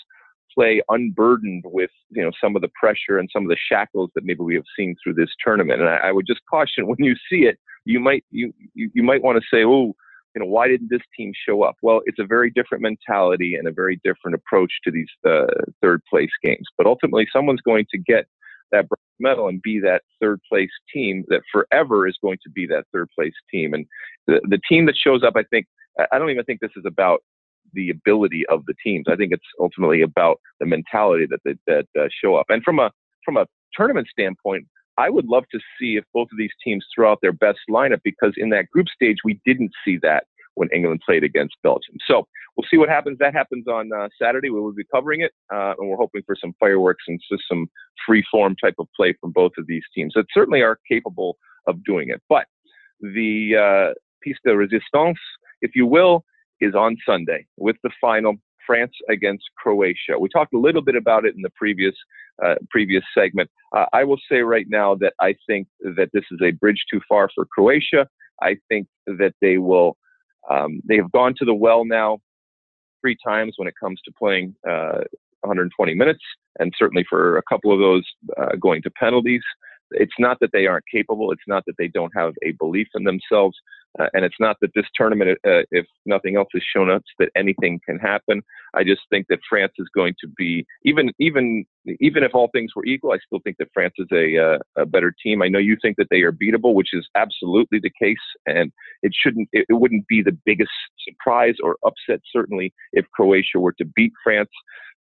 play 0.53 0.81
unburdened 0.89 1.63
with 1.65 1.91
you 2.09 2.21
know 2.21 2.31
some 2.41 2.55
of 2.55 2.61
the 2.61 2.69
pressure 2.79 3.17
and 3.17 3.29
some 3.31 3.43
of 3.43 3.49
the 3.49 3.57
shackles 3.69 4.09
that 4.15 4.23
maybe 4.23 4.41
we 4.41 4.55
have 4.55 4.65
seen 4.77 4.95
through 5.01 5.13
this 5.13 5.29
tournament. 5.43 5.81
And 5.81 5.89
I, 5.89 5.97
I 5.97 6.11
would 6.11 6.27
just 6.27 6.41
caution 6.49 6.87
when 6.87 6.97
you 6.99 7.15
see 7.29 7.45
it, 7.45 7.59
you 7.85 7.99
might 7.99 8.23
you 8.31 8.53
you, 8.73 8.89
you 8.93 9.03
might 9.03 9.23
want 9.23 9.37
to 9.37 9.55
say, 9.55 9.63
oh, 9.63 9.93
you 10.35 10.41
know, 10.41 10.47
why 10.47 10.67
didn't 10.67 10.89
this 10.89 11.01
team 11.17 11.31
show 11.47 11.63
up? 11.63 11.75
Well, 11.81 12.01
it's 12.05 12.19
a 12.19 12.25
very 12.25 12.51
different 12.51 12.83
mentality 12.83 13.55
and 13.55 13.67
a 13.67 13.71
very 13.71 13.99
different 14.03 14.35
approach 14.35 14.71
to 14.83 14.91
these 14.91 15.09
uh, 15.27 15.47
third 15.81 16.01
place 16.09 16.29
games. 16.43 16.67
But 16.77 16.87
ultimately, 16.87 17.27
someone's 17.33 17.61
going 17.61 17.85
to 17.91 17.97
get 17.97 18.25
that 18.71 18.87
bronze 18.87 18.99
medal 19.19 19.47
and 19.47 19.61
be 19.61 19.79
that 19.79 20.03
third 20.21 20.39
place 20.47 20.69
team 20.93 21.25
that 21.29 21.41
forever 21.51 22.07
is 22.07 22.17
going 22.21 22.37
to 22.43 22.49
be 22.49 22.67
that 22.67 22.85
third 22.93 23.09
place 23.17 23.33
team. 23.51 23.73
And 23.73 23.85
the, 24.27 24.39
the 24.47 24.59
team 24.69 24.85
that 24.85 24.95
shows 24.95 25.23
up, 25.23 25.33
I 25.35 25.43
think, 25.43 25.65
I 26.11 26.19
don't 26.19 26.29
even 26.29 26.45
think 26.45 26.59
this 26.61 26.71
is 26.77 26.85
about 26.85 27.21
the 27.73 27.89
ability 27.89 28.45
of 28.47 28.65
the 28.65 28.73
teams. 28.83 29.05
I 29.09 29.15
think 29.15 29.31
it's 29.31 29.43
ultimately 29.59 30.01
about 30.01 30.39
the 30.59 30.65
mentality 30.65 31.27
that 31.29 31.39
they, 31.45 31.55
that 31.67 31.85
uh, 31.99 32.07
show 32.23 32.35
up. 32.35 32.45
And 32.49 32.63
from 32.63 32.79
a 32.79 32.91
from 33.25 33.37
a 33.37 33.45
tournament 33.73 34.07
standpoint, 34.11 34.67
I 34.97 35.09
would 35.09 35.25
love 35.25 35.45
to 35.51 35.59
see 35.79 35.97
if 35.97 36.03
both 36.13 36.27
of 36.31 36.37
these 36.37 36.51
teams 36.63 36.85
throw 36.93 37.11
out 37.11 37.19
their 37.21 37.33
best 37.33 37.59
lineup 37.69 38.01
because 38.03 38.33
in 38.37 38.49
that 38.49 38.69
group 38.69 38.87
stage 38.87 39.17
we 39.23 39.39
didn't 39.45 39.71
see 39.85 39.97
that 40.01 40.25
when 40.55 40.69
England 40.73 41.01
played 41.05 41.23
against 41.23 41.55
Belgium. 41.63 41.95
So 42.05 42.27
we'll 42.55 42.67
see 42.69 42.77
what 42.77 42.89
happens. 42.89 43.17
That 43.19 43.33
happens 43.33 43.65
on 43.67 43.89
uh, 43.97 44.09
Saturday. 44.21 44.49
We 44.49 44.59
will 44.59 44.73
be 44.73 44.83
covering 44.93 45.21
it, 45.21 45.31
uh, 45.53 45.73
and 45.77 45.89
we're 45.89 45.97
hoping 45.97 46.21
for 46.25 46.35
some 46.39 46.53
fireworks 46.59 47.03
and 47.07 47.19
just 47.31 47.43
some 47.49 47.67
free 48.05 48.23
form 48.29 48.55
type 48.61 48.75
of 48.77 48.87
play 48.95 49.15
from 49.21 49.31
both 49.31 49.53
of 49.57 49.67
these 49.67 49.83
teams 49.95 50.13
that 50.15 50.25
certainly 50.33 50.61
are 50.61 50.77
capable 50.89 51.37
of 51.65 51.83
doing 51.85 52.09
it. 52.09 52.21
But 52.27 52.45
the 53.01 53.55
uh, 53.55 53.93
piece 54.21 54.37
de 54.45 54.55
resistance, 54.55 55.17
if 55.61 55.71
you 55.75 55.85
will, 55.85 56.25
is 56.61 56.75
on 56.75 56.97
Sunday 57.05 57.45
with 57.57 57.75
the 57.83 57.91
final 57.99 58.33
France 58.65 58.93
against 59.09 59.45
Croatia. 59.57 60.19
We 60.19 60.29
talked 60.29 60.53
a 60.53 60.59
little 60.59 60.81
bit 60.81 60.95
about 60.95 61.25
it 61.25 61.35
in 61.35 61.41
the 61.41 61.49
previous 61.55 61.95
uh, 62.43 62.55
previous 62.69 63.03
segment. 63.17 63.49
Uh, 63.75 63.85
I 63.93 64.03
will 64.03 64.19
say 64.31 64.39
right 64.39 64.67
now 64.69 64.95
that 64.95 65.13
I 65.19 65.35
think 65.47 65.67
that 65.81 66.09
this 66.13 66.23
is 66.31 66.39
a 66.43 66.51
bridge 66.51 66.83
too 66.91 67.01
far 67.09 67.29
for 67.33 67.45
Croatia. 67.45 68.07
I 68.41 68.57
think 68.69 68.87
that 69.07 69.33
they 69.41 69.57
will. 69.57 69.97
Um, 70.49 70.81
they 70.87 70.95
have 70.95 71.11
gone 71.11 71.33
to 71.39 71.45
the 71.45 71.53
well 71.53 71.83
now 71.85 72.19
three 73.01 73.17
times 73.25 73.53
when 73.57 73.67
it 73.67 73.73
comes 73.81 73.99
to 74.05 74.11
playing 74.17 74.55
uh, 74.67 75.03
120 75.41 75.93
minutes, 75.95 76.23
and 76.59 76.73
certainly 76.77 77.05
for 77.09 77.37
a 77.37 77.43
couple 77.49 77.73
of 77.73 77.79
those 77.79 78.03
uh, 78.37 78.55
going 78.59 78.81
to 78.83 78.91
penalties 78.91 79.43
it's 79.91 80.13
not 80.19 80.37
that 80.41 80.51
they 80.53 80.67
aren't 80.67 80.85
capable. 80.91 81.31
It's 81.31 81.47
not 81.47 81.63
that 81.65 81.75
they 81.77 81.87
don't 81.87 82.11
have 82.15 82.33
a 82.43 82.51
belief 82.53 82.87
in 82.95 83.03
themselves. 83.03 83.57
Uh, 83.97 84.07
and 84.13 84.23
it's 84.23 84.39
not 84.39 84.57
that 84.61 84.71
this 84.75 84.85
tournament, 84.93 85.31
uh, 85.47 85.63
if 85.71 85.85
nothing 86.05 86.35
else, 86.35 86.47
has 86.53 86.61
shown 86.63 86.89
us 86.89 87.01
that 87.17 87.29
anything 87.35 87.79
can 87.87 87.97
happen. 87.97 88.41
I 88.75 88.83
just 88.83 89.01
think 89.09 89.27
that 89.29 89.39
France 89.49 89.73
is 89.79 89.87
going 89.95 90.13
to 90.21 90.27
be 90.37 90.65
even 90.85 91.11
even 91.19 91.65
even 91.99 92.23
if 92.23 92.35
all 92.35 92.49
things 92.53 92.71
were 92.75 92.85
equal, 92.85 93.11
I 93.11 93.17
still 93.25 93.39
think 93.43 93.57
that 93.57 93.69
France 93.73 93.95
is 93.97 94.07
a 94.11 94.37
uh, 94.37 94.57
a 94.77 94.85
better 94.85 95.13
team. 95.23 95.41
I 95.41 95.47
know 95.47 95.59
you 95.59 95.75
think 95.81 95.97
that 95.97 96.07
they 96.11 96.21
are 96.21 96.31
beatable, 96.31 96.75
which 96.75 96.93
is 96.93 97.07
absolutely 97.15 97.79
the 97.79 97.91
case, 98.01 98.17
and 98.45 98.71
it 99.01 99.11
shouldn't 99.15 99.49
it, 99.53 99.65
it 99.69 99.73
wouldn't 99.73 100.07
be 100.07 100.21
the 100.21 100.37
biggest 100.45 100.71
surprise 101.07 101.55
or 101.63 101.77
upset 101.85 102.21
certainly 102.31 102.71
if 102.93 103.05
Croatia 103.13 103.59
were 103.59 103.73
to 103.73 103.85
beat 103.85 104.13
France. 104.23 104.51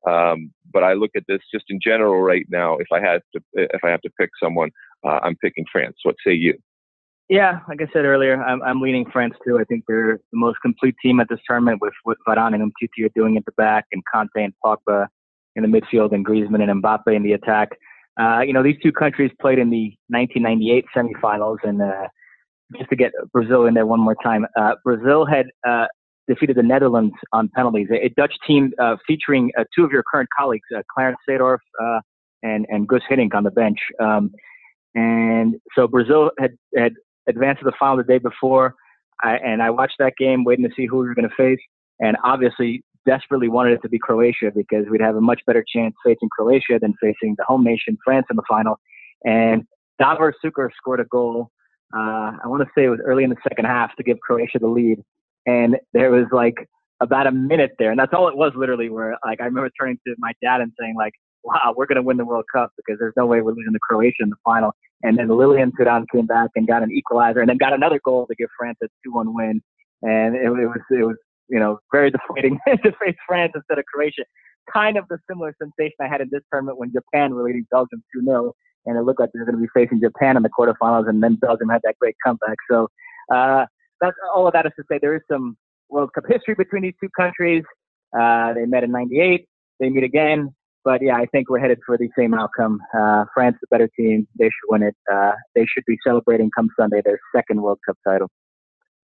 Um, 0.07 0.51
but 0.71 0.83
I 0.83 0.93
look 0.93 1.11
at 1.15 1.23
this 1.27 1.41
just 1.51 1.65
in 1.69 1.79
general 1.81 2.21
right 2.21 2.45
now. 2.49 2.77
If 2.77 2.87
I 2.93 2.99
had 2.99 3.21
to, 3.33 3.41
if 3.53 3.83
I 3.83 3.89
have 3.89 4.01
to 4.01 4.11
pick 4.19 4.29
someone, 4.41 4.69
uh, 5.03 5.19
I'm 5.23 5.35
picking 5.37 5.65
France. 5.71 5.97
What 6.03 6.15
say 6.25 6.33
you? 6.33 6.55
Yeah, 7.27 7.59
like 7.67 7.81
I 7.81 7.87
said 7.91 8.05
earlier, 8.05 8.41
I'm, 8.43 8.61
I'm 8.61 8.81
leaning 8.81 9.09
France 9.11 9.33
too. 9.45 9.57
I 9.59 9.63
think 9.63 9.85
they're 9.87 10.19
the 10.31 10.37
most 10.37 10.57
complete 10.61 10.95
team 11.01 11.19
at 11.19 11.27
this 11.27 11.39
tournament 11.47 11.81
with 11.81 11.93
what 12.03 12.17
Varane 12.27 12.53
and 12.53 12.71
Umtiti 12.71 13.09
doing 13.15 13.35
at 13.35 13.45
the 13.45 13.51
back, 13.53 13.85
and 13.91 14.03
Kante 14.13 14.27
and 14.35 14.53
Pogba 14.63 15.07
in 15.55 15.63
the 15.63 15.67
midfield, 15.67 16.13
and 16.13 16.23
Griezmann 16.25 16.61
and 16.61 16.83
Mbappe 16.83 17.15
in 17.15 17.23
the 17.23 17.33
attack. 17.33 17.69
Uh, 18.19 18.41
you 18.41 18.53
know, 18.53 18.61
these 18.61 18.77
two 18.81 18.91
countries 18.91 19.31
played 19.41 19.57
in 19.57 19.71
the 19.71 19.95
1998 20.09 20.85
semifinals, 20.95 21.57
and 21.63 21.81
uh, 21.81 22.07
just 22.77 22.89
to 22.91 22.95
get 22.95 23.11
Brazil 23.33 23.65
in 23.65 23.73
there 23.73 23.87
one 23.87 23.99
more 23.99 24.15
time, 24.23 24.45
uh, 24.55 24.75
Brazil 24.83 25.25
had 25.25 25.47
uh, 25.67 25.87
defeated 26.27 26.55
the 26.55 26.63
Netherlands 26.63 27.15
on 27.33 27.49
penalties. 27.55 27.87
A, 27.91 28.09
Dutch 28.09 28.35
team 28.45 28.71
uh, 28.79 28.97
featuring 29.07 29.51
uh, 29.57 29.63
two 29.75 29.83
of 29.83 29.91
your 29.91 30.03
current 30.11 30.29
colleagues, 30.37 30.67
Clarence 30.93 31.17
Seedorf 31.27 31.57
and 32.43 32.67
and 32.69 32.87
Guus 32.87 33.01
Hiddink 33.09 33.33
on 33.33 33.43
the 33.43 33.51
bench. 33.51 33.79
Um, 33.99 34.31
and 34.93 35.55
so 35.75 35.87
Brazil 35.87 36.31
had 36.39 36.51
had 36.77 36.93
advanced 37.27 37.59
to 37.59 37.65
the 37.65 37.73
final 37.79 37.97
the 37.97 38.03
day 38.03 38.17
before, 38.17 38.75
I, 39.23 39.35
and 39.37 39.61
I 39.61 39.69
watched 39.69 39.95
that 39.99 40.13
game, 40.17 40.43
waiting 40.43 40.67
to 40.67 40.71
see 40.75 40.85
who 40.85 40.97
we 40.97 41.07
were 41.07 41.15
going 41.15 41.29
to 41.29 41.35
face, 41.35 41.63
and 41.99 42.17
obviously 42.23 42.83
desperately 43.05 43.47
wanted 43.47 43.73
it 43.73 43.81
to 43.83 43.89
be 43.89 43.99
Croatia 43.99 44.51
because 44.55 44.85
we'd 44.89 45.01
have 45.01 45.15
a 45.15 45.21
much 45.21 45.41
better 45.45 45.63
chance 45.67 45.93
facing 46.03 46.29
Croatia 46.29 46.79
than 46.81 46.93
facing 47.01 47.35
the 47.37 47.45
home 47.45 47.63
nation 47.63 47.97
France 48.03 48.25
in 48.29 48.35
the 48.35 48.43
final. 48.49 48.79
And 49.23 49.63
Davor 49.99 50.33
scored 50.43 50.99
a 50.99 51.05
goal. 51.05 51.51
Uh, 51.95 52.33
I 52.43 52.47
want 52.47 52.63
to 52.63 52.69
say 52.75 52.85
it 52.85 52.89
was 52.89 52.99
early 53.05 53.23
in 53.23 53.29
the 53.29 53.35
second 53.47 53.65
half 53.65 53.95
to 53.95 54.03
give 54.03 54.19
Croatia 54.19 54.59
the 54.59 54.67
lead 54.67 54.99
and 55.45 55.77
there 55.93 56.11
was 56.11 56.25
like 56.31 56.55
about 57.01 57.27
a 57.27 57.31
minute 57.31 57.71
there, 57.77 57.91
and 57.91 57.99
that's 57.99 58.13
all 58.13 58.27
it 58.27 58.37
was 58.37 58.53
literally. 58.55 58.89
Where 58.89 59.17
like 59.25 59.41
I 59.41 59.45
remember 59.45 59.69
turning 59.79 59.97
to 60.07 60.15
my 60.17 60.33
dad 60.41 60.61
and 60.61 60.71
saying 60.79 60.95
like, 60.97 61.13
"Wow, 61.45 61.73
we're 61.75 61.85
gonna 61.85 62.01
win 62.01 62.17
the 62.17 62.25
World 62.25 62.45
Cup 62.53 62.71
because 62.77 62.99
there's 62.99 63.13
no 63.15 63.25
way 63.25 63.41
we're 63.41 63.53
losing 63.53 63.73
to 63.73 63.79
Croatia 63.79 64.23
in 64.23 64.29
the 64.29 64.35
final." 64.43 64.71
And 65.03 65.17
then 65.17 65.27
Lilian 65.27 65.71
Thuram 65.71 66.05
came 66.11 66.25
back 66.25 66.49
and 66.55 66.67
got 66.67 66.83
an 66.83 66.91
equalizer, 66.91 67.39
and 67.39 67.49
then 67.49 67.57
got 67.57 67.73
another 67.73 67.99
goal 68.03 68.25
to 68.27 68.35
give 68.35 68.49
France 68.57 68.77
a 68.83 68.87
two-one 69.03 69.33
win. 69.35 69.61
And 70.01 70.35
it, 70.35 70.45
it 70.45 70.67
was 70.67 70.81
it 70.89 71.05
was 71.05 71.17
you 71.47 71.59
know 71.59 71.79
very 71.91 72.11
deflating 72.15 72.59
to 72.67 72.91
face 72.91 73.15
France 73.27 73.51
instead 73.55 73.77
of 73.79 73.85
Croatia. 73.85 74.23
Kind 74.71 74.97
of 74.97 75.05
the 75.09 75.19
similar 75.29 75.55
sensation 75.61 75.95
I 76.01 76.07
had 76.07 76.21
in 76.21 76.29
this 76.31 76.41
tournament 76.51 76.79
when 76.79 76.91
Japan 76.91 77.35
were 77.35 77.43
leading 77.43 77.67
Belgium 77.69 78.03
2 78.15 78.25
0, 78.25 78.53
and 78.87 78.97
it 78.97 79.01
looked 79.01 79.19
like 79.19 79.29
they 79.31 79.39
were 79.39 79.45
going 79.45 79.57
to 79.57 79.61
be 79.61 79.69
facing 79.73 80.01
Japan 80.01 80.37
in 80.37 80.43
the 80.43 80.49
quarterfinals, 80.49 81.07
and 81.07 81.21
then 81.21 81.35
Belgium 81.35 81.69
had 81.69 81.81
that 81.83 81.95
great 81.99 82.15
comeback. 82.25 82.57
So 82.69 82.87
uh, 83.31 83.65
that's 84.01 84.15
all 84.33 84.47
of 84.47 84.53
that 84.53 84.65
is 84.65 84.71
to 84.77 84.83
say 84.89 84.97
there 84.99 85.15
is 85.15 85.21
some 85.31 85.55
World 85.89 86.11
Cup 86.13 86.23
history 86.27 86.55
between 86.55 86.81
these 86.81 86.95
two 86.99 87.09
countries. 87.15 87.63
Uh, 88.17 88.53
they 88.53 88.65
met 88.65 88.83
in 88.83 88.91
'98. 88.91 89.47
They 89.79 89.89
meet 89.89 90.03
again. 90.03 90.55
But 90.85 91.01
yeah, 91.01 91.15
I 91.15 91.25
think 91.25 91.49
we're 91.49 91.59
headed 91.59 91.79
for 91.85 91.97
the 91.97 92.09
same 92.17 92.35
outcome. 92.35 92.79
Uh, 92.97 93.25
France, 93.33 93.57
the 93.59 93.67
better 93.71 93.89
team, 93.97 94.27
they 94.37 94.45
should 94.45 94.69
win 94.69 94.83
it. 94.83 94.95
Uh, 95.11 95.31
they 95.55 95.65
should 95.65 95.83
be 95.87 95.97
celebrating 96.05 96.51
come 96.55 96.69
Sunday 96.79 97.01
their 97.03 97.19
second 97.35 97.61
World 97.61 97.79
Cup 97.85 97.97
title. 98.07 98.29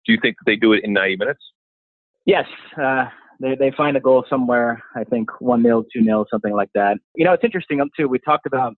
Do 0.07 0.13
you 0.13 0.19
think 0.23 0.37
they 0.47 0.55
do 0.55 0.73
it 0.73 0.85
in 0.85 0.93
90 0.93 1.17
minutes? 1.17 1.41
Yes. 2.27 2.47
Uh, 2.81 3.07
they, 3.41 3.57
they 3.57 3.73
find 3.77 3.97
a 3.97 4.01
goal 4.01 4.25
somewhere, 4.31 4.83
I 4.95 5.03
think 5.03 5.29
1 5.41 5.63
0, 5.63 5.85
2 5.93 6.05
0, 6.05 6.25
something 6.31 6.55
like 6.55 6.71
that. 6.75 6.99
You 7.17 7.25
know, 7.25 7.33
it's 7.33 7.45
interesting, 7.45 7.81
um, 7.81 7.91
too. 7.99 8.07
We 8.07 8.21
talked 8.21 8.47
about 8.47 8.75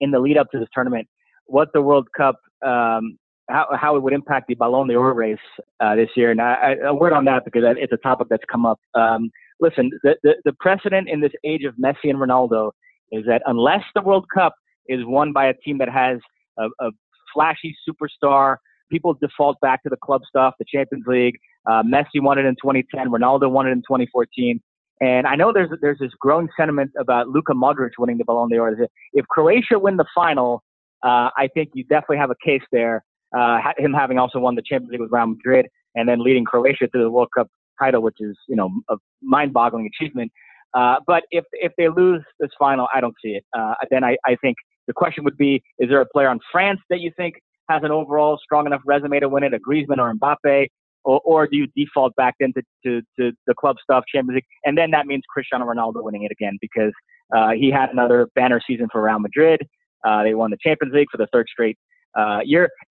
in 0.00 0.10
the 0.10 0.18
lead 0.18 0.38
up 0.38 0.50
to 0.52 0.58
this 0.58 0.68
tournament 0.72 1.06
what 1.44 1.68
the 1.74 1.82
World 1.82 2.08
Cup 2.16 2.40
um, 2.64 3.18
how, 3.48 3.68
how 3.78 3.96
it 3.96 4.02
would 4.02 4.12
impact 4.12 4.48
the 4.48 4.54
Ballon 4.54 4.88
d'Or 4.88 5.14
race 5.14 5.38
uh, 5.80 5.94
this 5.94 6.08
year. 6.16 6.30
And 6.30 6.40
I, 6.40 6.76
I, 6.82 6.88
a 6.88 6.94
word 6.94 7.12
on 7.12 7.24
that 7.26 7.44
because 7.44 7.62
it's 7.76 7.92
a 7.92 7.96
topic 7.98 8.28
that's 8.28 8.42
come 8.50 8.66
up. 8.66 8.80
Um, 8.94 9.30
listen, 9.60 9.90
the, 10.02 10.16
the, 10.22 10.34
the 10.44 10.52
precedent 10.60 11.08
in 11.08 11.20
this 11.20 11.32
age 11.44 11.64
of 11.64 11.74
Messi 11.76 12.10
and 12.10 12.18
Ronaldo 12.18 12.72
is 13.12 13.24
that 13.26 13.42
unless 13.46 13.82
the 13.94 14.02
World 14.02 14.26
Cup 14.32 14.54
is 14.88 15.00
won 15.04 15.32
by 15.32 15.46
a 15.46 15.54
team 15.54 15.78
that 15.78 15.88
has 15.88 16.18
a, 16.58 16.66
a 16.80 16.90
flashy 17.32 17.76
superstar, 17.88 18.56
people 18.90 19.14
default 19.14 19.60
back 19.60 19.82
to 19.82 19.88
the 19.88 19.96
club 19.96 20.22
stuff, 20.28 20.54
the 20.58 20.64
Champions 20.64 21.04
League. 21.06 21.36
Uh, 21.68 21.82
Messi 21.82 22.20
won 22.22 22.38
it 22.38 22.44
in 22.44 22.54
2010. 22.54 23.08
Ronaldo 23.08 23.50
won 23.50 23.66
it 23.66 23.72
in 23.72 23.78
2014. 23.78 24.60
And 25.00 25.26
I 25.26 25.34
know 25.34 25.52
there's 25.52 25.68
there's 25.82 25.98
this 25.98 26.12
growing 26.18 26.48
sentiment 26.56 26.90
about 26.98 27.28
Luka 27.28 27.52
Modric 27.52 27.90
winning 27.98 28.16
the 28.16 28.24
Ballon 28.24 28.48
d'Or. 28.48 28.74
If 29.12 29.26
Croatia 29.28 29.78
win 29.78 29.98
the 29.98 30.06
final, 30.14 30.62
uh, 31.02 31.28
I 31.36 31.48
think 31.52 31.70
you 31.74 31.84
definitely 31.84 32.16
have 32.18 32.30
a 32.30 32.36
case 32.42 32.62
there. 32.72 33.04
Uh, 33.36 33.58
him 33.76 33.92
having 33.92 34.18
also 34.18 34.38
won 34.38 34.54
the 34.54 34.62
Champions 34.62 34.92
League 34.92 35.00
with 35.00 35.10
Real 35.12 35.26
Madrid 35.26 35.66
and 35.94 36.08
then 36.08 36.22
leading 36.22 36.44
Croatia 36.44 36.86
to 36.86 36.98
the 36.98 37.10
World 37.10 37.28
Cup 37.36 37.48
title, 37.80 38.02
which 38.02 38.16
is 38.20 38.36
you 38.48 38.56
know 38.56 38.70
a 38.90 38.96
mind-boggling 39.22 39.88
achievement. 39.94 40.30
Uh, 40.74 40.96
but 41.06 41.24
if 41.30 41.44
if 41.52 41.72
they 41.78 41.88
lose 41.88 42.22
this 42.40 42.50
final, 42.58 42.86
I 42.94 43.00
don't 43.00 43.14
see 43.24 43.30
it. 43.30 43.44
Uh, 43.56 43.74
then 43.90 44.04
I, 44.04 44.16
I 44.26 44.36
think 44.42 44.56
the 44.86 44.92
question 44.92 45.24
would 45.24 45.36
be: 45.36 45.62
Is 45.78 45.88
there 45.88 46.00
a 46.00 46.06
player 46.06 46.28
on 46.28 46.40
France 46.52 46.80
that 46.90 47.00
you 47.00 47.10
think 47.16 47.34
has 47.68 47.82
an 47.82 47.90
overall 47.90 48.38
strong 48.42 48.66
enough 48.66 48.82
resume 48.84 49.20
to 49.20 49.28
win 49.28 49.42
it, 49.42 49.54
a 49.54 49.58
Griezmann 49.58 49.98
or 49.98 50.12
Mbappe, 50.14 50.68
or, 51.04 51.20
or 51.24 51.46
do 51.46 51.56
you 51.56 51.66
default 51.76 52.14
back 52.16 52.34
into 52.40 52.62
to, 52.84 53.00
to 53.18 53.32
the 53.46 53.54
club 53.54 53.76
stuff, 53.82 54.04
Champions 54.12 54.36
League, 54.36 54.44
and 54.64 54.76
then 54.76 54.90
that 54.90 55.06
means 55.06 55.22
Cristiano 55.32 55.64
Ronaldo 55.64 56.02
winning 56.02 56.24
it 56.24 56.32
again 56.32 56.58
because 56.60 56.92
uh, 57.34 57.50
he 57.50 57.70
had 57.70 57.90
another 57.90 58.28
banner 58.34 58.60
season 58.66 58.88
for 58.90 59.02
Real 59.02 59.18
Madrid. 59.18 59.60
Uh, 60.06 60.22
they 60.22 60.34
won 60.34 60.50
the 60.50 60.58
Champions 60.62 60.94
League 60.94 61.08
for 61.10 61.16
the 61.16 61.26
third 61.32 61.46
straight 61.50 61.78
uh, 62.16 62.40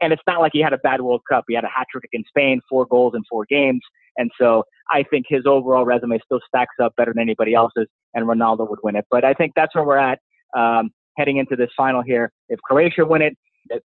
and 0.02 0.14
it's 0.14 0.22
not 0.28 0.40
like 0.40 0.52
he 0.54 0.62
had 0.62 0.74
a 0.74 0.78
bad 0.78 1.02
World 1.02 1.22
Cup. 1.30 1.46
He 1.48 1.56
had 1.56 1.64
a 1.64 1.70
hat 1.70 1.88
trick 1.92 2.10
in 2.14 2.24
Spain, 2.28 2.62
four 2.70 2.86
goals 2.86 3.14
in 3.16 3.24
four 3.30 3.46
games, 3.50 3.82
and 4.18 4.32
so 4.40 4.64
I 4.92 5.04
think 5.04 5.26
his 5.28 5.46
overall 5.46 5.86
resume 5.86 6.20
still 6.24 6.40
stacks 6.48 6.76
up 6.82 6.94
better 6.96 7.14
than 7.14 7.22
anybody 7.22 7.54
else's, 7.54 7.88
and 8.14 8.28
Ronaldo 8.28 8.70
would 8.70 8.80
win 8.84 8.96
it. 8.96 9.06
But 9.10 9.26
I 9.26 9.34
think 9.34 9.54
that's 9.56 9.74
where 9.76 9.84
we're 9.84 9.98
at 9.98 10.20
um, 10.56 10.92
heading 11.18 11.38
into 11.38 11.56
this 11.56 11.70
final 11.76 12.02
here. 12.02 12.32
If 12.50 12.60
Croatia 12.62 13.06
win 13.06 13.22
it, 13.22 13.34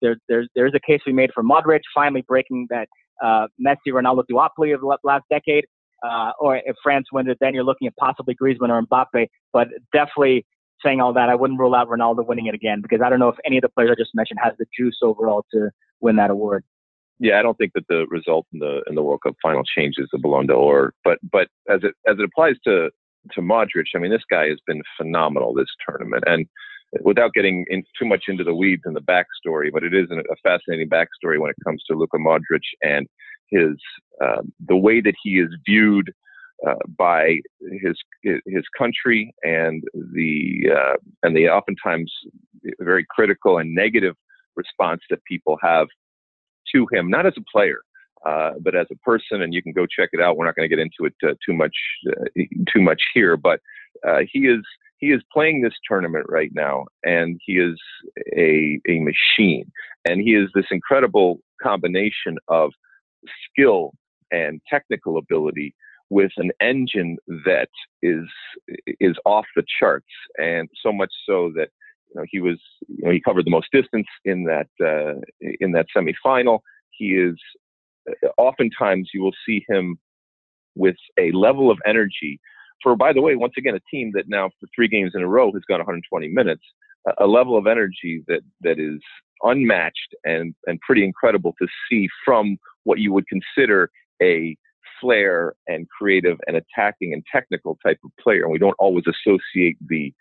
there, 0.03 0.17
there's 0.29 0.49
there's 0.55 0.75
a 0.75 0.81
case 0.81 1.01
we 1.07 1.13
made 1.13 1.31
for 1.35 1.43
Modric 1.43 1.81
finally 1.95 2.23
breaking 2.23 2.67
that 2.71 2.89
uh, 3.23 3.47
Messi 3.65 3.89
Ronaldo 3.89 4.25
duopoly 4.31 4.75
of 4.75 4.81
the 4.81 4.97
last 5.05 5.25
decade. 5.31 5.65
Uh, 6.03 6.31
or 6.41 6.57
if 6.57 6.75
France 6.83 7.07
wins 7.13 7.29
it, 7.29 7.37
then 7.43 7.53
you're 7.53 7.65
looking 7.65 7.87
at 7.87 7.95
possibly 7.97 8.35
Griezmann 8.35 8.71
or 8.71 8.83
Mbappe. 8.83 9.27
But 9.53 9.69
definitely 9.93 10.47
saying 10.85 11.01
all 11.01 11.13
that, 11.15 11.29
I 11.29 11.35
wouldn't 11.35 11.59
rule 11.59 11.75
out 11.75 11.89
Ronaldo 11.89 12.27
winning 12.27 12.47
it 12.47 12.55
again 12.55 12.81
because 12.81 13.01
I 13.05 13.11
don't 13.11 13.19
know 13.19 13.29
if 13.29 13.37
any 13.45 13.59
of 13.59 13.63
the 13.63 13.69
players 13.69 13.91
I 13.93 14.01
just 14.01 14.15
mentioned 14.15 14.41
has 14.43 14.55
the 14.59 14.67
juice 14.77 14.99
overall 15.03 15.45
to 15.53 15.71
win 16.01 16.17
that 16.17 16.31
award. 16.31 16.65
Yeah, 17.19 17.39
I 17.39 17.43
don't 17.43 17.59
think 17.59 17.73
that 17.75 17.87
the 17.89 18.07
result 18.09 18.47
in 18.53 18.61
the 18.61 18.83
in 18.89 18.95
the 18.95 19.03
World 19.03 19.21
Cup 19.23 19.37
final 19.43 19.63
changes 19.63 20.09
the 20.11 20.19
Ballon 20.19 20.47
d'Or. 20.47 20.95
But 21.05 21.19
but 21.31 21.49
as 21.69 21.81
it 21.83 21.95
as 22.09 22.17
it 22.19 22.25
applies 22.25 22.55
to 22.65 22.91
to 23.33 23.41
Modric, 23.43 23.85
I 23.95 23.99
mean, 23.99 24.11
this 24.11 24.25
guy 24.31 24.49
has 24.49 24.59
been 24.67 24.83
phenomenal 24.97 25.53
this 25.53 25.67
tournament, 25.87 26.25
and 26.27 26.47
without 27.03 27.35
getting 27.35 27.67
in 27.69 27.85
too 27.99 28.07
much 28.07 28.25
into 28.29 28.43
the 28.43 28.55
weeds 28.55 28.83
and 28.85 28.97
the 28.97 29.03
backstory, 29.03 29.71
but 29.73 29.85
it 29.85 29.95
is 29.95 30.09
a 30.11 30.37
fascinating 30.43 30.89
backstory 30.89 31.39
when 31.39 31.51
it 31.51 31.57
comes 31.65 31.83
to 31.87 31.97
Luka 31.97 32.17
Modric 32.17 32.65
and 32.83 33.07
his 33.51 33.77
um, 34.25 34.53
the 34.67 34.77
way 34.77 35.01
that 35.01 35.15
he 35.23 35.41
is 35.41 35.49
viewed 35.67 36.11
uh, 36.67 36.75
by 36.97 37.39
his 37.83 37.97
his 38.23 38.65
country 38.77 39.35
and 39.43 39.83
the 40.15 40.71
uh, 40.75 40.97
and 41.23 41.37
the 41.37 41.49
oftentimes 41.49 42.13
very 42.81 43.07
critical 43.09 43.59
and 43.59 43.75
negative 43.75 44.15
response 44.57 45.01
that 45.11 45.25
people 45.25 45.57
have 45.63 45.89
to 46.75 46.87
him, 46.93 47.09
not 47.09 47.27
as 47.27 47.33
a 47.37 47.45
player, 47.51 47.81
uh, 48.27 48.53
but 48.61 48.75
as 48.75 48.87
a 48.93 48.97
person. 48.97 49.43
And 49.43 49.55
you 49.55 49.63
can 49.63 49.73
go 49.73 49.87
check 49.87 50.11
it 50.13 50.21
out. 50.21 50.37
We're 50.37 50.47
not 50.47 50.57
going 50.57 50.69
to 50.69 50.75
get 50.75 50.83
into 50.83 51.05
it 51.07 51.15
uh, 51.27 51.35
too 51.45 51.55
much 51.55 51.75
uh, 52.09 52.43
too 52.73 52.83
much 52.83 53.03
here, 53.15 53.37
but 53.37 53.61
uh, 54.07 54.21
he 54.31 54.41
is 54.41 54.63
he 54.99 55.13
is 55.13 55.23
playing 55.33 55.63
this 55.63 55.73
tournament 55.89 56.27
right 56.29 56.51
now, 56.55 56.85
and 57.05 57.41
he 57.45 57.55
is 57.55 57.79
a 58.37 58.79
a 58.89 59.01
machine, 59.01 59.71
and 60.09 60.21
he 60.21 60.35
is 60.35 60.51
this 60.55 60.67
incredible 60.71 61.41
combination 61.63 62.37
of 62.49 62.71
skill 63.49 63.93
and 64.31 64.61
technical 64.71 65.19
ability 65.19 65.75
with 66.11 66.33
an 66.37 66.51
engine 66.61 67.17
that 67.47 67.71
is 68.03 68.27
is 68.99 69.17
off 69.25 69.47
the 69.57 69.65
charts, 69.79 70.07
and 70.39 70.69
so 70.83 70.93
much 70.93 71.13
so 71.27 71.53
that 71.57 71.69
you 72.09 72.21
know 72.21 72.25
he 72.29 72.41
was 72.41 72.61
you 72.89 73.05
know 73.05 73.11
he 73.11 73.21
covered 73.21 73.47
the 73.47 73.51
most 73.51 73.69
distance 73.73 74.09
in 74.25 74.45
that 74.45 74.69
uh, 74.85 75.21
in 75.61 75.73
that 75.73 75.87
semifinal. 75.97 76.61
He 76.91 77.15
is 77.15 77.37
oftentimes 78.37 79.11
you 79.15 79.23
will 79.23 79.35
see 79.47 79.65
him 79.69 79.99
with 80.75 80.97
a 81.19 81.31
level 81.33 81.71
of 81.71 81.79
energy 81.87 82.41
for 82.83 82.97
by 82.97 83.13
the 83.13 83.21
way 83.21 83.37
once 83.37 83.55
again 83.59 83.75
a 83.75 83.81
team 83.91 84.11
that 84.15 84.25
now 84.29 84.49
for 84.61 84.67
three 84.75 84.89
games 84.89 85.13
in 85.15 85.23
a 85.23 85.29
row 85.29 85.53
has 85.53 85.63
gone 85.69 85.79
120 85.79 86.29
minutes 86.29 86.63
a 87.19 87.27
level 87.27 87.57
of 87.57 87.67
energy 87.67 88.23
that 88.29 88.41
that 88.61 88.79
is 88.79 89.01
unmatched 89.43 90.15
and 90.25 90.55
and 90.67 90.81
pretty 90.81 91.05
incredible 91.05 91.55
to 91.61 91.67
see 91.89 92.09
from 92.25 92.57
what 92.85 92.99
you 92.99 93.13
would 93.13 93.27
consider 93.27 93.91
a 94.23 94.57
flair 95.01 95.55
and 95.67 95.89
creative 95.89 96.39
and 96.47 96.57
attacking 96.57 97.13
and 97.13 97.25
technical 97.33 97.79
type 97.85 97.99
of 98.05 98.11
player. 98.21 98.43
And 98.43 98.53
we 98.53 98.59
don't 98.59 98.77
always 98.79 99.05
associate 99.07 99.77
the 99.87 100.13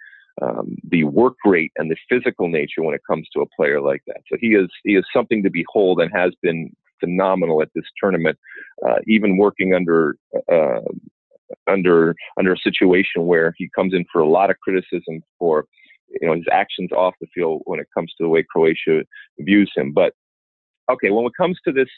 um, 0.41 0.77
the 0.89 1.03
work 1.03 1.35
rate 1.43 1.71
and 1.75 1.91
the 1.91 1.97
physical 2.07 2.47
nature 2.47 2.81
when 2.81 2.95
it 2.95 3.01
comes 3.05 3.27
to 3.33 3.41
a 3.41 3.45
player 3.57 3.81
like 3.81 4.01
that. 4.07 4.21
So 4.31 4.37
he 4.39 4.55
is 4.55 4.69
he 4.83 4.95
is 4.95 5.03
something 5.13 5.43
to 5.43 5.49
behold 5.49 5.99
and 5.99 6.11
has 6.13 6.31
been 6.41 6.71
phenomenal 6.99 7.61
at 7.61 7.69
this 7.75 7.85
tournament, 8.01 8.37
uh, 8.87 8.97
even 9.07 9.37
working 9.37 9.73
under 9.73 10.15
uh, 10.51 10.79
under 11.67 12.15
under 12.37 12.53
a 12.53 12.57
situation 12.57 13.25
where 13.25 13.53
he 13.57 13.69
comes 13.75 13.93
in 13.93 14.05
for 14.11 14.21
a 14.21 14.29
lot 14.29 14.49
of 14.49 14.59
criticism 14.59 15.21
for 15.37 15.65
you 16.21 16.27
know 16.27 16.35
his 16.35 16.45
actions 16.51 16.91
off 16.91 17.15
the 17.21 17.27
field 17.33 17.61
when 17.65 17.79
it 17.79 17.87
comes 17.93 18.11
to 18.17 18.23
the 18.23 18.29
way 18.29 18.43
Croatia 18.49 19.03
views 19.39 19.71
him. 19.75 19.91
But 19.93 20.13
okay, 20.91 21.09
when 21.09 21.25
it 21.25 21.33
comes 21.37 21.57
to 21.65 21.71
this 21.71 21.89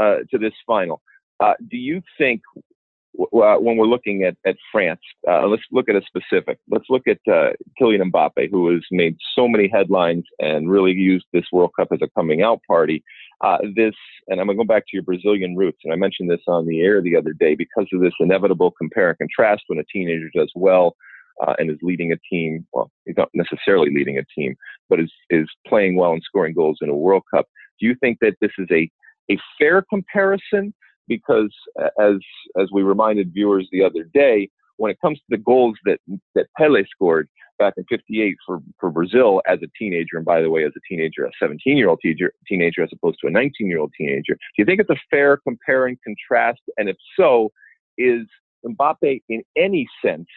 uh, 0.00 0.18
to 0.30 0.38
this 0.38 0.54
final, 0.66 1.00
uh, 1.44 1.54
do 1.70 1.76
you 1.76 2.00
think 2.18 2.40
uh, 3.18 3.56
when 3.56 3.76
we're 3.76 3.86
looking 3.86 4.24
at, 4.24 4.36
at 4.44 4.56
France, 4.72 5.00
uh, 5.28 5.46
let's 5.46 5.62
look 5.70 5.88
at 5.88 5.94
a 5.94 6.02
specific. 6.06 6.58
Let's 6.68 6.86
look 6.88 7.06
at 7.06 7.18
uh, 7.30 7.50
Kylian 7.80 8.10
Mbappe, 8.10 8.50
who 8.50 8.72
has 8.72 8.82
made 8.90 9.16
so 9.36 9.46
many 9.46 9.68
headlines 9.72 10.24
and 10.40 10.70
really 10.70 10.92
used 10.92 11.26
this 11.32 11.44
World 11.52 11.70
Cup 11.78 11.88
as 11.92 12.00
a 12.02 12.08
coming 12.18 12.42
out 12.42 12.60
party. 12.66 13.04
Uh, 13.40 13.58
this, 13.76 13.94
and 14.28 14.40
I'm 14.40 14.46
going 14.46 14.58
to 14.58 14.64
go 14.64 14.66
back 14.66 14.84
to 14.84 14.94
your 14.94 15.02
Brazilian 15.02 15.56
roots, 15.56 15.78
and 15.84 15.92
I 15.92 15.96
mentioned 15.96 16.30
this 16.30 16.40
on 16.48 16.66
the 16.66 16.80
air 16.80 17.00
the 17.00 17.16
other 17.16 17.32
day 17.32 17.54
because 17.54 17.86
of 17.92 18.00
this 18.00 18.14
inevitable 18.20 18.72
compare 18.72 19.10
and 19.10 19.18
contrast 19.18 19.64
when 19.68 19.78
a 19.78 19.84
teenager 19.92 20.30
does 20.34 20.50
well 20.54 20.96
uh, 21.46 21.54
and 21.58 21.70
is 21.70 21.78
leading 21.82 22.12
a 22.12 22.16
team. 22.30 22.66
Well, 22.72 22.90
he's 23.04 23.16
not 23.16 23.28
necessarily 23.34 23.90
leading 23.94 24.18
a 24.18 24.24
team, 24.36 24.54
but 24.88 25.00
is 25.00 25.12
is 25.30 25.48
playing 25.66 25.96
well 25.96 26.12
and 26.12 26.22
scoring 26.24 26.54
goals 26.54 26.78
in 26.80 26.88
a 26.88 26.96
World 26.96 27.22
Cup. 27.32 27.46
Do 27.80 27.86
you 27.86 27.94
think 28.00 28.18
that 28.20 28.34
this 28.40 28.52
is 28.58 28.68
a 28.70 28.90
a 29.30 29.38
fair 29.58 29.82
comparison? 29.82 30.74
Because 31.08 31.54
as 32.00 32.16
as 32.58 32.68
we 32.72 32.82
reminded 32.82 33.32
viewers 33.32 33.68
the 33.70 33.84
other 33.84 34.04
day, 34.14 34.48
when 34.76 34.90
it 34.90 34.98
comes 35.00 35.18
to 35.18 35.24
the 35.28 35.38
goals 35.38 35.76
that 35.84 35.98
that 36.34 36.46
Pele 36.56 36.84
scored 36.90 37.28
back 37.58 37.74
in 37.76 37.84
'58 37.88 38.36
for 38.46 38.60
for 38.80 38.90
Brazil 38.90 39.42
as 39.46 39.58
a 39.62 39.68
teenager, 39.78 40.16
and 40.16 40.24
by 40.24 40.40
the 40.40 40.50
way, 40.50 40.64
as 40.64 40.72
a 40.76 40.80
teenager, 40.88 41.24
a 41.24 41.30
17 41.40 41.76
year 41.76 41.88
old 41.88 42.00
teenager, 42.02 42.32
teenager 42.48 42.82
as 42.82 42.90
opposed 42.92 43.18
to 43.20 43.26
a 43.26 43.30
19 43.30 43.68
year 43.68 43.78
old 43.78 43.92
teenager, 43.96 44.34
do 44.34 44.58
you 44.58 44.64
think 44.64 44.80
it's 44.80 44.90
a 44.90 44.96
fair 45.10 45.36
compare 45.36 45.86
and 45.86 45.98
contrast? 46.02 46.60
And 46.76 46.88
if 46.88 46.96
so, 47.18 47.50
is 47.98 48.26
Mbappe 48.66 49.22
in 49.28 49.42
any 49.56 49.86
sense 50.04 50.28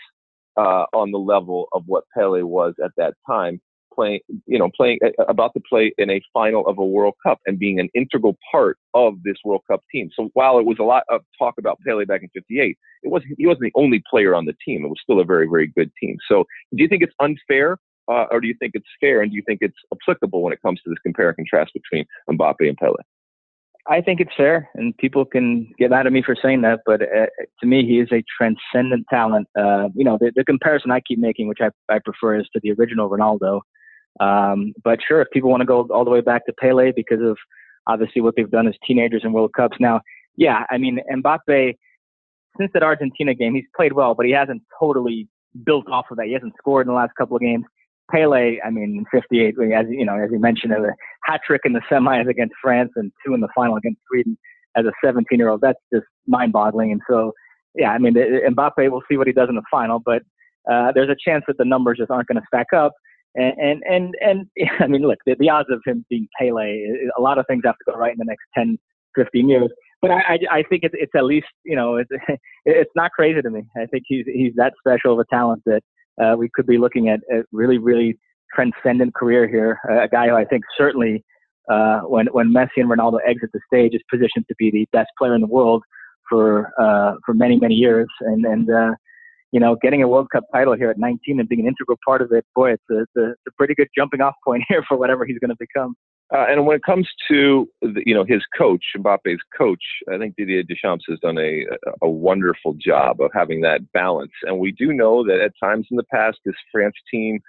uh, 0.57 0.85
on 0.93 1.11
the 1.11 1.19
level 1.19 1.67
of 1.73 1.83
what 1.85 2.03
Pele 2.15 2.41
was 2.41 2.73
at 2.83 2.91
that 2.97 3.13
time, 3.29 3.61
playing, 3.97 4.19
you 4.45 4.59
know, 4.59 4.69
playing 4.75 4.99
uh, 5.03 5.23
about 5.25 5.53
to 5.53 5.61
play 5.67 5.93
in 5.97 6.09
a 6.09 6.21
final 6.33 6.65
of 6.67 6.77
a 6.77 6.85
World 6.85 7.15
Cup 7.25 7.39
and 7.45 7.57
being 7.57 7.79
an 7.79 7.89
integral 7.93 8.37
part 8.51 8.77
of 8.93 9.15
this 9.23 9.37
World 9.43 9.61
Cup 9.69 9.81
team. 9.91 10.09
So 10.15 10.29
while 10.33 10.59
it 10.59 10.65
was 10.65 10.77
a 10.79 10.83
lot 10.83 11.03
of 11.09 11.21
talk 11.37 11.55
about 11.57 11.79
Pele 11.85 12.05
back 12.05 12.21
in 12.23 12.29
'58, 12.33 12.77
it 13.03 13.09
was 13.09 13.23
he 13.37 13.47
wasn't 13.47 13.63
the 13.63 13.79
only 13.79 14.01
player 14.09 14.35
on 14.35 14.45
the 14.45 14.55
team. 14.65 14.85
It 14.85 14.89
was 14.89 14.99
still 15.01 15.19
a 15.19 15.25
very, 15.25 15.47
very 15.47 15.67
good 15.67 15.91
team. 16.01 16.17
So 16.29 16.45
do 16.75 16.83
you 16.83 16.87
think 16.87 17.03
it's 17.03 17.15
unfair? 17.19 17.77
Uh, 18.09 18.25
or 18.31 18.39
do 18.39 18.47
you 18.47 18.55
think 18.57 18.71
it's 18.73 18.87
fair 19.01 19.21
and 19.21 19.31
do 19.31 19.35
you 19.35 19.43
think 19.45 19.59
it's 19.61 19.75
applicable 19.91 20.41
when 20.41 20.53
it 20.53 20.61
comes 20.61 20.79
to 20.81 20.89
this 20.89 20.97
compare 21.03 21.27
and 21.27 21.35
contrast 21.35 21.73
between 21.73 22.05
Mbappe 22.29 22.61
and 22.61 22.77
Pele? 22.77 22.95
I 23.89 24.01
think 24.01 24.19
it's 24.19 24.31
fair, 24.35 24.69
and 24.75 24.95
people 24.97 25.23
can 25.23 25.71
get 25.79 25.91
mad 25.91 26.07
at 26.07 26.13
me 26.13 26.21
for 26.21 26.35
saying 26.41 26.61
that, 26.61 26.81
but 26.85 27.01
uh, 27.01 27.27
to 27.61 27.67
me, 27.67 27.85
he 27.85 27.99
is 27.99 28.09
a 28.11 28.23
transcendent 28.37 29.05
talent. 29.09 29.47
Uh, 29.57 29.87
you 29.95 30.03
know, 30.03 30.17
the, 30.19 30.31
the, 30.35 30.43
comparison 30.43 30.91
I 30.91 30.99
keep 30.99 31.19
making, 31.19 31.47
which 31.47 31.59
I, 31.61 31.69
I 31.89 31.99
prefer, 31.99 32.37
is 32.37 32.47
to 32.53 32.59
the 32.61 32.73
original 32.73 33.09
Ronaldo. 33.09 33.61
Um, 34.19 34.73
but 34.83 34.99
sure, 35.07 35.21
if 35.21 35.29
people 35.31 35.49
want 35.49 35.61
to 35.61 35.65
go 35.65 35.87
all 35.91 36.05
the 36.05 36.11
way 36.11 36.21
back 36.21 36.45
to 36.45 36.53
Pele 36.59 36.91
because 36.95 37.21
of 37.21 37.37
obviously 37.87 38.21
what 38.21 38.35
they've 38.35 38.49
done 38.49 38.67
as 38.67 38.75
teenagers 38.85 39.21
in 39.23 39.33
World 39.33 39.51
Cups, 39.55 39.77
now, 39.79 40.01
yeah, 40.35 40.63
I 40.69 40.77
mean, 40.77 40.99
Mbappe, 41.11 41.75
since 42.57 42.71
that 42.73 42.83
Argentina 42.83 43.33
game, 43.33 43.55
he's 43.55 43.65
played 43.75 43.93
well, 43.93 44.15
but 44.15 44.25
he 44.25 44.31
hasn't 44.31 44.61
totally 44.79 45.27
built 45.65 45.87
off 45.89 46.05
of 46.11 46.17
that. 46.17 46.27
He 46.27 46.33
hasn't 46.33 46.53
scored 46.57 46.87
in 46.87 46.93
the 46.93 46.97
last 46.97 47.11
couple 47.17 47.35
of 47.35 47.41
games. 47.41 47.65
Pele, 48.11 48.57
I 48.65 48.69
mean, 48.69 49.05
in 49.13 49.19
58, 49.19 49.55
as 49.73 49.85
you 49.89 50.05
know, 50.05 50.15
as 50.17 50.29
you 50.31 50.39
mentioned, 50.39 50.73
a 50.73 50.93
hat 51.25 51.41
trick 51.45 51.61
in 51.65 51.73
the 51.73 51.81
semis 51.91 52.29
against 52.29 52.55
France 52.61 52.91
and 52.95 53.11
two 53.25 53.33
in 53.33 53.41
the 53.41 53.49
final 53.53 53.75
against 53.75 53.99
Sweden 54.09 54.37
as 54.77 54.85
a 54.85 54.91
17 55.03 55.37
year 55.37 55.49
old. 55.49 55.61
That's 55.61 55.79
just 55.93 56.05
mind 56.25 56.53
boggling. 56.53 56.91
And 56.91 57.01
so, 57.09 57.33
yeah, 57.75 57.91
I 57.91 57.97
mean, 57.97 58.13
Mbappe, 58.13 58.89
we'll 58.89 59.03
see 59.09 59.17
what 59.17 59.27
he 59.27 59.33
does 59.33 59.49
in 59.49 59.55
the 59.55 59.63
final, 59.69 59.99
but 59.99 60.21
uh, 60.71 60.91
there's 60.93 61.09
a 61.09 61.15
chance 61.29 61.43
that 61.47 61.57
the 61.57 61.65
numbers 61.65 61.97
just 61.97 62.11
aren't 62.11 62.27
going 62.27 62.39
to 62.39 62.47
stack 62.47 62.67
up. 62.73 62.93
And, 63.35 63.53
and, 63.57 63.83
and, 63.89 64.15
and 64.21 64.47
I 64.79 64.87
mean, 64.87 65.01
look, 65.03 65.19
the, 65.25 65.35
the 65.39 65.49
odds 65.49 65.69
of 65.71 65.81
him 65.85 66.05
being 66.09 66.27
Pele, 66.39 66.83
a 67.17 67.21
lot 67.21 67.37
of 67.37 67.45
things 67.47 67.63
have 67.65 67.75
to 67.75 67.91
go 67.91 67.97
right 67.97 68.11
in 68.11 68.17
the 68.17 68.25
next 68.25 68.45
10, 68.55 68.77
15 69.15 69.49
years. 69.49 69.69
But 70.01 70.11
I, 70.11 70.17
I, 70.17 70.39
I 70.51 70.63
think 70.63 70.83
it's, 70.83 70.95
it's 70.97 71.13
at 71.15 71.23
least, 71.23 71.47
you 71.65 71.75
know, 71.75 71.97
it's, 71.97 72.09
it's 72.65 72.91
not 72.95 73.11
crazy 73.11 73.41
to 73.41 73.49
me. 73.49 73.63
I 73.75 73.85
think 73.87 74.03
he's, 74.07 74.25
he's 74.25 74.53
that 74.55 74.73
special 74.79 75.13
of 75.13 75.19
a 75.19 75.25
talent 75.35 75.63
that 75.65 75.81
uh, 76.21 76.35
we 76.37 76.49
could 76.53 76.65
be 76.65 76.77
looking 76.77 77.09
at, 77.09 77.19
a 77.31 77.43
really, 77.51 77.77
really 77.77 78.17
transcendent 78.53 79.13
career 79.13 79.47
here. 79.47 79.79
A 79.89 80.07
guy 80.07 80.27
who 80.27 80.35
I 80.35 80.45
think 80.45 80.63
certainly, 80.77 81.23
uh, 81.69 81.99
when 82.01 82.27
when 82.27 82.53
Messi 82.53 82.77
and 82.77 82.89
Ronaldo 82.89 83.19
exit 83.27 83.49
the 83.53 83.59
stage, 83.71 83.93
is 83.93 84.01
positioned 84.09 84.45
to 84.47 84.55
be 84.57 84.71
the 84.71 84.87
best 84.91 85.09
player 85.17 85.35
in 85.35 85.41
the 85.41 85.47
world 85.47 85.83
for 86.29 86.71
uh, 86.79 87.15
for 87.25 87.33
many 87.33 87.59
many 87.59 87.75
years. 87.75 88.07
And 88.21 88.45
and 88.45 88.69
uh, 88.69 88.91
you 89.57 89.61
know, 89.61 89.75
getting 89.81 90.03
a 90.03 90.07
World 90.07 90.29
Cup 90.31 90.43
title 90.53 90.75
here 90.75 90.91
at 90.91 90.99
19 90.99 91.39
and 91.39 91.49
being 91.49 91.61
an 91.61 91.65
integral 91.65 91.97
part 92.05 92.21
of 92.21 92.31
it, 92.31 92.45
boy, 92.53 92.73
it's 92.73 92.83
a, 92.91 92.99
it's 92.99 93.11
a, 93.17 93.29
it's 93.31 93.41
a 93.47 93.51
pretty 93.57 93.73
good 93.73 93.87
jumping 93.97 94.21
off 94.21 94.35
point 94.45 94.63
here 94.69 94.83
for 94.87 94.99
whatever 94.99 95.25
he's 95.25 95.39
going 95.39 95.49
to 95.49 95.55
become. 95.59 95.95
Uh, 96.31 96.45
and 96.47 96.67
when 96.67 96.75
it 96.75 96.83
comes 96.83 97.09
to 97.27 97.67
the, 97.81 98.03
you 98.05 98.13
know 98.13 98.23
his 98.23 98.43
coach, 98.55 98.83
Mbappe's 98.95 99.41
coach, 99.57 99.81
I 100.13 100.19
think 100.19 100.35
Didier 100.37 100.61
Deschamps 100.61 101.05
has 101.09 101.17
done 101.21 101.39
a 101.39 101.65
a 102.03 102.07
wonderful 102.07 102.75
job 102.79 103.19
of 103.19 103.31
having 103.33 103.61
that 103.61 103.79
balance. 103.93 104.33
And 104.43 104.59
we 104.59 104.73
do 104.73 104.93
know 104.93 105.25
that 105.25 105.39
at 105.39 105.53
times 105.59 105.87
in 105.89 105.97
the 105.97 106.03
past, 106.13 106.37
this 106.45 106.53
France 106.71 106.95
team 107.09 107.39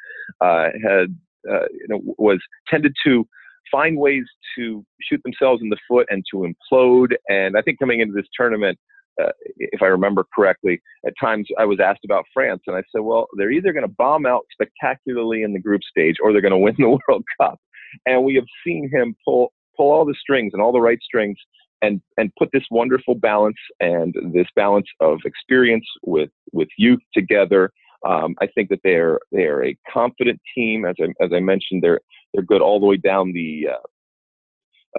uh, 0.41 0.69
had 0.83 1.15
uh, 1.51 1.67
you 1.73 1.89
know 1.89 2.01
was 2.17 2.39
tended 2.71 2.95
to 3.05 3.27
find 3.71 3.99
ways 3.99 4.25
to 4.57 4.83
shoot 5.03 5.21
themselves 5.25 5.61
in 5.61 5.69
the 5.69 5.77
foot 5.89 6.07
and 6.09 6.25
to 6.33 6.49
implode. 6.49 7.15
And 7.29 7.59
I 7.59 7.63
think 7.63 7.81
coming 7.81 8.01
into 8.01 8.15
this 8.15 8.29
tournament, 8.35 8.79
uh, 9.23 9.33
if 9.57 9.83
I 9.83 9.87
remember 9.87 10.25
correctly, 10.35 10.81
at 11.07 11.15
times 11.21 11.49
I 11.59 11.65
was 11.65 11.81
asked 11.81 12.05
about 12.05 12.25
France, 12.33 12.63
and 12.67 12.77
I 12.77 12.83
said, 12.93 13.01
well, 13.01 13.27
they're 13.37 13.51
either 13.51 13.73
going 13.73 13.87
to 13.87 13.95
bomb 13.97 14.27
out 14.27 14.45
spectacularly 14.53 15.43
in 15.43 15.53
the 15.53 15.61
group 15.61 15.83
stage 15.89 16.17
or 16.23 16.33
they're 16.33 16.43
going 16.43 16.53
to 16.53 16.59
win 16.59 16.75
the 16.79 16.89
World 17.09 17.25
Cup 17.41 17.59
and 18.07 18.25
we 18.25 18.35
have 18.35 18.45
seen 18.65 18.91
him 18.93 19.15
pull 19.25 19.53
pull 19.77 19.93
all 19.93 20.05
the 20.05 20.15
strings 20.21 20.53
and 20.53 20.63
all 20.63 20.73
the 20.73 20.81
right 20.81 21.01
strings 21.03 21.37
and 21.83 22.01
and 22.17 22.33
put 22.39 22.49
this 22.53 22.65
wonderful 22.71 23.15
balance 23.15 23.57
and 23.81 24.15
this 24.33 24.47
balance 24.57 24.87
of 25.01 25.19
experience 25.25 25.87
with 26.03 26.31
with 26.53 26.69
youth 26.77 27.01
together. 27.15 27.71
Um, 28.07 28.37
I 28.41 28.47
think 28.47 28.69
that 28.71 28.81
they're 28.85 29.19
they're 29.33 29.65
a 29.65 29.77
confident 29.93 30.41
team. 30.55 30.85
As 30.85 30.97
I 31.01 31.25
as 31.25 31.31
I 31.33 31.41
mentioned, 31.41 31.83
they're 31.83 32.01
they're 32.33 32.45
good 32.45 32.63
all 32.63 32.81
the 32.81 32.87
way 32.87 32.97
down 32.97 33.33
the 33.33 33.69
uh, 33.73 33.87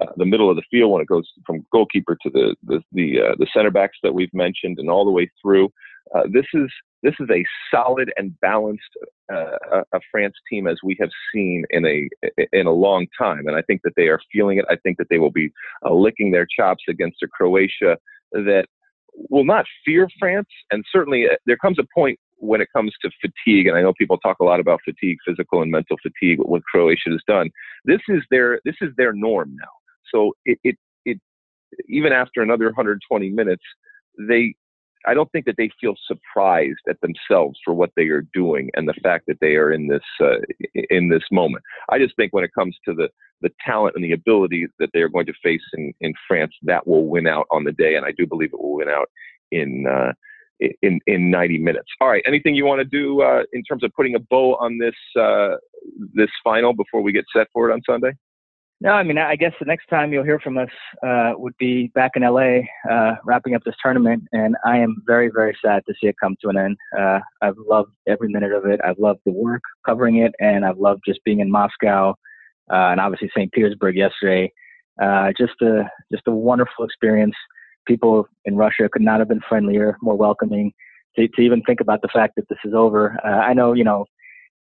uh, 0.00 0.06
the 0.16 0.24
middle 0.24 0.50
of 0.50 0.56
the 0.56 0.62
field 0.70 0.92
when 0.92 1.02
it 1.02 1.08
goes 1.08 1.28
from 1.46 1.64
goalkeeper 1.72 2.16
to 2.22 2.30
the 2.30 2.54
the 2.64 2.80
the, 2.92 3.20
uh, 3.20 3.34
the 3.38 3.46
center 3.54 3.70
backs 3.70 3.98
that 4.02 4.14
we've 4.14 4.32
mentioned 4.32 4.78
and 4.78 4.90
all 4.90 5.04
the 5.04 5.10
way 5.10 5.30
through. 5.42 5.68
Uh, 6.14 6.22
this 6.32 6.46
is 6.54 6.68
this 7.02 7.14
is 7.20 7.28
a 7.30 7.44
solid 7.70 8.12
and 8.16 8.38
balanced 8.40 8.82
uh, 9.32 9.82
a 9.92 10.00
France 10.10 10.34
team 10.50 10.66
as 10.66 10.76
we 10.82 10.96
have 11.00 11.10
seen 11.32 11.64
in 11.70 11.86
a 11.86 12.08
in 12.52 12.66
a 12.66 12.72
long 12.72 13.06
time, 13.18 13.46
and 13.46 13.56
I 13.56 13.62
think 13.62 13.80
that 13.84 13.92
they 13.96 14.08
are 14.08 14.20
feeling 14.32 14.58
it. 14.58 14.64
I 14.68 14.76
think 14.76 14.98
that 14.98 15.08
they 15.10 15.18
will 15.18 15.30
be 15.30 15.50
uh, 15.84 15.92
licking 15.92 16.30
their 16.30 16.46
chops 16.46 16.84
against 16.88 17.22
a 17.22 17.28
Croatia 17.28 17.96
that 18.32 18.66
will 19.28 19.44
not 19.44 19.66
fear 19.84 20.08
France, 20.18 20.48
and 20.70 20.84
certainly 20.92 21.26
there 21.46 21.56
comes 21.56 21.78
a 21.78 21.84
point 21.94 22.18
when 22.36 22.60
it 22.60 22.68
comes 22.74 22.92
to 23.02 23.10
fatigue, 23.20 23.66
and 23.66 23.76
I 23.76 23.82
know 23.82 23.92
people 23.92 24.18
talk 24.18 24.38
a 24.40 24.44
lot 24.44 24.60
about 24.60 24.80
fatigue, 24.84 25.18
physical 25.26 25.62
and 25.62 25.70
mental 25.70 25.96
fatigue, 26.02 26.38
what 26.40 26.62
Croatia 26.64 27.10
has 27.10 27.20
done. 27.26 27.50
This 27.84 28.00
is 28.08 28.22
their 28.30 28.60
this 28.64 28.76
is 28.80 28.90
their 28.96 29.12
norm 29.12 29.54
now. 29.58 29.68
So 30.12 30.32
it 30.44 30.58
it, 30.64 30.76
it 31.04 31.18
even 31.88 32.12
after 32.12 32.42
another 32.42 32.66
120 32.66 33.30
minutes, 33.30 33.64
they 34.18 34.54
I 35.06 35.14
don't 35.14 35.30
think 35.32 35.46
that 35.46 35.54
they 35.56 35.70
feel 35.80 35.94
surprised 36.06 36.80
at 36.88 37.00
themselves 37.00 37.58
for 37.64 37.72
what 37.72 37.90
they 37.96 38.08
are 38.08 38.26
doing 38.34 38.70
and 38.74 38.86
the 38.86 38.94
fact 39.02 39.24
that 39.28 39.38
they 39.40 39.56
are 39.56 39.72
in 39.72 39.88
this 39.88 40.02
uh, 40.20 40.40
in 40.90 41.08
this 41.08 41.22
moment. 41.32 41.64
I 41.88 41.98
just 41.98 42.14
think 42.16 42.32
when 42.32 42.44
it 42.44 42.54
comes 42.54 42.76
to 42.86 42.94
the 42.94 43.08
the 43.40 43.50
talent 43.64 43.94
and 43.96 44.04
the 44.04 44.12
ability 44.12 44.66
that 44.78 44.90
they 44.92 45.00
are 45.00 45.08
going 45.08 45.26
to 45.26 45.32
face 45.42 45.62
in 45.74 45.92
in 46.00 46.12
France, 46.28 46.52
that 46.62 46.86
will 46.86 47.06
win 47.06 47.26
out 47.26 47.46
on 47.50 47.64
the 47.64 47.72
day, 47.72 47.96
and 47.96 48.04
I 48.04 48.12
do 48.12 48.26
believe 48.26 48.50
it 48.52 48.60
will 48.60 48.76
win 48.76 48.88
out 48.88 49.08
in. 49.50 49.86
Uh, 49.86 50.12
in 50.82 51.00
in 51.06 51.30
90 51.30 51.56
minutes. 51.56 51.88
All 52.02 52.08
right. 52.08 52.22
Anything 52.26 52.54
you 52.54 52.66
want 52.66 52.80
to 52.80 52.84
do 52.84 53.22
uh, 53.22 53.44
in 53.54 53.62
terms 53.64 53.82
of 53.82 53.90
putting 53.94 54.14
a 54.14 54.18
bow 54.18 54.56
on 54.56 54.76
this 54.76 54.94
uh, 55.18 55.56
this 56.12 56.28
final 56.44 56.74
before 56.74 57.00
we 57.00 57.12
get 57.12 57.24
set 57.34 57.46
for 57.54 57.70
it 57.70 57.72
on 57.72 57.80
Sunday? 57.88 58.12
No, 58.82 58.92
I 58.92 59.02
mean, 59.02 59.18
I 59.18 59.36
guess 59.36 59.52
the 59.58 59.66
next 59.66 59.88
time 59.88 60.10
you'll 60.10 60.24
hear 60.24 60.40
from 60.40 60.56
us 60.56 60.70
uh, 61.06 61.32
would 61.36 61.52
be 61.58 61.88
back 61.88 62.12
in 62.16 62.22
LA, 62.22 62.60
uh, 62.90 63.16
wrapping 63.26 63.54
up 63.54 63.62
this 63.62 63.74
tournament, 63.82 64.24
and 64.32 64.56
I 64.64 64.78
am 64.78 65.02
very, 65.06 65.30
very 65.30 65.54
sad 65.62 65.82
to 65.86 65.92
see 66.00 66.08
it 66.08 66.16
come 66.18 66.34
to 66.40 66.48
an 66.48 66.56
end. 66.56 66.78
Uh, 66.98 67.18
I've 67.42 67.58
loved 67.68 67.92
every 68.08 68.30
minute 68.30 68.52
of 68.52 68.64
it. 68.64 68.80
I've 68.82 68.98
loved 68.98 69.20
the 69.26 69.32
work 69.32 69.60
covering 69.84 70.16
it, 70.16 70.32
and 70.40 70.64
I've 70.64 70.78
loved 70.78 71.02
just 71.06 71.22
being 71.24 71.40
in 71.40 71.50
Moscow, 71.50 72.12
uh, 72.72 72.88
and 72.88 73.00
obviously 73.00 73.30
St. 73.36 73.52
Petersburg 73.52 73.96
yesterday. 73.96 74.50
Uh, 75.00 75.30
just 75.36 75.60
a 75.60 75.82
just 76.10 76.22
a 76.26 76.32
wonderful 76.32 76.86
experience. 76.86 77.34
People 77.86 78.26
in 78.46 78.56
Russia 78.56 78.88
could 78.90 79.02
not 79.02 79.18
have 79.18 79.28
been 79.28 79.42
friendlier, 79.46 79.98
more 80.00 80.16
welcoming. 80.16 80.72
To, 81.16 81.28
to 81.28 81.42
even 81.42 81.60
think 81.62 81.80
about 81.80 82.00
the 82.00 82.08
fact 82.08 82.34
that 82.36 82.48
this 82.48 82.58
is 82.64 82.72
over, 82.72 83.18
uh, 83.26 83.28
I 83.28 83.52
know 83.52 83.74
you 83.74 83.84
know 83.84 84.06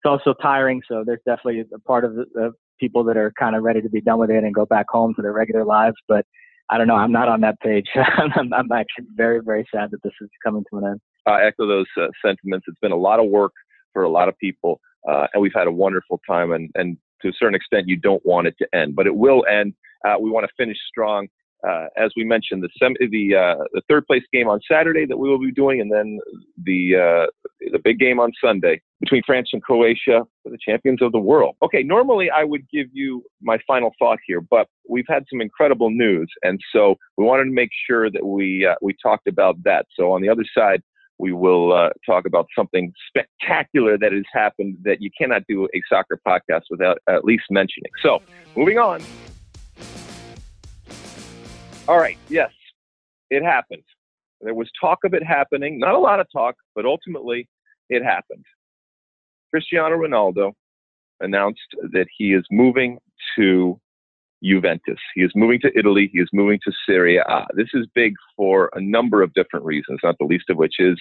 it's 0.03 0.05
also 0.05 0.35
tiring. 0.39 0.83
So 0.87 1.03
there's 1.03 1.21
definitely 1.25 1.63
a 1.73 1.79
part 1.79 2.05
of 2.05 2.13
the, 2.13 2.51
people 2.79 3.03
that 3.05 3.17
are 3.17 3.31
kind 3.37 3.55
of 3.55 3.63
ready 3.63 3.81
to 3.81 3.89
be 3.89 4.01
done 4.01 4.19
with 4.19 4.29
it 4.29 4.43
and 4.43 4.53
go 4.53 4.65
back 4.65 4.85
home 4.89 5.13
to 5.15 5.21
their 5.21 5.33
regular 5.33 5.63
lives. 5.65 5.95
But 6.07 6.25
I 6.69 6.77
don't 6.77 6.87
know. 6.87 6.95
I'm 6.95 7.11
not 7.11 7.27
on 7.27 7.41
that 7.41 7.59
page. 7.59 7.87
I'm, 7.95 8.53
I'm, 8.53 8.71
actually 8.71 9.05
very, 9.15 9.41
very 9.43 9.67
sad 9.73 9.91
that 9.91 10.01
this 10.03 10.13
is 10.21 10.29
coming 10.43 10.63
to 10.71 10.79
an 10.79 10.85
end. 10.85 11.01
I 11.25 11.45
echo 11.45 11.67
those 11.67 11.85
uh, 11.99 12.07
sentiments. 12.25 12.65
It's 12.67 12.79
been 12.79 12.91
a 12.91 12.97
lot 12.97 13.19
of 13.19 13.29
work 13.29 13.53
for 13.93 14.03
a 14.03 14.09
lot 14.09 14.27
of 14.27 14.37
people, 14.37 14.79
uh, 15.07 15.27
and 15.33 15.41
we've 15.41 15.53
had 15.53 15.67
a 15.67 15.71
wonderful 15.71 16.19
time. 16.27 16.51
And, 16.51 16.69
and 16.75 16.97
to 17.21 17.29
a 17.29 17.33
certain 17.37 17.55
extent, 17.55 17.87
you 17.87 17.97
don't 17.97 18.25
want 18.25 18.47
it 18.47 18.55
to 18.59 18.67
end, 18.73 18.95
but 18.95 19.07
it 19.07 19.15
will 19.15 19.45
end. 19.49 19.73
Uh, 20.05 20.15
we 20.19 20.29
want 20.29 20.45
to 20.45 20.51
finish 20.57 20.77
strong 20.87 21.27
uh, 21.67 21.85
as 21.97 22.11
we 22.17 22.25
mentioned, 22.25 22.61
the 22.61 22.69
sem- 22.77 22.95
the 22.99 23.35
uh, 23.35 23.63
the 23.71 23.81
third 23.87 24.05
place 24.05 24.23
game 24.33 24.49
on 24.49 24.59
Saturday 24.69 25.05
that 25.05 25.17
we 25.17 25.29
will 25.29 25.39
be 25.39 25.51
doing, 25.51 25.79
and 25.79 25.91
then 25.91 26.19
the 26.63 26.95
uh, 26.95 27.49
the 27.71 27.79
big 27.83 27.99
game 27.99 28.19
on 28.19 28.31
Sunday 28.43 28.81
between 29.03 29.21
France 29.25 29.49
and 29.51 29.61
Croatia 29.61 30.25
for 30.43 30.49
the 30.49 30.57
champions 30.65 31.01
of 31.01 31.11
the 31.11 31.19
world. 31.19 31.57
Okay, 31.61 31.83
normally 31.83 32.29
I 32.31 32.45
would 32.45 32.61
give 32.69 32.87
you 32.93 33.21
my 33.41 33.57
final 33.67 33.91
thought 33.99 34.19
here, 34.25 34.39
but 34.39 34.67
we've 34.87 35.05
had 35.09 35.25
some 35.29 35.41
incredible 35.41 35.89
news, 35.89 36.31
and 36.41 36.57
so 36.71 36.95
we 37.17 37.25
wanted 37.25 37.45
to 37.45 37.51
make 37.51 37.69
sure 37.85 38.09
that 38.09 38.25
we 38.25 38.65
uh, 38.65 38.75
we 38.81 38.95
talked 39.03 39.27
about 39.27 39.61
that. 39.63 39.87
So 39.97 40.11
on 40.11 40.21
the 40.21 40.29
other 40.29 40.45
side. 40.57 40.81
We 41.19 41.31
will 41.31 41.71
uh, 41.71 41.89
talk 42.05 42.25
about 42.25 42.47
something 42.57 42.91
spectacular 43.07 43.99
that 43.99 44.11
has 44.11 44.23
happened 44.33 44.77
that 44.83 44.99
you 44.99 45.11
cannot 45.15 45.43
do 45.47 45.65
a 45.73 45.81
soccer 45.87 46.19
podcast 46.27 46.63
without 46.71 46.97
at 47.07 47.23
least 47.23 47.43
mentioning. 47.51 47.91
So, 48.01 48.19
moving 48.57 48.79
on. 48.79 48.99
All 51.87 51.99
right, 51.99 52.17
yes, 52.29 52.49
it 53.29 53.43
happened. 53.43 53.83
There 54.41 54.55
was 54.55 54.69
talk 54.81 54.99
of 55.05 55.13
it 55.13 55.23
happening, 55.23 55.79
not 55.79 55.93
a 55.93 55.99
lot 55.99 56.19
of 56.19 56.25
talk, 56.33 56.55
but 56.75 56.83
ultimately 56.83 57.47
it 57.89 58.03
happened. 58.03 58.43
Cristiano 59.53 59.95
Ronaldo 59.95 60.53
announced 61.19 61.59
that 61.91 62.07
he 62.17 62.33
is 62.33 62.43
moving 62.49 62.97
to 63.37 63.79
Juventus. 64.43 64.97
He 65.13 65.21
is 65.21 65.31
moving 65.35 65.59
to 65.61 65.71
Italy. 65.77 66.09
He 66.11 66.19
is 66.19 66.29
moving 66.33 66.59
to 66.65 66.71
Serie 66.87 67.17
A. 67.17 67.45
This 67.53 67.69
is 67.75 67.85
big 67.93 68.13
for 68.35 68.71
a 68.73 68.81
number 68.81 69.21
of 69.21 69.31
different 69.35 69.63
reasons, 69.63 69.99
not 70.03 70.15
the 70.19 70.25
least 70.25 70.49
of 70.49 70.57
which 70.57 70.75
is 70.79 70.99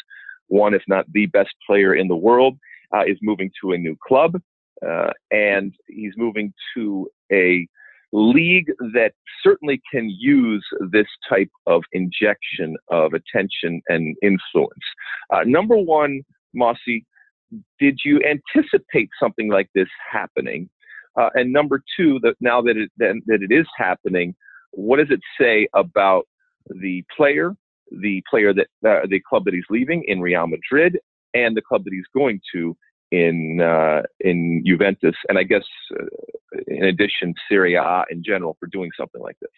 one, 0.49 0.75
if 0.75 0.83
not 0.87 1.11
the 1.13 1.27
best 1.27 1.49
player 1.67 1.95
in 1.95 2.09
the 2.09 2.17
world, 2.17 2.59
uh, 2.95 3.05
is 3.07 3.17
moving 3.23 3.51
to 3.63 3.73
a 3.73 3.79
new 3.79 3.97
club. 4.07 4.39
Uh, 4.87 5.11
and 5.31 5.73
he's 5.89 6.13
moving 6.19 6.53
to 6.77 7.09
a 7.33 7.67
league 8.13 8.71
that 8.93 9.13
certainly 9.43 9.81
can 9.91 10.11
use 10.11 10.65
this 10.91 11.07
type 11.27 11.49
of 11.67 11.83
injection 11.93 12.77
of 12.91 13.13
attention 13.15 13.81
and 13.89 14.15
influence. 14.23 14.85
Uh, 15.31 15.41
number 15.47 15.79
one, 15.79 16.21
Mosse, 16.53 17.01
did 17.79 17.99
you 18.05 18.21
anticipate 18.23 19.11
something 19.21 19.51
like 19.51 19.69
this 19.75 19.89
happening? 20.11 20.69
Uh, 21.19 21.29
and 21.35 21.53
number 21.53 21.83
two, 21.97 22.19
that 22.23 22.35
now 22.41 22.63
that 22.63 22.77
it 22.77 22.91
that, 22.99 23.21
that 23.27 23.43
it 23.43 23.53
is 23.53 23.67
happening, 23.77 24.35
what 24.71 24.99
does 24.99 25.11
it 25.11 25.21
say 25.41 25.69
about 25.75 26.27
the 26.67 27.05
player, 27.15 27.53
the 27.91 28.23
player 28.29 28.55
that 28.55 28.67
uh, 28.87 29.07
the 29.09 29.21
club 29.29 29.45
that 29.45 29.55
he's 29.55 29.65
leaving 29.69 30.03
in 30.07 30.21
Real 30.21 30.47
Madrid, 30.47 30.99
and 31.35 31.57
the 31.57 31.63
club 31.63 31.85
that 31.85 31.93
he's 31.93 32.07
going 32.15 32.41
to 32.55 32.77
in 33.11 33.61
uh, 33.61 34.03
in 34.21 34.63
Juventus, 34.67 35.15
and 35.29 35.39
I 35.39 35.43
guess 35.43 35.65
uh, 35.95 36.07
in 36.67 36.85
addition 36.85 37.35
Serie 37.49 37.75
A 37.75 38.05
in 38.11 38.25
general 38.25 38.57
for 38.59 38.67
doing 38.67 38.91
something 38.99 39.21
like 39.21 39.37
this. 39.41 39.51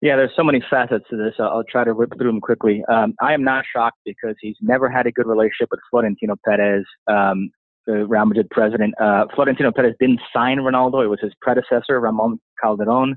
Yeah, 0.00 0.16
there's 0.16 0.32
so 0.34 0.44
many 0.44 0.62
facets 0.70 1.04
to 1.10 1.16
this. 1.16 1.34
I'll, 1.38 1.62
try 1.70 1.84
to 1.84 1.92
rip 1.92 2.10
through 2.16 2.30
them 2.30 2.40
quickly. 2.40 2.82
Um, 2.90 3.14
I 3.20 3.34
am 3.34 3.44
not 3.44 3.64
shocked 3.70 3.98
because 4.06 4.34
he's 4.40 4.56
never 4.62 4.88
had 4.88 5.06
a 5.06 5.12
good 5.12 5.26
relationship 5.26 5.68
with 5.70 5.80
Florentino 5.90 6.36
Perez, 6.42 6.84
um, 7.06 7.50
the 7.86 8.06
Real 8.06 8.24
Madrid 8.24 8.48
president. 8.50 8.94
Uh, 8.98 9.26
Florentino 9.34 9.70
Perez 9.72 9.94
didn't 10.00 10.20
sign 10.32 10.58
Ronaldo; 10.58 11.04
it 11.04 11.08
was 11.08 11.20
his 11.20 11.32
predecessor, 11.42 12.00
Ramon 12.00 12.40
Calderon. 12.62 13.16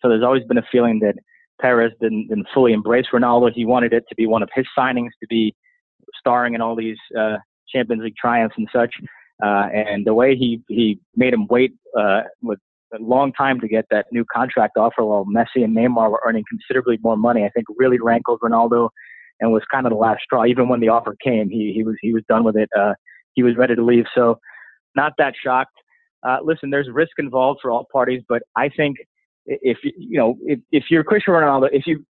So 0.00 0.08
there's 0.08 0.24
always 0.24 0.42
been 0.44 0.58
a 0.58 0.66
feeling 0.72 0.98
that 1.00 1.14
Perez 1.60 1.92
didn't, 2.00 2.28
didn't 2.28 2.48
fully 2.52 2.72
embrace 2.72 3.06
Ronaldo. 3.12 3.52
He 3.54 3.64
wanted 3.64 3.92
it 3.92 4.04
to 4.08 4.14
be 4.16 4.26
one 4.26 4.42
of 4.42 4.48
his 4.54 4.66
signings, 4.76 5.10
to 5.20 5.28
be 5.28 5.54
starring 6.18 6.54
in 6.54 6.60
all 6.60 6.74
these 6.74 6.98
uh, 7.16 7.36
Champions 7.68 8.02
League 8.02 8.16
triumphs 8.16 8.56
and 8.58 8.68
such. 8.74 8.92
Uh, 9.42 9.68
and 9.72 10.04
the 10.04 10.14
way 10.14 10.34
he 10.34 10.62
he 10.68 10.98
made 11.14 11.32
him 11.32 11.46
wait 11.48 11.74
uh, 11.96 12.22
with 12.42 12.58
a 12.94 13.02
long 13.02 13.32
time 13.32 13.60
to 13.60 13.68
get 13.68 13.86
that 13.90 14.06
new 14.12 14.24
contract 14.32 14.76
offer, 14.76 15.04
while 15.04 15.24
Messi 15.26 15.64
and 15.64 15.76
Neymar 15.76 16.10
were 16.10 16.22
earning 16.26 16.44
considerably 16.48 16.98
more 17.02 17.16
money, 17.16 17.44
I 17.44 17.50
think 17.50 17.66
really 17.76 17.98
rankled 18.00 18.40
Ronaldo, 18.40 18.88
and 19.40 19.52
was 19.52 19.62
kind 19.70 19.86
of 19.86 19.90
the 19.90 19.98
last 19.98 20.22
straw. 20.22 20.44
Even 20.44 20.68
when 20.68 20.80
the 20.80 20.88
offer 20.88 21.16
came, 21.22 21.48
he 21.50 21.72
he 21.74 21.82
was 21.84 21.96
he 22.00 22.12
was 22.12 22.22
done 22.28 22.44
with 22.44 22.56
it. 22.56 22.68
Uh, 22.78 22.94
he 23.34 23.42
was 23.42 23.56
ready 23.56 23.74
to 23.74 23.84
leave. 23.84 24.04
So, 24.14 24.38
not 24.94 25.12
that 25.18 25.34
shocked. 25.42 25.76
uh, 26.24 26.38
listen, 26.42 26.70
there's 26.70 26.88
risk 26.90 27.12
involved 27.18 27.60
for 27.62 27.70
all 27.70 27.86
parties, 27.92 28.22
but 28.28 28.42
I 28.56 28.68
think 28.68 28.96
if 29.46 29.78
you 29.82 30.18
know 30.18 30.36
if, 30.42 30.58
if 30.72 30.84
you're 30.90 31.04
Cristiano 31.04 31.40
Ronaldo, 31.40 31.68
if 31.72 31.86
you 31.86 32.04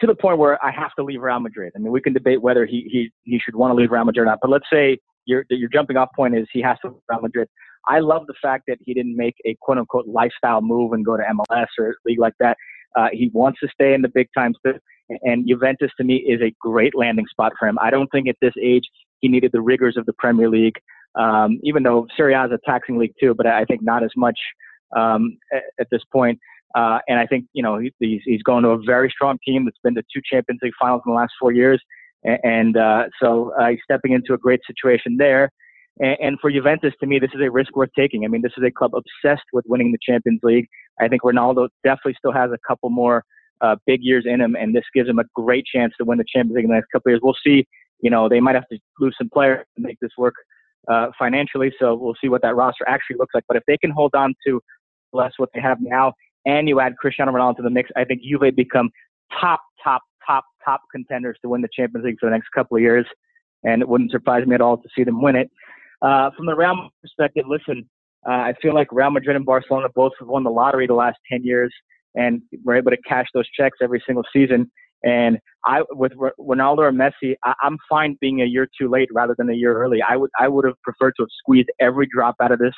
to 0.00 0.06
the 0.06 0.14
point 0.14 0.36
where 0.38 0.62
I 0.64 0.70
have 0.72 0.92
to 0.98 1.04
leave 1.04 1.22
Real 1.22 1.40
Madrid. 1.40 1.72
I 1.76 1.78
mean, 1.78 1.92
we 1.92 2.00
can 2.00 2.12
debate 2.12 2.42
whether 2.42 2.66
he 2.66 2.88
he 2.90 3.10
he 3.22 3.38
should 3.38 3.54
want 3.54 3.70
to 3.70 3.74
leave 3.74 3.90
Real 3.90 4.04
Madrid 4.04 4.22
or 4.22 4.26
not. 4.26 4.38
But 4.42 4.50
let's 4.50 4.66
say 4.70 4.98
your 5.24 5.44
your 5.48 5.68
jumping 5.68 5.96
off 5.96 6.10
point 6.14 6.36
is 6.36 6.46
he 6.52 6.60
has 6.60 6.76
to 6.82 6.88
leave 6.88 7.00
Real 7.08 7.20
Madrid. 7.22 7.48
I 7.88 7.98
love 8.00 8.26
the 8.26 8.34
fact 8.40 8.64
that 8.68 8.78
he 8.80 8.94
didn't 8.94 9.16
make 9.16 9.34
a 9.44 9.56
quote 9.60 9.78
unquote 9.78 10.06
lifestyle 10.06 10.60
move 10.60 10.92
and 10.92 11.04
go 11.04 11.16
to 11.16 11.22
MLS 11.22 11.66
or 11.78 11.90
a 11.90 11.94
league 12.04 12.20
like 12.20 12.34
that. 12.40 12.56
Uh, 12.96 13.08
he 13.12 13.30
wants 13.32 13.58
to 13.60 13.68
stay 13.72 13.94
in 13.94 14.02
the 14.02 14.08
big 14.08 14.28
times, 14.36 14.56
and 15.22 15.48
Juventus 15.48 15.90
to 15.96 16.04
me 16.04 16.16
is 16.16 16.40
a 16.42 16.54
great 16.60 16.94
landing 16.94 17.26
spot 17.30 17.52
for 17.58 17.66
him. 17.66 17.78
I 17.80 17.90
don't 17.90 18.08
think 18.08 18.28
at 18.28 18.36
this 18.42 18.52
age 18.62 18.84
he 19.20 19.28
needed 19.28 19.50
the 19.52 19.62
rigors 19.62 19.96
of 19.96 20.04
the 20.06 20.12
Premier 20.12 20.48
League, 20.48 20.78
um, 21.14 21.58
even 21.62 21.82
though 21.82 22.06
Serie 22.16 22.34
A 22.34 22.44
is 22.44 22.50
a 22.52 22.58
taxing 22.66 22.98
league 22.98 23.14
too, 23.18 23.34
but 23.34 23.46
I 23.46 23.64
think 23.64 23.82
not 23.82 24.04
as 24.04 24.10
much 24.16 24.38
um, 24.96 25.38
at, 25.52 25.62
at 25.80 25.86
this 25.90 26.02
point. 26.12 26.38
Uh, 26.74 26.98
and 27.08 27.18
I 27.18 27.26
think, 27.26 27.46
you 27.52 27.62
know, 27.62 27.78
he, 27.78 27.92
he's, 27.98 28.22
he's 28.24 28.42
going 28.42 28.62
to 28.64 28.70
a 28.70 28.82
very 28.82 29.10
strong 29.10 29.38
team 29.46 29.64
that's 29.64 29.76
been 29.82 29.94
to 29.94 30.02
two 30.14 30.22
Champions 30.24 30.60
League 30.62 30.72
finals 30.80 31.02
in 31.06 31.12
the 31.12 31.16
last 31.16 31.32
four 31.38 31.52
years. 31.52 31.82
And, 32.24 32.38
and 32.42 32.76
uh, 32.76 33.04
so 33.20 33.52
uh, 33.60 33.68
he's 33.68 33.80
stepping 33.84 34.12
into 34.12 34.32
a 34.34 34.38
great 34.38 34.60
situation 34.66 35.16
there. 35.18 35.50
And, 35.98 36.16
and 36.20 36.40
for 36.40 36.50
Juventus, 36.50 36.94
to 37.00 37.06
me, 37.06 37.18
this 37.18 37.30
is 37.34 37.40
a 37.40 37.50
risk 37.50 37.76
worth 37.76 37.90
taking. 37.96 38.24
I 38.24 38.28
mean, 38.28 38.42
this 38.42 38.52
is 38.56 38.64
a 38.64 38.70
club 38.70 38.92
obsessed 38.94 39.46
with 39.52 39.64
winning 39.68 39.92
the 39.92 39.98
Champions 40.02 40.40
League. 40.42 40.66
I 41.00 41.08
think 41.08 41.22
Ronaldo 41.22 41.68
definitely 41.84 42.14
still 42.18 42.32
has 42.32 42.50
a 42.50 42.58
couple 42.66 42.90
more 42.90 43.24
uh, 43.60 43.76
big 43.86 44.00
years 44.02 44.24
in 44.26 44.40
him, 44.40 44.56
and 44.56 44.74
this 44.74 44.84
gives 44.94 45.08
him 45.08 45.18
a 45.18 45.24
great 45.34 45.64
chance 45.72 45.92
to 45.98 46.04
win 46.04 46.18
the 46.18 46.24
Champions 46.32 46.56
League 46.56 46.64
in 46.64 46.70
the 46.70 46.76
next 46.76 46.88
couple 46.92 47.10
of 47.10 47.12
years. 47.12 47.20
We'll 47.22 47.36
see. 47.44 47.66
You 48.00 48.10
know, 48.10 48.28
they 48.28 48.40
might 48.40 48.56
have 48.56 48.66
to 48.72 48.78
lose 48.98 49.14
some 49.16 49.30
players 49.32 49.64
to 49.76 49.82
make 49.82 49.98
this 50.00 50.10
work 50.18 50.34
uh, 50.88 51.08
financially, 51.16 51.72
so 51.78 51.94
we'll 51.94 52.16
see 52.20 52.28
what 52.28 52.42
that 52.42 52.56
roster 52.56 52.86
actually 52.88 53.16
looks 53.16 53.34
like. 53.34 53.44
But 53.46 53.56
if 53.56 53.62
they 53.68 53.76
can 53.76 53.90
hold 53.90 54.14
on 54.14 54.34
to 54.46 54.60
less 55.12 55.32
what 55.36 55.50
they 55.54 55.60
have 55.60 55.78
now 55.80 56.14
and 56.44 56.68
you 56.68 56.80
add 56.80 56.96
Cristiano 56.96 57.30
Ronaldo 57.30 57.58
to 57.58 57.62
the 57.62 57.70
mix, 57.70 57.90
I 57.96 58.04
think 58.04 58.22
Juve 58.22 58.56
become 58.56 58.90
top, 59.40 59.60
top, 59.82 60.02
top, 60.26 60.44
top 60.64 60.80
contenders 60.90 61.38
to 61.42 61.48
win 61.48 61.62
the 61.62 61.68
Champions 61.72 62.04
League 62.04 62.16
for 62.18 62.26
the 62.26 62.32
next 62.32 62.48
couple 62.54 62.76
of 62.76 62.82
years. 62.82 63.06
And 63.64 63.80
it 63.80 63.88
wouldn't 63.88 64.10
surprise 64.10 64.44
me 64.46 64.56
at 64.56 64.60
all 64.60 64.76
to 64.76 64.88
see 64.96 65.04
them 65.04 65.22
win 65.22 65.36
it. 65.36 65.48
Uh, 66.02 66.30
from 66.36 66.46
the 66.46 66.54
Real 66.54 66.90
perspective, 67.00 67.44
listen, 67.48 67.88
uh, 68.28 68.32
I 68.32 68.54
feel 68.60 68.74
like 68.74 68.88
Real 68.90 69.10
Madrid 69.10 69.36
and 69.36 69.44
Barcelona 69.44 69.88
both 69.94 70.12
have 70.18 70.28
won 70.28 70.44
the 70.44 70.50
lottery 70.50 70.86
the 70.86 70.94
last 70.94 71.18
10 71.30 71.44
years 71.44 71.72
and 72.14 72.42
we're 72.64 72.76
able 72.76 72.90
to 72.90 72.96
cash 73.08 73.26
those 73.34 73.48
checks 73.58 73.78
every 73.82 74.02
single 74.06 74.24
season. 74.32 74.70
And 75.04 75.38
I, 75.64 75.82
with 75.90 76.12
Ronaldo 76.38 76.78
or 76.78 76.92
Messi, 76.92 77.34
I, 77.44 77.54
I'm 77.62 77.76
fine 77.88 78.16
being 78.20 78.42
a 78.42 78.44
year 78.44 78.68
too 78.78 78.88
late 78.88 79.08
rather 79.12 79.34
than 79.36 79.50
a 79.50 79.54
year 79.54 79.76
early. 79.76 80.00
I 80.06 80.16
would, 80.16 80.30
I 80.38 80.48
would 80.48 80.64
have 80.64 80.80
preferred 80.82 81.14
to 81.16 81.22
have 81.22 81.30
squeezed 81.38 81.70
every 81.80 82.06
drop 82.12 82.36
out 82.40 82.52
of 82.52 82.58
this 82.58 82.74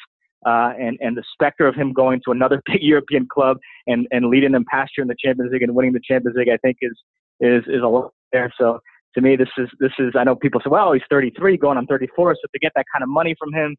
uh, 0.46 0.72
and 0.78 0.98
and 1.00 1.16
the 1.16 1.24
specter 1.32 1.66
of 1.66 1.74
him 1.74 1.92
going 1.92 2.20
to 2.24 2.30
another 2.30 2.62
big 2.66 2.82
European 2.82 3.26
club 3.32 3.58
and 3.86 4.06
and 4.10 4.26
leading 4.26 4.52
them 4.52 4.64
past 4.70 4.92
year 4.96 5.02
in 5.02 5.08
the 5.08 5.16
Champions 5.22 5.52
League 5.52 5.62
and 5.62 5.74
winning 5.74 5.92
the 5.92 6.00
Champions 6.06 6.36
League, 6.36 6.48
I 6.48 6.58
think 6.58 6.78
is 6.80 6.98
is 7.40 7.64
is 7.66 7.82
a 7.82 7.86
lot 7.86 8.12
there. 8.32 8.52
So 8.58 8.80
to 9.14 9.20
me, 9.20 9.36
this 9.36 9.48
is 9.58 9.68
this 9.78 9.92
is. 9.98 10.12
I 10.18 10.24
know 10.24 10.34
people 10.34 10.60
say, 10.60 10.70
well, 10.70 10.92
he's 10.92 11.02
33, 11.08 11.56
going 11.56 11.78
on 11.78 11.86
34, 11.86 12.34
so 12.34 12.40
to 12.52 12.58
get 12.58 12.72
that 12.74 12.84
kind 12.92 13.02
of 13.02 13.08
money 13.08 13.34
from 13.38 13.52
him 13.52 13.76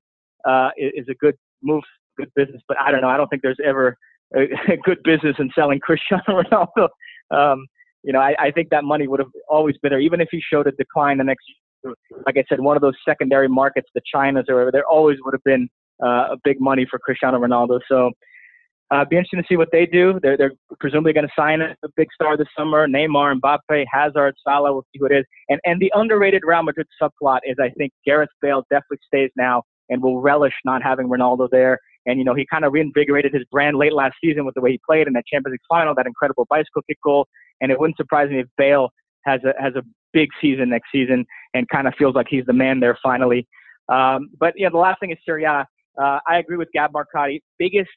uh, 0.47 0.69
is, 0.77 1.05
a 1.09 1.13
good 1.15 1.35
move, 1.61 1.83
good 2.17 2.31
business. 2.35 2.61
But 2.67 2.77
I 2.79 2.91
don't 2.91 3.01
know. 3.01 3.09
I 3.09 3.17
don't 3.17 3.27
think 3.27 3.41
there's 3.41 3.59
ever 3.63 3.97
a, 4.35 4.43
a 4.73 4.77
good 4.83 4.99
business 5.03 5.35
in 5.39 5.49
selling 5.53 5.79
Cristiano 5.79 6.23
Ronaldo. 6.29 6.89
Um, 7.31 7.65
you 8.03 8.13
know, 8.13 8.19
I, 8.19 8.35
I 8.39 8.51
think 8.51 8.69
that 8.69 8.83
money 8.83 9.07
would 9.07 9.19
have 9.19 9.29
always 9.49 9.75
been 9.81 9.89
there, 9.89 9.99
even 9.99 10.21
if 10.21 10.29
he 10.31 10.41
showed 10.41 10.67
a 10.67 10.71
decline 10.71 11.17
the 11.17 11.23
next. 11.23 11.43
Like 12.25 12.37
I 12.37 12.43
said, 12.49 12.59
one 12.61 12.75
of 12.75 12.81
those 12.81 12.95
secondary 13.07 13.47
markets, 13.47 13.87
the 13.93 14.01
Chinas 14.01 14.49
or 14.49 14.55
whatever, 14.55 14.71
there 14.71 14.85
always 14.85 15.17
would 15.23 15.35
have 15.35 15.43
been 15.43 15.69
uh, 16.03 16.29
a 16.31 16.37
big 16.43 16.59
money 16.59 16.87
for 16.89 16.97
Cristiano 16.97 17.39
Ronaldo. 17.39 17.79
So 17.87 18.11
uh, 18.91 19.03
be 19.03 19.15
interesting 19.15 19.41
to 19.41 19.47
see 19.49 19.57
what 19.57 19.69
they 19.71 19.85
do. 19.85 20.19
They're, 20.21 20.37
they're 20.37 20.53
presumably 20.79 21.13
going 21.13 21.25
to 21.27 21.33
sign 21.37 21.61
a, 21.61 21.75
big 21.97 22.07
star 22.13 22.37
this 22.37 22.47
summer. 22.57 22.87
Neymar, 22.87 23.39
Mbappe, 23.39 23.85
Hazard, 23.91 24.35
Salah. 24.43 24.73
We'll 24.73 24.85
see 24.93 24.99
who 24.99 25.07
it 25.07 25.11
is. 25.11 25.25
And 25.49 25.59
and 25.65 25.79
the 25.79 25.91
underrated 25.95 26.43
Real 26.45 26.61
Madrid 26.63 26.87
subplot 27.01 27.39
is 27.45 27.55
I 27.59 27.69
think 27.69 27.91
Gareth 28.05 28.29
Bale 28.41 28.63
definitely 28.69 28.99
stays 29.07 29.31
now 29.35 29.63
and 29.89 30.01
will 30.01 30.21
relish 30.21 30.53
not 30.65 30.83
having 30.83 31.07
Ronaldo 31.07 31.49
there. 31.51 31.79
And 32.05 32.19
you 32.19 32.25
know 32.25 32.35
he 32.35 32.45
kind 32.51 32.63
of 32.63 32.73
reinvigorated 32.73 33.33
his 33.33 33.43
brand 33.51 33.77
late 33.77 33.93
last 33.93 34.15
season 34.23 34.45
with 34.45 34.53
the 34.53 34.61
way 34.61 34.71
he 34.71 34.79
played 34.87 35.07
in 35.07 35.13
that 35.13 35.25
Champions 35.25 35.53
League 35.53 35.61
final, 35.67 35.95
that 35.95 36.05
incredible 36.05 36.45
bicycle 36.49 36.83
kick 36.87 36.99
goal. 37.03 37.27
And 37.61 37.71
it 37.71 37.79
wouldn't 37.79 37.97
surprise 37.97 38.29
me 38.29 38.39
if 38.39 38.47
Bale 38.57 38.89
has 39.25 39.41
a 39.43 39.59
has 39.59 39.73
a 39.75 39.81
big 40.13 40.29
season 40.39 40.69
next 40.69 40.91
season 40.91 41.25
and 41.55 41.67
kind 41.69 41.87
of 41.87 41.93
feels 41.97 42.13
like 42.13 42.27
he's 42.29 42.45
the 42.45 42.53
man 42.53 42.79
there 42.79 42.97
finally. 43.01 43.47
Um, 43.89 44.29
but 44.39 44.53
yeah, 44.55 44.69
the 44.69 44.77
last 44.77 44.99
thing 44.99 45.11
is 45.11 45.17
Serie 45.25 45.45
A. 45.45 45.65
Uh, 45.99 46.19
I 46.27 46.39
agree 46.39 46.57
with 46.57 46.67
Gab 46.73 46.91
Marcotti. 46.91 47.41
Biggest 47.57 47.89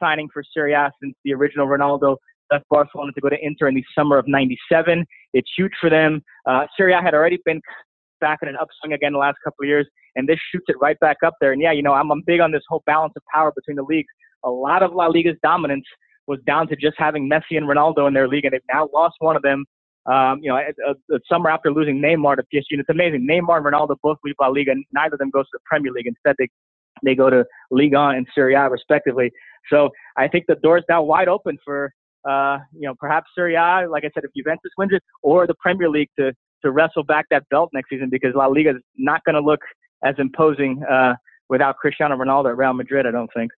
signing 0.00 0.28
for 0.32 0.42
Serie 0.54 0.72
A 0.72 0.90
since 1.02 1.14
the 1.24 1.34
original 1.34 1.66
Ronaldo 1.66 2.16
left 2.50 2.64
Barcelona 2.70 3.12
to 3.12 3.20
go 3.20 3.28
to 3.28 3.36
Inter 3.40 3.68
in 3.68 3.74
the 3.74 3.84
summer 3.96 4.18
of 4.18 4.26
'97. 4.28 5.04
It's 5.32 5.50
huge 5.56 5.72
for 5.80 5.90
them. 5.90 6.22
Uh, 6.46 6.66
Serie 6.76 6.92
A 6.92 7.00
had 7.00 7.14
already 7.14 7.38
been 7.44 7.60
back 8.20 8.38
in 8.42 8.48
an 8.48 8.56
upswing 8.56 8.92
again 8.92 9.12
the 9.12 9.18
last 9.18 9.36
couple 9.44 9.64
of 9.64 9.68
years, 9.68 9.86
and 10.14 10.28
this 10.28 10.38
shoots 10.52 10.64
it 10.68 10.76
right 10.80 10.98
back 11.00 11.18
up 11.24 11.34
there. 11.40 11.52
And 11.52 11.60
yeah, 11.60 11.72
you 11.72 11.82
know, 11.82 11.92
I'm, 11.92 12.10
I'm 12.10 12.22
big 12.26 12.40
on 12.40 12.52
this 12.52 12.62
whole 12.68 12.82
balance 12.86 13.12
of 13.16 13.22
power 13.32 13.52
between 13.54 13.76
the 13.76 13.82
leagues. 13.82 14.08
A 14.44 14.50
lot 14.50 14.82
of 14.82 14.92
La 14.92 15.06
Liga's 15.06 15.36
dominance 15.42 15.84
was 16.26 16.38
down 16.46 16.68
to 16.68 16.76
just 16.76 16.96
having 16.98 17.28
Messi 17.30 17.56
and 17.56 17.66
Ronaldo 17.66 18.08
in 18.08 18.14
their 18.14 18.28
league, 18.28 18.44
and 18.44 18.52
they've 18.52 18.60
now 18.72 18.88
lost 18.92 19.16
one 19.18 19.36
of 19.36 19.42
them. 19.42 19.64
Um, 20.06 20.38
you 20.40 20.50
know, 20.50 20.60
the 21.08 21.20
summer 21.28 21.50
after 21.50 21.72
losing 21.72 22.00
Neymar 22.00 22.36
to 22.36 22.42
PSG, 22.42 22.66
and 22.72 22.80
it's 22.80 22.88
amazing. 22.88 23.26
Neymar 23.28 23.56
and 23.56 23.66
Ronaldo 23.66 23.96
both 24.02 24.18
leave 24.24 24.36
La 24.40 24.48
Liga, 24.48 24.70
and 24.70 24.84
neither 24.92 25.14
of 25.14 25.18
them 25.18 25.30
goes 25.30 25.46
to 25.46 25.50
the 25.54 25.60
Premier 25.64 25.92
League. 25.92 26.06
Instead, 26.06 26.36
they 26.38 26.48
they 27.02 27.14
go 27.14 27.30
to 27.30 27.44
Liga 27.70 28.08
and 28.08 28.26
Serie 28.34 28.54
A 28.54 28.68
respectively. 28.68 29.30
So 29.70 29.90
I 30.16 30.28
think 30.28 30.44
the 30.46 30.56
door 30.56 30.78
is 30.78 30.84
now 30.88 31.02
wide 31.02 31.28
open 31.28 31.58
for 31.64 31.92
uh, 32.28 32.58
you 32.72 32.88
know 32.88 32.94
perhaps 32.98 33.26
Serie 33.34 33.54
A, 33.54 33.86
like 33.88 34.04
I 34.04 34.10
said, 34.14 34.24
if 34.24 34.30
Juventus 34.36 34.70
wins 34.78 34.92
it, 34.92 35.02
or 35.22 35.46
the 35.46 35.54
Premier 35.60 35.88
League 35.88 36.10
to 36.18 36.32
to 36.62 36.70
wrestle 36.70 37.04
back 37.04 37.26
that 37.30 37.48
belt 37.50 37.70
next 37.72 37.90
season 37.90 38.08
because 38.10 38.34
La 38.34 38.46
Liga 38.46 38.70
is 38.70 38.76
not 38.96 39.22
going 39.24 39.34
to 39.34 39.40
look 39.40 39.60
as 40.04 40.14
imposing 40.18 40.82
uh, 40.90 41.14
without 41.48 41.76
Cristiano 41.76 42.16
Ronaldo 42.16 42.50
at 42.50 42.56
Real 42.56 42.72
Madrid. 42.72 43.06
I 43.06 43.10
don't 43.10 43.30
think. 43.34 43.50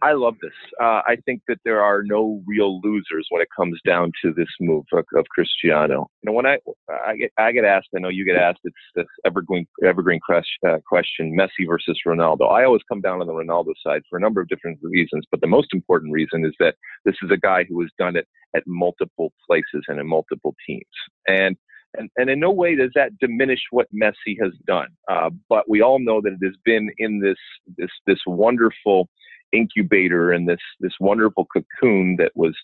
I 0.00 0.12
love 0.12 0.36
this. 0.40 0.52
Uh, 0.80 1.02
I 1.06 1.16
think 1.26 1.42
that 1.48 1.58
there 1.64 1.82
are 1.82 2.02
no 2.04 2.42
real 2.46 2.80
losers 2.80 3.26
when 3.30 3.42
it 3.42 3.48
comes 3.56 3.80
down 3.84 4.12
to 4.22 4.32
this 4.32 4.48
move 4.60 4.84
of, 4.92 5.04
of 5.16 5.24
Cristiano. 5.28 6.08
You 6.22 6.30
know, 6.30 6.32
when 6.32 6.46
I 6.46 6.58
I 7.06 7.16
get 7.16 7.32
I 7.36 7.52
get 7.52 7.64
asked, 7.64 7.88
I 7.96 8.00
know 8.00 8.08
you 8.08 8.24
get 8.24 8.36
asked, 8.36 8.60
it's 8.64 8.76
this 8.94 9.06
evergreen 9.26 9.66
evergreen 9.84 10.20
uh, 10.30 10.78
question: 10.88 11.36
Messi 11.36 11.66
versus 11.66 11.98
Ronaldo. 12.06 12.50
I 12.50 12.64
always 12.64 12.82
come 12.88 13.00
down 13.00 13.20
on 13.20 13.26
the 13.26 13.32
Ronaldo 13.32 13.72
side 13.84 14.02
for 14.08 14.18
a 14.18 14.20
number 14.20 14.40
of 14.40 14.48
different 14.48 14.78
reasons, 14.82 15.24
but 15.30 15.40
the 15.40 15.46
most 15.46 15.68
important 15.72 16.12
reason 16.12 16.44
is 16.44 16.54
that 16.60 16.76
this 17.04 17.16
is 17.22 17.30
a 17.32 17.36
guy 17.36 17.64
who 17.68 17.80
has 17.80 17.90
done 17.98 18.16
it 18.16 18.28
at 18.54 18.62
multiple 18.66 19.32
places 19.46 19.84
and 19.88 19.98
in 19.98 20.06
multiple 20.06 20.54
teams, 20.66 20.84
and 21.26 21.56
and, 21.96 22.10
and 22.16 22.30
in 22.30 22.38
no 22.38 22.50
way 22.50 22.76
does 22.76 22.90
that 22.94 23.18
diminish 23.18 23.60
what 23.70 23.86
Messi 23.94 24.36
has 24.40 24.52
done. 24.66 24.88
Uh, 25.10 25.30
but 25.48 25.68
we 25.68 25.80
all 25.80 25.98
know 25.98 26.20
that 26.20 26.34
it 26.40 26.44
has 26.44 26.56
been 26.64 26.90
in 26.98 27.20
this 27.20 27.38
this 27.76 27.90
this 28.06 28.18
wonderful 28.26 29.08
incubator 29.52 30.32
and 30.32 30.48
this 30.48 30.58
this 30.80 30.94
wonderful 31.00 31.46
cocoon 31.46 32.16
that 32.18 32.32
was 32.34 32.56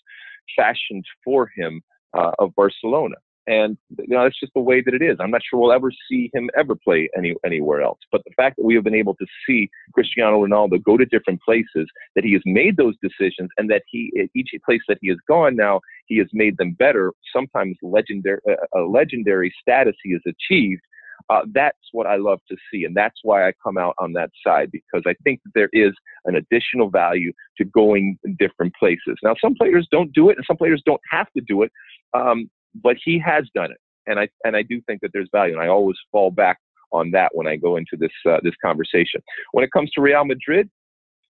fashioned 0.55 1.05
for 1.23 1.49
him 1.55 1.81
uh, 2.17 2.31
of 2.39 2.53
Barcelona. 2.55 3.15
And 3.47 3.77
you 3.99 4.07
know 4.15 4.23
that's 4.23 4.39
just 4.39 4.53
the 4.55 4.61
way 4.61 4.81
that 4.81 4.95
it 4.95 5.03
is. 5.03 5.17
I'm 5.19 5.29
not 5.29 5.41
sure 5.47 5.59
we'll 5.59 5.71
ever 5.71 5.91
see 6.09 6.31
him 6.33 6.49
ever 6.57 6.75
play 6.75 7.09
any 7.15 7.35
anywhere 7.45 7.81
else. 7.81 7.99
But 8.11 8.23
the 8.25 8.33
fact 8.35 8.55
that 8.57 8.65
we 8.65 8.73
have 8.73 8.83
been 8.83 8.95
able 8.95 9.13
to 9.15 9.25
see 9.47 9.69
Cristiano 9.93 10.43
Ronaldo 10.43 10.83
go 10.83 10.97
to 10.97 11.05
different 11.05 11.41
places, 11.43 11.87
that 12.15 12.23
he 12.23 12.33
has 12.33 12.41
made 12.45 12.77
those 12.77 12.95
decisions, 13.03 13.49
and 13.57 13.69
that 13.69 13.83
he 13.87 14.11
each 14.33 14.49
place 14.65 14.81
that 14.87 14.97
he 15.01 15.09
has 15.09 15.17
gone 15.27 15.55
now, 15.55 15.79
he 16.07 16.17
has 16.17 16.27
made 16.33 16.57
them 16.57 16.73
better. 16.73 17.13
Sometimes 17.31 17.77
legendary 17.83 18.39
a 18.73 18.79
legendary 18.79 19.53
status 19.61 19.95
he 20.03 20.13
has 20.13 20.21
achieved 20.25 20.81
uh, 21.29 21.41
that's 21.53 21.77
what 21.91 22.07
I 22.07 22.17
love 22.17 22.39
to 22.49 22.57
see. 22.71 22.83
And 22.83 22.95
that's 22.95 23.19
why 23.23 23.47
I 23.47 23.53
come 23.63 23.77
out 23.77 23.95
on 23.99 24.13
that 24.13 24.29
side 24.45 24.71
because 24.71 25.03
I 25.05 25.15
think 25.23 25.41
that 25.43 25.51
there 25.55 25.69
is 25.73 25.93
an 26.25 26.35
additional 26.35 26.89
value 26.89 27.31
to 27.57 27.65
going 27.65 28.17
in 28.23 28.35
different 28.39 28.73
places. 28.77 29.17
Now, 29.23 29.35
some 29.41 29.55
players 29.55 29.87
don't 29.91 30.11
do 30.13 30.29
it 30.29 30.37
and 30.37 30.45
some 30.45 30.57
players 30.57 30.81
don't 30.85 31.01
have 31.11 31.27
to 31.35 31.43
do 31.47 31.63
it, 31.63 31.71
um, 32.13 32.49
but 32.75 32.97
he 33.03 33.19
has 33.19 33.45
done 33.55 33.71
it. 33.71 33.77
And 34.07 34.19
I, 34.19 34.27
and 34.43 34.55
I 34.55 34.61
do 34.61 34.81
think 34.87 35.01
that 35.01 35.11
there's 35.13 35.29
value. 35.31 35.53
And 35.53 35.63
I 35.63 35.67
always 35.67 35.97
fall 36.11 36.31
back 36.31 36.57
on 36.91 37.11
that 37.11 37.29
when 37.33 37.47
I 37.47 37.55
go 37.55 37.77
into 37.77 37.97
this, 37.97 38.11
uh, 38.29 38.37
this 38.43 38.53
conversation. 38.63 39.21
When 39.51 39.63
it 39.63 39.71
comes 39.71 39.89
to 39.91 40.01
Real 40.01 40.25
Madrid, 40.25 40.69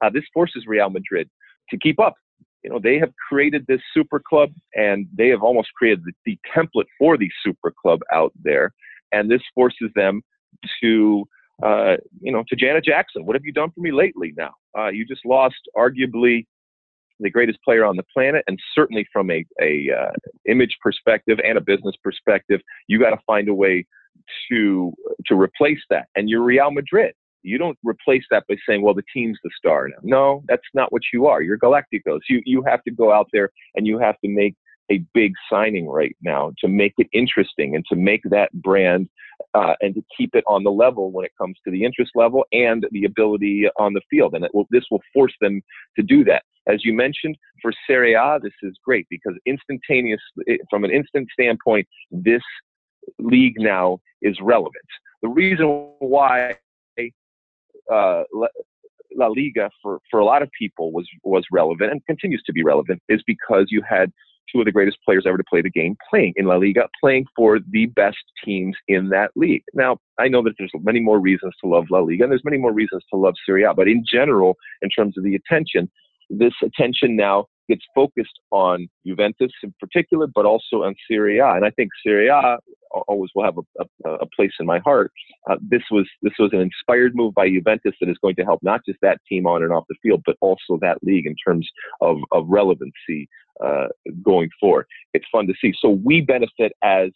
uh, 0.03 0.09
this 0.09 0.23
forces 0.33 0.63
Real 0.67 0.89
Madrid 0.89 1.29
to 1.69 1.77
keep 1.77 1.99
up 1.99 2.15
you 2.63 2.69
know 2.69 2.79
they 2.81 2.99
have 2.99 3.11
created 3.29 3.65
this 3.67 3.81
super 3.93 4.19
club 4.19 4.51
and 4.75 5.07
they 5.15 5.29
have 5.29 5.41
almost 5.41 5.69
created 5.75 6.03
the, 6.05 6.13
the, 6.25 6.39
template 6.55 6.85
for 6.97 7.17
the 7.17 7.29
super 7.43 7.73
club 7.81 8.01
out 8.11 8.31
there 8.43 8.73
and 9.11 9.29
this 9.29 9.41
forces 9.53 9.89
them 9.95 10.21
to 10.81 11.25
uh, 11.63 11.97
you 12.19 12.31
know 12.31 12.43
to 12.49 12.55
Janet 12.55 12.85
Jackson. 12.85 13.25
What 13.25 13.35
have 13.35 13.45
you 13.45 13.53
done 13.53 13.71
for 13.71 13.81
me 13.81 13.91
lately? 13.91 14.33
Now 14.37 14.51
uh, 14.77 14.89
you 14.89 15.05
just 15.05 15.25
lost 15.25 15.59
arguably 15.75 16.45
the 17.19 17.29
greatest 17.29 17.59
player 17.63 17.85
on 17.85 17.97
the 17.97 18.05
planet, 18.13 18.43
and 18.47 18.59
certainly 18.73 19.07
from 19.11 19.29
a 19.31 19.45
a 19.61 19.89
uh, 19.91 20.11
image 20.47 20.77
perspective 20.81 21.39
and 21.43 21.57
a 21.57 21.61
business 21.61 21.95
perspective, 22.03 22.61
you 22.87 22.99
got 22.99 23.11
to 23.11 23.19
find 23.27 23.47
a 23.47 23.53
way 23.53 23.85
to 24.49 24.93
to 25.27 25.39
replace 25.39 25.81
that. 25.89 26.07
And 26.15 26.29
you're 26.29 26.43
Real 26.43 26.71
Madrid. 26.71 27.13
You 27.43 27.57
don't 27.57 27.77
replace 27.83 28.23
that 28.29 28.43
by 28.47 28.55
saying, 28.67 28.83
well, 28.83 28.93
the 28.93 29.03
team's 29.11 29.39
the 29.43 29.49
star 29.57 29.87
now. 29.87 29.95
No, 30.03 30.43
that's 30.47 30.61
not 30.73 30.91
what 30.91 31.01
you 31.11 31.25
are. 31.25 31.41
You're 31.41 31.57
Galacticos. 31.57 32.19
You, 32.29 32.41
you 32.45 32.63
have 32.67 32.83
to 32.83 32.91
go 32.91 33.11
out 33.11 33.29
there 33.33 33.49
and 33.73 33.87
you 33.87 33.97
have 33.97 34.19
to 34.19 34.29
make 34.29 34.55
a 34.89 35.03
big 35.13 35.33
signing 35.49 35.87
right 35.87 36.15
now 36.21 36.51
to 36.59 36.67
make 36.67 36.93
it 36.97 37.07
interesting 37.13 37.75
and 37.75 37.85
to 37.89 37.95
make 37.95 38.21
that 38.25 38.51
brand 38.53 39.09
uh, 39.53 39.73
and 39.81 39.95
to 39.95 40.03
keep 40.17 40.35
it 40.35 40.43
on 40.47 40.63
the 40.63 40.71
level 40.71 41.11
when 41.11 41.25
it 41.25 41.31
comes 41.37 41.57
to 41.65 41.71
the 41.71 41.83
interest 41.83 42.11
level 42.15 42.45
and 42.51 42.85
the 42.91 43.05
ability 43.05 43.67
on 43.79 43.93
the 43.93 44.01
field. 44.09 44.33
And 44.33 44.47
will, 44.53 44.67
this 44.69 44.83
will 44.91 45.01
force 45.13 45.33
them 45.41 45.61
to 45.97 46.03
do 46.03 46.23
that. 46.25 46.43
As 46.67 46.85
you 46.85 46.93
mentioned, 46.93 47.35
for 47.61 47.71
Serie 47.87 48.13
A, 48.13 48.39
this 48.41 48.53
is 48.61 48.75
great 48.85 49.07
because 49.09 49.33
instantaneous, 49.45 50.21
from 50.69 50.83
an 50.83 50.91
instant 50.91 51.27
standpoint, 51.33 51.87
this 52.11 52.43
league 53.17 53.55
now 53.57 53.99
is 54.21 54.37
relevant. 54.41 54.75
The 55.21 55.29
reason 55.29 55.67
why 55.99 56.55
uh, 57.91 58.23
La 59.15 59.27
Liga 59.27 59.69
for, 59.81 59.99
for 60.09 60.19
a 60.19 60.25
lot 60.25 60.41
of 60.41 60.49
people 60.57 60.91
was 60.91 61.07
was 61.23 61.43
relevant 61.51 61.91
and 61.91 62.05
continues 62.05 62.41
to 62.45 62.53
be 62.53 62.63
relevant 62.63 63.01
is 63.09 63.21
because 63.25 63.67
you 63.69 63.81
had 63.87 64.11
two 64.51 64.59
of 64.59 64.65
the 64.65 64.71
greatest 64.71 64.97
players 65.05 65.25
ever 65.27 65.37
to 65.37 65.43
play 65.49 65.61
the 65.61 65.69
game 65.69 65.95
playing 66.09 66.33
in 66.35 66.45
La 66.45 66.55
Liga, 66.55 66.87
playing 66.99 67.25
for 67.35 67.59
the 67.71 67.87
best 67.87 68.17
teams 68.43 68.75
in 68.87 69.09
that 69.09 69.31
league. 69.35 69.63
Now, 69.73 69.97
I 70.19 70.27
know 70.27 70.43
that 70.43 70.53
there's 70.57 70.71
many 70.81 70.99
more 70.99 71.19
reasons 71.19 71.53
to 71.63 71.69
love 71.69 71.85
La 71.89 71.99
Liga 71.99 72.23
and 72.23 72.31
there's 72.31 72.45
many 72.45 72.57
more 72.57 72.73
reasons 72.73 73.03
to 73.11 73.17
love 73.17 73.35
Serie 73.45 73.63
A, 73.63 73.73
but 73.73 73.87
in 73.87 74.03
general, 74.09 74.55
in 74.81 74.89
terms 74.89 75.17
of 75.17 75.23
the 75.23 75.35
attention, 75.35 75.89
this 76.29 76.53
attention 76.63 77.15
now 77.15 77.45
gets 77.69 77.83
focused 77.95 78.39
on 78.51 78.87
Juventus 79.05 79.51
in 79.63 79.73
particular, 79.79 80.27
but 80.33 80.45
also 80.45 80.83
on 80.83 80.95
Serie 81.09 81.39
A. 81.39 81.53
And 81.53 81.65
I 81.65 81.71
think 81.71 81.89
Serie 82.03 82.27
A 82.27 82.57
always 83.07 83.29
will 83.35 83.43
have 83.43 83.57
a, 83.57 83.83
a, 84.05 84.13
a 84.15 84.25
place 84.35 84.51
in 84.59 84.65
my 84.65 84.79
heart. 84.79 85.11
Uh, 85.49 85.55
this 85.61 85.83
was 85.91 86.07
this 86.21 86.33
was 86.39 86.51
an 86.53 86.59
inspired 86.59 87.15
move 87.15 87.33
by 87.33 87.49
Juventus 87.49 87.93
that 87.99 88.09
is 88.09 88.17
going 88.21 88.35
to 88.35 88.43
help 88.43 88.59
not 88.61 88.81
just 88.87 88.99
that 89.01 89.19
team 89.27 89.45
on 89.47 89.63
and 89.63 89.71
off 89.71 89.85
the 89.89 89.95
field, 90.01 90.21
but 90.25 90.37
also 90.41 90.77
that 90.81 90.97
league 91.03 91.25
in 91.25 91.35
terms 91.45 91.67
of, 92.01 92.17
of 92.31 92.45
relevancy 92.47 93.27
uh, 93.63 93.87
going 94.23 94.49
forward. 94.59 94.85
It's 95.13 95.25
fun 95.31 95.47
to 95.47 95.53
see. 95.61 95.73
So 95.79 95.89
we 96.03 96.21
benefit 96.21 96.73
as 96.83 97.09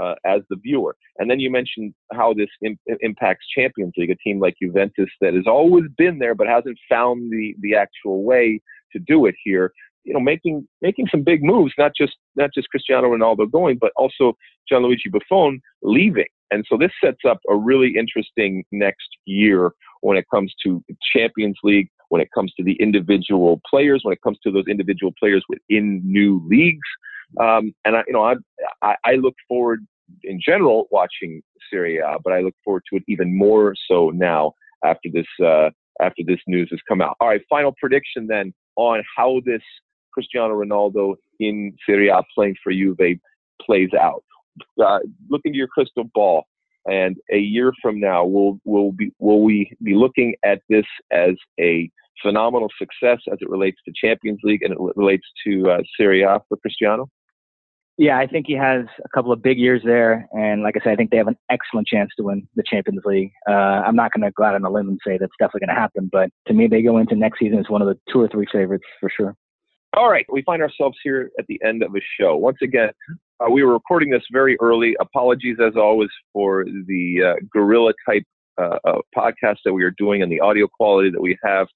uh, 0.00 0.14
as 0.24 0.40
the 0.48 0.56
viewer. 0.56 0.96
And 1.18 1.30
then 1.30 1.38
you 1.38 1.50
mentioned 1.50 1.94
how 2.12 2.32
this 2.32 2.48
Im- 2.64 2.78
impacts 3.00 3.46
Champions 3.54 3.92
League, 3.96 4.10
a 4.10 4.16
team 4.16 4.40
like 4.40 4.54
Juventus 4.60 5.10
that 5.20 5.34
has 5.34 5.44
always 5.46 5.84
been 5.98 6.18
there 6.18 6.34
but 6.34 6.46
hasn't 6.46 6.78
found 6.88 7.30
the 7.30 7.54
the 7.60 7.74
actual 7.74 8.24
way 8.24 8.60
to 8.92 8.98
do 8.98 9.26
it 9.26 9.34
here 9.42 9.72
you 10.04 10.12
know, 10.12 10.20
making 10.20 10.66
making 10.80 11.06
some 11.10 11.22
big 11.22 11.42
moves, 11.42 11.72
not 11.78 11.92
just 11.96 12.14
not 12.36 12.50
just 12.54 12.68
Cristiano 12.68 13.08
Ronaldo 13.08 13.50
going, 13.50 13.78
but 13.80 13.92
also 13.96 14.36
Gianluigi 14.70 15.10
Buffon 15.10 15.60
leaving. 15.82 16.26
And 16.50 16.64
so 16.68 16.76
this 16.76 16.90
sets 17.02 17.20
up 17.28 17.38
a 17.48 17.56
really 17.56 17.94
interesting 17.96 18.64
next 18.72 19.08
year 19.24 19.72
when 20.02 20.16
it 20.16 20.26
comes 20.32 20.52
to 20.64 20.84
Champions 21.14 21.56
League, 21.62 21.88
when 22.10 22.20
it 22.20 22.28
comes 22.34 22.52
to 22.58 22.64
the 22.64 22.74
individual 22.74 23.60
players, 23.68 24.00
when 24.02 24.12
it 24.12 24.20
comes 24.22 24.38
to 24.44 24.50
those 24.50 24.66
individual 24.68 25.12
players 25.18 25.42
within 25.48 26.02
new 26.04 26.42
leagues. 26.46 26.88
Um, 27.40 27.72
and 27.86 27.96
I, 27.96 28.02
you 28.06 28.12
know, 28.12 28.24
I, 28.24 28.34
I, 28.82 28.96
I 29.04 29.14
look 29.14 29.34
forward 29.48 29.86
in 30.24 30.40
general 30.44 30.88
watching 30.90 31.40
Serie 31.70 31.98
A, 31.98 32.16
but 32.22 32.34
I 32.34 32.40
look 32.40 32.54
forward 32.62 32.82
to 32.90 32.96
it 32.96 33.04
even 33.08 33.34
more 33.36 33.74
so 33.90 34.10
now 34.10 34.52
after 34.84 35.08
this 35.10 35.26
uh, 35.42 35.70
after 36.02 36.22
this 36.26 36.40
news 36.46 36.68
has 36.70 36.80
come 36.86 37.00
out. 37.00 37.16
All 37.20 37.28
right, 37.28 37.40
final 37.48 37.74
prediction 37.80 38.26
then 38.26 38.52
on 38.76 39.02
how 39.16 39.40
this 39.46 39.62
Cristiano 40.12 40.54
Ronaldo 40.54 41.16
in 41.40 41.74
Serie 41.86 42.08
A 42.08 42.22
playing 42.34 42.56
for 42.62 42.72
Juve 42.72 43.18
plays 43.64 43.90
out. 43.98 44.24
Uh, 44.82 44.98
look 45.28 45.40
into 45.44 45.56
your 45.56 45.68
crystal 45.68 46.04
ball, 46.14 46.44
and 46.86 47.16
a 47.32 47.38
year 47.38 47.72
from 47.80 47.98
now, 47.98 48.24
will 48.24 48.60
will 48.64 48.92
be 48.92 49.10
will 49.18 49.42
we 49.42 49.70
be 49.82 49.94
looking 49.94 50.34
at 50.44 50.60
this 50.68 50.84
as 51.10 51.34
a 51.58 51.90
phenomenal 52.22 52.68
success 52.78 53.18
as 53.32 53.38
it 53.40 53.48
relates 53.48 53.78
to 53.86 53.92
Champions 53.94 54.40
League 54.44 54.62
and 54.62 54.72
it 54.72 54.78
relates 54.96 55.26
to 55.46 55.70
uh, 55.70 55.78
Serie 55.96 56.22
A 56.22 56.40
for 56.48 56.56
Cristiano? 56.58 57.08
Yeah, 57.98 58.18
I 58.18 58.26
think 58.26 58.46
he 58.46 58.54
has 58.54 58.86
a 59.04 59.08
couple 59.14 59.32
of 59.32 59.42
big 59.42 59.58
years 59.58 59.82
there, 59.84 60.26
and 60.32 60.62
like 60.62 60.76
I 60.76 60.82
said, 60.82 60.92
I 60.92 60.96
think 60.96 61.10
they 61.10 61.18
have 61.18 61.28
an 61.28 61.36
excellent 61.50 61.86
chance 61.86 62.10
to 62.16 62.24
win 62.24 62.48
the 62.56 62.62
Champions 62.66 63.02
League. 63.04 63.32
Uh, 63.48 63.52
I'm 63.52 63.94
not 63.94 64.12
going 64.12 64.22
to 64.22 64.32
go 64.32 64.44
out 64.44 64.54
on 64.54 64.64
a 64.64 64.70
limb 64.70 64.88
and 64.88 64.98
say 65.06 65.18
that's 65.18 65.32
definitely 65.38 65.66
going 65.66 65.76
to 65.76 65.80
happen, 65.80 66.08
but 66.10 66.30
to 66.46 66.54
me, 66.54 66.68
they 66.68 66.82
go 66.82 66.96
into 66.98 67.14
next 67.14 67.38
season 67.38 67.58
as 67.58 67.68
one 67.68 67.82
of 67.82 67.88
the 67.88 67.98
two 68.10 68.20
or 68.20 68.28
three 68.28 68.46
favorites 68.50 68.84
for 68.98 69.10
sure. 69.14 69.36
All 69.94 70.08
right, 70.08 70.24
we 70.32 70.40
find 70.42 70.62
ourselves 70.62 70.96
here 71.04 71.30
at 71.38 71.46
the 71.48 71.60
end 71.62 71.82
of 71.82 71.94
a 71.94 72.00
show. 72.18 72.34
Once 72.34 72.56
again, 72.62 72.90
uh, 73.40 73.50
we 73.50 73.62
were 73.62 73.74
recording 73.74 74.08
this 74.08 74.22
very 74.32 74.56
early. 74.58 74.96
Apologies, 75.00 75.58
as 75.62 75.76
always, 75.76 76.08
for 76.32 76.64
the 76.64 77.22
uh, 77.22 77.34
guerrilla 77.52 77.92
type 78.08 78.22
uh, 78.56 78.78
podcast 79.14 79.56
that 79.66 79.72
we 79.74 79.84
are 79.84 79.92
doing 79.98 80.22
and 80.22 80.32
the 80.32 80.40
audio 80.40 80.66
quality 80.66 81.10
that 81.10 81.20
we 81.20 81.36
have. 81.44 81.66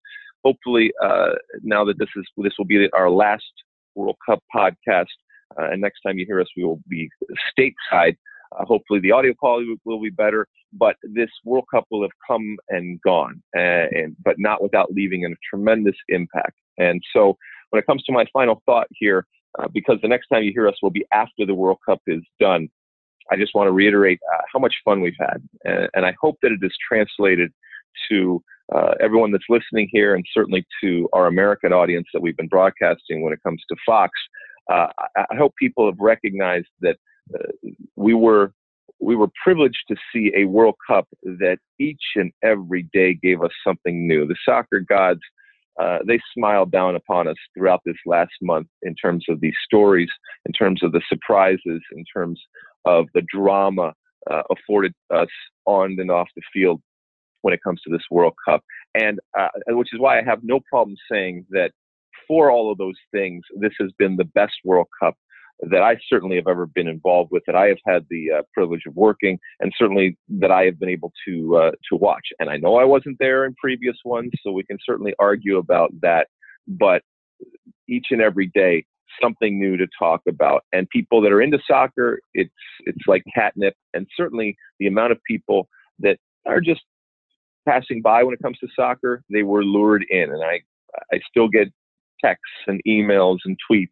Hopefully, 0.44 0.92
uh, 1.04 1.32
now 1.62 1.84
that 1.84 1.98
this 1.98 2.08
is 2.16 2.24
this 2.38 2.54
will 2.56 2.64
be 2.64 2.88
our 2.94 3.10
last 3.10 3.44
World 3.94 4.16
Cup 4.24 4.42
podcast, 4.54 5.04
uh, 5.60 5.70
and 5.70 5.82
next 5.82 6.00
time 6.00 6.18
you 6.18 6.24
hear 6.24 6.40
us, 6.40 6.48
we 6.56 6.64
will 6.64 6.80
be 6.88 7.10
stateside. 7.58 8.16
Uh, 8.58 8.64
hopefully, 8.64 9.00
the 9.00 9.12
audio 9.12 9.34
quality 9.34 9.68
will, 9.68 9.96
will, 9.96 10.02
be 10.02 10.08
better. 10.08 10.46
But 10.72 10.96
this 11.02 11.30
World 11.44 11.64
Cup 11.70 11.84
will 11.90 12.02
have 12.02 12.12
come 12.26 12.56
and 12.70 12.98
gone, 13.02 13.42
and, 13.52 13.92
and 13.92 14.16
but 14.24 14.36
not 14.38 14.62
without 14.62 14.90
leaving 14.92 15.26
a 15.26 15.28
tremendous 15.50 15.96
impact. 16.08 16.56
And 16.78 17.02
so, 17.12 17.36
when 17.76 17.82
it 17.82 17.86
comes 17.86 18.02
to 18.04 18.12
my 18.12 18.24
final 18.32 18.62
thought 18.64 18.86
here, 18.90 19.26
uh, 19.58 19.68
because 19.72 19.98
the 20.00 20.08
next 20.08 20.28
time 20.28 20.42
you 20.42 20.50
hear 20.50 20.66
us 20.66 20.76
will 20.82 20.90
be 20.90 21.04
after 21.12 21.44
the 21.44 21.54
World 21.54 21.76
Cup 21.84 22.00
is 22.06 22.22
done, 22.40 22.68
I 23.30 23.36
just 23.36 23.54
want 23.54 23.68
to 23.68 23.72
reiterate 23.72 24.18
uh, 24.32 24.40
how 24.50 24.58
much 24.58 24.74
fun 24.82 25.02
we've 25.02 25.12
had. 25.18 25.42
And, 25.64 25.88
and, 25.92 26.06
I 26.06 26.14
hope 26.18 26.36
that 26.42 26.52
it 26.52 26.60
is 26.62 26.72
translated 26.88 27.52
to 28.08 28.42
uh, 28.74 28.94
everyone 28.98 29.30
that's 29.30 29.44
listening 29.50 29.88
here 29.92 30.14
and 30.14 30.24
certainly 30.32 30.64
to 30.82 31.06
our 31.12 31.26
American 31.26 31.72
audience 31.72 32.06
that 32.14 32.22
we've 32.22 32.36
been 32.36 32.48
broadcasting 32.48 33.22
when 33.22 33.34
it 33.34 33.42
comes 33.42 33.62
to 33.68 33.76
Fox. 33.84 34.12
Uh, 34.72 34.86
I, 35.16 35.26
I, 35.30 35.36
hope 35.36 35.54
people 35.58 35.86
have 35.86 35.98
recognized 36.00 36.68
that 36.80 36.96
uh, 37.34 37.68
we 37.94 38.14
were 38.14 38.52
we 39.00 39.16
were 39.16 39.28
privileged 39.44 39.84
to 39.88 39.96
see 40.12 40.32
a 40.34 40.46
World 40.46 40.76
Cup 40.86 41.06
that 41.22 41.58
each 41.78 42.02
and 42.14 42.32
every 42.42 42.84
day 42.94 43.12
gave 43.12 43.42
us 43.42 43.50
something 43.66 44.08
new. 44.08 44.26
The 44.26 44.36
soccer 44.44 44.80
gods 44.80 45.20
uh, 45.78 45.98
they 46.06 46.18
smiled 46.34 46.70
down 46.70 46.96
upon 46.96 47.28
us 47.28 47.36
throughout 47.54 47.80
this 47.84 47.96
last 48.06 48.32
month 48.40 48.68
in 48.82 48.94
terms 48.94 49.24
of 49.28 49.40
these 49.40 49.56
stories, 49.64 50.08
in 50.46 50.52
terms 50.52 50.82
of 50.82 50.92
the 50.92 51.02
surprises, 51.08 51.82
in 51.92 52.04
terms 52.14 52.40
of 52.84 53.06
the 53.14 53.22
drama 53.32 53.92
uh, 54.30 54.42
afforded 54.50 54.94
us 55.12 55.28
on 55.66 55.96
and 55.98 56.10
off 56.10 56.28
the 56.34 56.42
field 56.52 56.80
when 57.42 57.52
it 57.52 57.60
comes 57.62 57.80
to 57.82 57.90
this 57.90 58.02
World 58.10 58.34
Cup. 58.44 58.62
And 58.94 59.20
uh, 59.38 59.48
which 59.68 59.92
is 59.92 60.00
why 60.00 60.18
I 60.18 60.22
have 60.22 60.40
no 60.42 60.60
problem 60.68 60.96
saying 61.10 61.46
that 61.50 61.72
for 62.26 62.50
all 62.50 62.72
of 62.72 62.78
those 62.78 62.96
things, 63.12 63.44
this 63.60 63.72
has 63.78 63.92
been 63.98 64.16
the 64.16 64.24
best 64.24 64.54
World 64.64 64.88
Cup 65.00 65.14
that 65.60 65.82
I 65.82 65.96
certainly 66.08 66.36
have 66.36 66.48
ever 66.48 66.66
been 66.66 66.88
involved 66.88 67.30
with, 67.32 67.42
that 67.46 67.56
I 67.56 67.66
have 67.66 67.78
had 67.86 68.06
the 68.10 68.30
uh, 68.38 68.42
privilege 68.52 68.82
of 68.86 68.94
working, 68.94 69.38
and 69.60 69.72
certainly 69.78 70.16
that 70.28 70.50
I 70.50 70.64
have 70.64 70.78
been 70.78 70.88
able 70.88 71.12
to 71.26 71.56
uh, 71.56 71.70
to 71.90 71.96
watch. 71.96 72.26
And 72.38 72.50
I 72.50 72.56
know 72.56 72.76
I 72.76 72.84
wasn't 72.84 73.16
there 73.18 73.44
in 73.44 73.54
previous 73.54 73.96
ones, 74.04 74.30
so 74.42 74.52
we 74.52 74.64
can 74.64 74.78
certainly 74.84 75.14
argue 75.18 75.58
about 75.58 75.92
that. 76.02 76.28
But 76.68 77.02
each 77.88 78.06
and 78.10 78.20
every 78.20 78.50
day, 78.54 78.84
something 79.22 79.58
new 79.58 79.76
to 79.76 79.86
talk 79.98 80.20
about. 80.28 80.64
And 80.72 80.88
people 80.90 81.20
that 81.22 81.32
are 81.32 81.42
into 81.42 81.58
soccer, 81.68 82.20
it's 82.34 82.50
it's 82.84 83.06
like 83.06 83.22
catnip. 83.34 83.74
And 83.94 84.06
certainly 84.16 84.56
the 84.78 84.86
amount 84.86 85.12
of 85.12 85.18
people 85.26 85.68
that 86.00 86.18
are 86.46 86.60
just 86.60 86.82
passing 87.66 88.02
by 88.02 88.22
when 88.22 88.34
it 88.34 88.42
comes 88.42 88.58
to 88.58 88.68
soccer, 88.76 89.22
they 89.30 89.42
were 89.42 89.64
lured 89.64 90.04
in. 90.10 90.30
And 90.32 90.42
I 90.42 90.60
I 91.12 91.20
still 91.28 91.48
get 91.48 91.68
texts 92.22 92.44
and 92.66 92.80
emails 92.86 93.38
and 93.44 93.56
tweets 93.70 93.88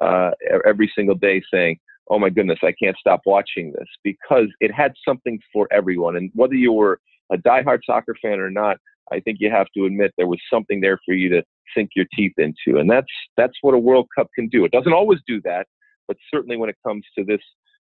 uh, 0.00 0.30
every 0.66 0.90
single 0.94 1.14
day 1.14 1.42
saying, 1.52 1.78
"Oh 2.08 2.18
my 2.18 2.30
goodness, 2.30 2.58
I 2.62 2.72
can't 2.72 2.96
stop 2.96 3.20
watching 3.26 3.72
this," 3.72 3.88
because 4.04 4.48
it 4.60 4.72
had 4.72 4.92
something 5.06 5.38
for 5.52 5.68
everyone. 5.72 6.16
And 6.16 6.30
whether 6.34 6.54
you 6.54 6.72
were 6.72 7.00
a 7.32 7.36
diehard 7.36 7.80
soccer 7.84 8.16
fan 8.20 8.40
or 8.40 8.50
not, 8.50 8.78
I 9.12 9.20
think 9.20 9.38
you 9.40 9.50
have 9.50 9.66
to 9.76 9.84
admit 9.84 10.12
there 10.16 10.26
was 10.26 10.40
something 10.52 10.80
there 10.80 10.98
for 11.04 11.14
you 11.14 11.28
to 11.30 11.42
sink 11.76 11.90
your 11.94 12.06
teeth 12.14 12.34
into, 12.38 12.78
and 12.78 12.90
that's 12.90 13.12
that's 13.36 13.54
what 13.62 13.74
a 13.74 13.78
World 13.78 14.08
Cup 14.16 14.28
can 14.34 14.48
do. 14.48 14.64
It 14.64 14.72
doesn't 14.72 14.92
always 14.92 15.20
do 15.26 15.40
that, 15.42 15.66
but 16.08 16.16
certainly 16.32 16.56
when 16.56 16.70
it 16.70 16.76
comes 16.86 17.04
to 17.18 17.24
this 17.24 17.40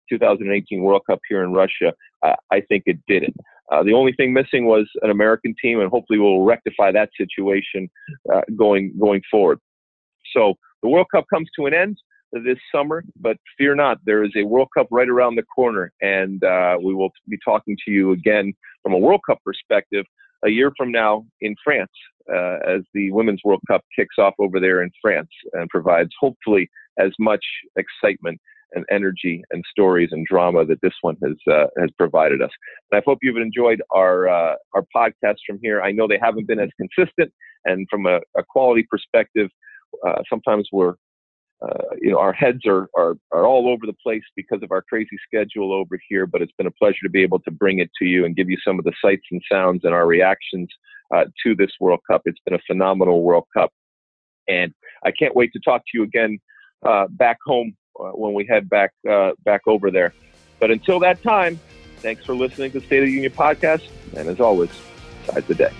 2018 0.09 0.81
World 0.81 1.01
Cup 1.09 1.19
here 1.27 1.43
in 1.43 1.51
Russia, 1.51 1.93
uh, 2.23 2.35
I 2.51 2.61
think 2.61 2.83
it 2.85 2.99
did 3.07 3.23
it. 3.23 3.33
Uh, 3.71 3.83
the 3.83 3.93
only 3.93 4.13
thing 4.13 4.31
missing 4.31 4.65
was 4.65 4.87
an 5.01 5.09
American 5.09 5.55
team, 5.61 5.79
and 5.79 5.89
hopefully 5.89 6.19
we'll 6.19 6.41
rectify 6.41 6.91
that 6.91 7.09
situation 7.17 7.89
uh, 8.33 8.41
going 8.55 8.93
going 8.99 9.21
forward. 9.29 9.59
So 10.35 10.55
the 10.85 10.89
World 10.89 11.07
Cup 11.11 11.25
comes 11.33 11.49
to 11.57 11.65
an 11.65 11.73
end 11.73 11.97
this 12.31 12.59
summer, 12.71 13.03
but 13.19 13.37
fear 13.57 13.73
not, 13.73 13.97
there 14.05 14.23
is 14.23 14.31
a 14.37 14.43
World 14.43 14.67
Cup 14.77 14.85
right 14.91 15.09
around 15.09 15.33
the 15.33 15.41
corner, 15.43 15.91
and 15.99 16.43
uh, 16.43 16.77
we 16.79 16.93
will 16.93 17.09
be 17.27 17.39
talking 17.43 17.75
to 17.85 17.91
you 17.91 18.11
again 18.11 18.53
from 18.83 18.93
a 18.93 18.97
World 18.97 19.21
Cup 19.27 19.39
perspective 19.43 20.05
a 20.45 20.49
year 20.49 20.71
from 20.77 20.91
now 20.91 21.25
in 21.41 21.55
France 21.63 21.89
uh, 22.31 22.57
as 22.67 22.81
the 22.93 23.09
Women's 23.11 23.41
World 23.43 23.61
Cup 23.67 23.81
kicks 23.97 24.17
off 24.19 24.35
over 24.37 24.59
there 24.59 24.83
in 24.83 24.91
France 25.01 25.29
and 25.53 25.67
provides 25.69 26.11
hopefully 26.19 26.69
as 26.99 27.11
much 27.17 27.43
excitement 27.77 28.39
and 28.73 28.85
energy 28.91 29.41
and 29.49 29.63
stories 29.71 30.09
and 30.11 30.27
drama 30.27 30.65
that 30.65 30.81
this 30.81 30.93
one 31.01 31.15
has 31.23 31.37
uh, 31.51 31.65
has 31.79 31.89
provided 31.97 32.43
us. 32.43 32.51
And 32.91 32.99
I 32.99 33.03
hope 33.07 33.19
you've 33.23 33.37
enjoyed 33.37 33.81
our 33.91 34.29
uh, 34.29 34.53
our 34.75 34.85
podcasts 34.95 35.45
from 35.47 35.57
here. 35.63 35.81
I 35.81 35.91
know 35.91 36.07
they 36.07 36.19
haven't 36.21 36.47
been 36.47 36.59
as 36.59 36.69
consistent, 36.77 37.33
and 37.63 37.87
from 37.89 38.05
a, 38.05 38.17
a 38.37 38.43
quality 38.47 38.85
perspective, 38.87 39.49
uh, 40.05 40.21
sometimes 40.29 40.69
we're 40.71 40.95
uh, 41.61 41.95
you 42.01 42.11
know, 42.11 42.19
our 42.19 42.33
heads 42.33 42.65
are, 42.65 42.87
are, 42.95 43.15
are 43.31 43.45
all 43.45 43.69
over 43.69 43.85
the 43.85 43.95
place 44.03 44.23
because 44.35 44.61
of 44.61 44.71
our 44.71 44.81
crazy 44.81 45.17
schedule 45.25 45.73
over 45.73 45.99
here, 46.09 46.27
but 46.27 46.41
it's 46.41 46.51
been 46.57 46.67
a 46.67 46.71
pleasure 46.71 46.99
to 47.03 47.09
be 47.09 47.21
able 47.21 47.39
to 47.39 47.49
bring 47.49 47.79
it 47.79 47.89
to 47.97 48.05
you 48.05 48.25
and 48.25 48.35
give 48.35 48.49
you 48.49 48.57
some 48.65 48.77
of 48.77 48.85
the 48.85 48.91
sights 49.01 49.23
and 49.31 49.41
sounds 49.49 49.81
and 49.83 49.93
our 49.93 50.05
reactions 50.05 50.67
uh, 51.13 51.23
to 51.43 51.55
this 51.55 51.71
World 51.79 52.01
Cup. 52.09 52.21
It's 52.25 52.39
been 52.45 52.55
a 52.55 52.59
phenomenal 52.67 53.23
World 53.23 53.45
Cup. 53.53 53.71
And 54.47 54.73
I 55.03 55.11
can't 55.11 55.35
wait 55.35 55.53
to 55.53 55.59
talk 55.59 55.81
to 55.81 55.97
you 55.97 56.03
again 56.03 56.39
uh, 56.85 57.07
back 57.09 57.37
home 57.45 57.75
uh, 57.99 58.09
when 58.09 58.33
we 58.33 58.45
head 58.45 58.69
back, 58.69 58.91
back 59.43 59.61
over 59.65 59.89
there. 59.89 60.13
But 60.59 60.71
until 60.71 60.99
that 60.99 61.23
time, 61.23 61.59
thanks 61.97 62.25
for 62.25 62.35
listening 62.35 62.71
to 62.71 62.79
the 62.79 62.85
State 62.85 62.99
of 62.99 63.05
the 63.05 63.11
Union 63.11 63.31
podcast. 63.31 63.87
And 64.15 64.27
as 64.27 64.39
always, 64.39 64.69
size 65.25 65.45
the 65.45 65.55
day. 65.55 65.71